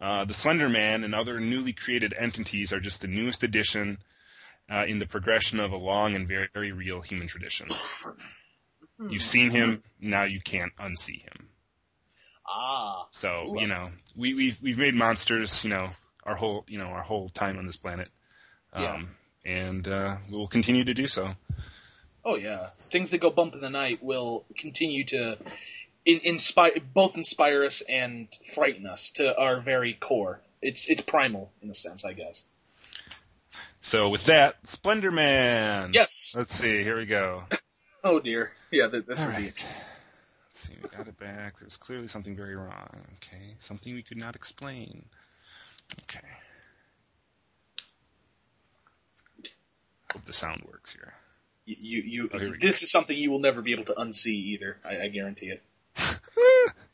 Uh, 0.00 0.24
the 0.24 0.32
Slender 0.34 0.70
Man 0.70 1.04
and 1.04 1.14
other 1.14 1.38
newly 1.40 1.74
created 1.74 2.14
entities 2.18 2.72
are 2.72 2.80
just 2.80 3.02
the 3.02 3.06
newest 3.08 3.42
addition 3.42 3.98
uh, 4.70 4.84
in 4.86 4.98
the 4.98 5.06
progression 5.06 5.60
of 5.60 5.72
a 5.72 5.76
long 5.76 6.14
and 6.14 6.26
very, 6.28 6.48
very 6.52 6.72
real 6.72 7.00
human 7.00 7.26
tradition. 7.26 7.68
You've 9.08 9.22
seen 9.22 9.50
him, 9.50 9.82
now 10.00 10.24
you 10.24 10.40
can't 10.40 10.74
unsee 10.76 11.22
him. 11.22 11.48
Ah. 12.46 13.06
So 13.12 13.56
you 13.60 13.66
know, 13.66 13.90
we, 14.16 14.34
we've 14.34 14.60
we've 14.62 14.78
made 14.78 14.94
monsters, 14.94 15.64
you 15.64 15.70
know, 15.70 15.90
our 16.24 16.34
whole 16.34 16.64
you 16.66 16.78
know 16.78 16.86
our 16.86 17.02
whole 17.02 17.28
time 17.28 17.58
on 17.58 17.66
this 17.66 17.76
planet, 17.76 18.08
um, 18.72 18.82
Yeah. 18.82 19.02
and 19.44 19.88
uh, 19.88 20.16
we 20.30 20.36
will 20.36 20.48
continue 20.48 20.84
to 20.84 20.94
do 20.94 21.06
so. 21.06 21.34
Oh 22.24 22.36
yeah, 22.36 22.70
things 22.90 23.10
that 23.10 23.20
go 23.20 23.30
bump 23.30 23.54
in 23.54 23.60
the 23.60 23.70
night 23.70 24.02
will 24.02 24.44
continue 24.58 25.04
to 25.06 25.38
in, 26.04 26.20
inspire, 26.24 26.72
both 26.94 27.16
inspire 27.16 27.64
us 27.64 27.82
and 27.88 28.28
frighten 28.54 28.86
us 28.86 29.10
to 29.16 29.36
our 29.36 29.60
very 29.60 29.92
core. 29.92 30.40
It's 30.60 30.86
it's 30.88 31.02
primal 31.02 31.52
in 31.62 31.70
a 31.70 31.74
sense, 31.74 32.04
I 32.04 32.14
guess. 32.14 32.44
So 33.80 34.08
with 34.08 34.24
that, 34.26 34.66
Splendor 34.66 35.10
Man. 35.10 35.90
Yes. 35.94 36.34
Let's 36.36 36.54
see. 36.54 36.82
Here 36.82 36.96
we 36.96 37.06
go. 37.06 37.44
Oh 38.04 38.20
dear. 38.20 38.52
Yeah, 38.70 38.86
th- 38.88 39.06
this 39.06 39.18
All 39.18 39.26
would 39.26 39.36
be. 39.36 39.42
right. 39.46 39.54
Let's 40.46 40.60
see. 40.60 40.74
We 40.80 40.88
got 40.88 41.08
it 41.08 41.18
back. 41.18 41.58
There's 41.58 41.76
clearly 41.76 42.06
something 42.06 42.36
very 42.36 42.54
wrong. 42.54 42.88
Okay, 43.16 43.56
something 43.58 43.92
we 43.92 44.04
could 44.04 44.16
not 44.16 44.36
explain. 44.36 45.04
Okay. 46.04 46.20
Hope 50.12 50.22
the 50.24 50.32
sound 50.32 50.62
works 50.64 50.92
here. 50.92 51.12
You, 51.66 51.76
you, 51.80 52.02
you 52.02 52.30
Oh, 52.32 52.38
here 52.38 52.52
we 52.52 52.58
this 52.58 52.82
is 52.84 52.90
something 52.90 53.16
you 53.16 53.32
will 53.32 53.40
never 53.40 53.62
be 53.62 53.72
able 53.72 53.84
to 53.86 53.94
unsee 53.94 54.26
either. 54.28 54.76
I, 54.84 55.00
I 55.02 55.08
guarantee 55.08 55.46
it. 55.50 55.60
I 55.96 55.98
support 55.98 55.98
everybody 55.98 55.98
because 55.98 56.14
I 56.14 56.68
think 56.68 56.80
it's 56.80 56.86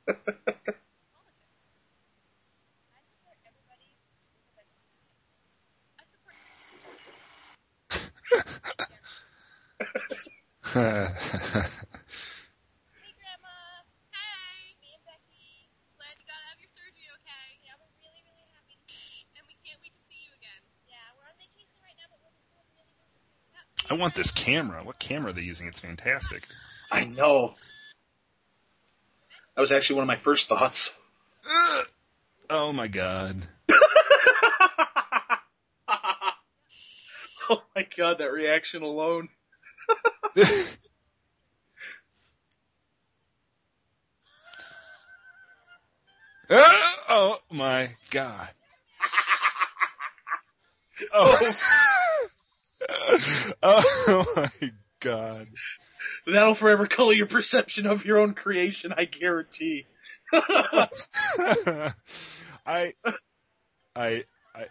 you 23.91 23.97
want 23.97 24.15
this 24.15 24.31
camera. 24.31 24.83
What 24.83 24.99
camera 24.99 25.29
are 25.31 25.33
they 25.33 25.41
using? 25.41 25.67
It's 25.67 25.79
fantastic. 25.79 26.47
I 26.91 27.05
know. 27.05 27.53
That 29.55 29.61
was 29.61 29.71
actually 29.71 29.97
one 29.97 30.03
of 30.03 30.07
my 30.07 30.15
first 30.17 30.47
thoughts. 30.47 30.91
Ugh. 31.45 31.85
Oh 32.49 32.73
my 32.73 32.87
god. 32.87 33.47
oh 37.49 37.63
my 37.75 37.87
god, 37.97 38.17
that 38.19 38.31
reaction 38.31 38.83
alone. 38.83 39.29
Ah, 46.49 46.97
oh 47.09 47.37
my 47.49 47.89
god. 48.09 48.49
Oh. 51.13 51.51
oh 53.63 54.25
my 54.35 54.71
god. 54.99 55.47
That'll 56.31 56.55
forever 56.55 56.87
color 56.87 57.13
your 57.13 57.27
perception 57.27 57.85
of 57.85 58.05
your 58.05 58.17
own 58.19 58.33
creation, 58.33 58.93
I 58.97 59.05
guarantee. 59.05 59.85
I 60.33 60.89
I 62.65 62.93
I 64.55 64.65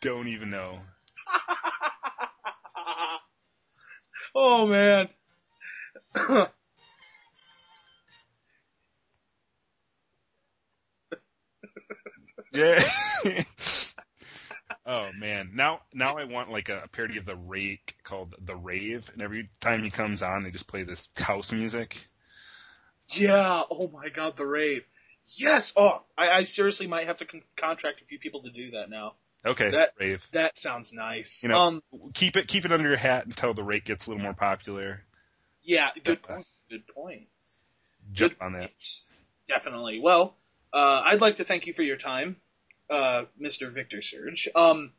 don't 0.00 0.28
even 0.28 0.50
know. 0.50 0.78
oh 4.34 4.66
man. 4.66 5.08
Yeah. 12.52 12.82
Oh 14.90 15.10
man. 15.16 15.50
Now 15.54 15.80
now 15.94 16.18
I 16.18 16.24
want 16.24 16.50
like 16.50 16.68
a 16.68 16.88
parody 16.92 17.16
of 17.18 17.24
the 17.24 17.36
rake 17.36 17.96
called 18.02 18.34
The 18.44 18.56
Rave 18.56 19.08
and 19.12 19.22
every 19.22 19.48
time 19.60 19.84
he 19.84 19.90
comes 19.90 20.22
on 20.22 20.42
they 20.42 20.50
just 20.50 20.66
play 20.66 20.82
this 20.82 21.08
house 21.16 21.52
music. 21.52 22.08
yeah, 23.08 23.62
oh 23.70 23.88
my 23.88 24.08
god, 24.08 24.36
the 24.36 24.46
rave. 24.46 24.82
Yes! 25.36 25.72
Oh, 25.76 26.02
I, 26.16 26.30
I 26.30 26.44
seriously 26.44 26.86
might 26.86 27.06
have 27.06 27.18
to 27.18 27.24
con- 27.26 27.42
contract 27.56 28.00
a 28.02 28.04
few 28.06 28.18
people 28.18 28.42
to 28.42 28.50
do 28.50 28.72
that 28.72 28.90
now. 28.90 29.14
Okay, 29.44 29.70
That- 29.70 29.92
Rave. 29.98 30.26
That 30.32 30.58
sounds 30.58 30.92
nice. 30.92 31.40
You 31.42 31.50
know, 31.50 31.58
um, 31.58 31.82
keep 32.14 32.36
it 32.36 32.48
keep 32.48 32.64
it 32.64 32.72
under 32.72 32.88
your 32.88 32.98
hat 32.98 33.26
until 33.26 33.54
the 33.54 33.62
rake 33.62 33.84
gets 33.84 34.06
a 34.06 34.10
little 34.10 34.22
more 34.22 34.34
popular. 34.34 35.04
yeah, 35.62 35.90
good 36.04 36.22
point. 36.22 36.46
Good 36.68 36.86
point. 36.88 37.28
Jump 38.12 38.38
Good 38.38 38.44
on 38.44 38.52
that. 38.52 38.70
Definitely. 39.48 40.00
Well, 40.00 40.36
uh, 40.72 41.02
I'd 41.04 41.20
like 41.20 41.36
to 41.36 41.44
thank 41.44 41.66
you 41.66 41.74
for 41.74 41.82
your 41.82 41.96
time. 41.96 42.36
Uh, 42.90 43.24
Mr. 43.40 43.72
Victor 43.72 44.02
Surge, 44.02 44.48
um, 44.54 44.92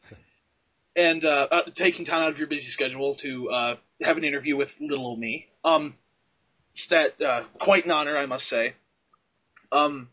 and 0.96 1.24
uh, 1.26 1.48
uh, 1.52 1.62
taking 1.76 2.06
time 2.06 2.24
out 2.24 2.32
of 2.32 2.38
your 2.38 2.48
busy 2.48 2.68
schedule 2.68 3.16
to 3.16 3.50
uh, 3.50 3.76
have 4.02 4.18
an 4.18 4.24
interview 4.24 4.56
with 4.56 4.70
little 4.80 5.06
old 5.06 5.20
me. 5.20 5.50
Um, 5.64 5.96
it's 6.74 6.88
that 6.88 7.22
uh, 7.22 7.44
quite 7.60 7.86
an 7.86 7.92
honor, 7.92 8.18
I 8.18 8.26
must 8.26 8.48
say. 8.48 8.76
Um, 9.72 10.10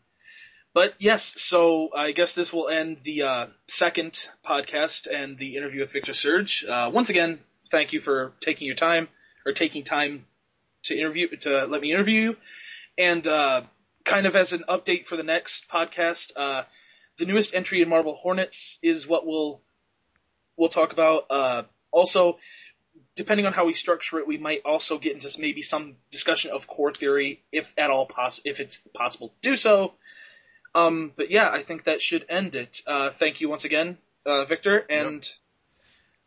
but 0.73 0.93
yes, 0.99 1.33
so 1.37 1.89
I 1.95 2.11
guess 2.11 2.35
this 2.35 2.53
will 2.53 2.67
end 2.67 2.97
the 3.03 3.23
uh, 3.23 3.47
second 3.67 4.17
podcast 4.47 5.07
and 5.11 5.37
the 5.37 5.55
interview 5.55 5.81
with 5.81 5.91
Victor 5.91 6.13
Surge. 6.13 6.65
Once 6.67 7.09
again, 7.09 7.39
thank 7.71 7.93
you 7.93 8.01
for 8.01 8.33
taking 8.41 8.67
your 8.67 8.75
time 8.75 9.07
or 9.45 9.53
taking 9.53 9.83
time 9.83 10.25
to 10.83 10.97
interview 10.97 11.27
to 11.41 11.65
let 11.65 11.81
me 11.81 11.91
interview 11.91 12.21
you. 12.21 12.35
And 12.97 13.23
kind 14.05 14.27
of 14.27 14.35
as 14.35 14.51
an 14.53 14.63
update 14.69 15.07
for 15.07 15.17
the 15.17 15.23
next 15.23 15.65
podcast, 15.73 16.31
the 17.19 17.25
newest 17.25 17.53
entry 17.53 17.81
in 17.81 17.89
Marble 17.89 18.15
Hornets 18.15 18.79
is 18.81 19.05
what 19.05 19.27
we'll 19.27 19.61
we'll 20.57 20.69
talk 20.69 20.91
about. 20.91 21.25
Uh, 21.29 21.63
also, 21.91 22.39
depending 23.15 23.45
on 23.45 23.53
how 23.53 23.65
we 23.65 23.73
structure 23.75 24.19
it, 24.19 24.27
we 24.27 24.37
might 24.37 24.61
also 24.65 24.97
get 24.97 25.13
into 25.13 25.29
maybe 25.37 25.61
some 25.61 25.97
discussion 26.11 26.51
of 26.51 26.65
core 26.65 26.93
theory, 26.93 27.43
if 27.51 27.67
at 27.77 27.91
all 27.91 28.07
poss- 28.07 28.41
if 28.45 28.59
it's 28.59 28.79
possible 28.95 29.29
to 29.29 29.49
do 29.49 29.57
so. 29.57 29.93
Um, 30.73 31.11
but 31.15 31.29
yeah, 31.29 31.49
I 31.49 31.63
think 31.63 31.83
that 31.83 32.01
should 32.01 32.25
end 32.29 32.55
it. 32.55 32.81
Uh, 32.87 33.11
thank 33.19 33.41
you 33.41 33.49
once 33.49 33.65
again, 33.65 33.97
uh, 34.25 34.45
Victor, 34.45 34.85
and 34.89 35.27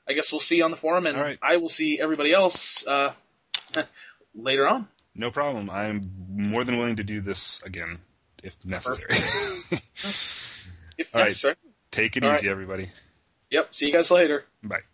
I 0.06 0.12
guess 0.12 0.30
we'll 0.30 0.40
see 0.40 0.56
you 0.56 0.64
on 0.64 0.70
the 0.70 0.76
forum, 0.76 1.06
and 1.06 1.18
right. 1.18 1.38
I 1.40 1.56
will 1.56 1.68
see 1.68 1.98
everybody 2.00 2.32
else 2.32 2.84
uh, 2.86 3.12
later 4.34 4.68
on. 4.68 4.88
No 5.14 5.30
problem. 5.30 5.70
I'm 5.70 6.10
more 6.28 6.64
than 6.64 6.78
willing 6.78 6.96
to 6.96 7.04
do 7.04 7.20
this 7.20 7.62
again 7.62 7.98
if 8.42 8.56
necessary. 8.64 9.14
If 11.02 11.14
All 11.14 11.20
right. 11.20 11.28
necessary. 11.28 11.56
Take 11.90 12.16
it 12.16 12.24
All 12.24 12.32
easy, 12.32 12.48
everybody. 12.48 12.90
Yep. 13.50 13.74
See 13.74 13.86
you 13.86 13.92
guys 13.92 14.10
later. 14.10 14.44
Bye. 14.62 14.82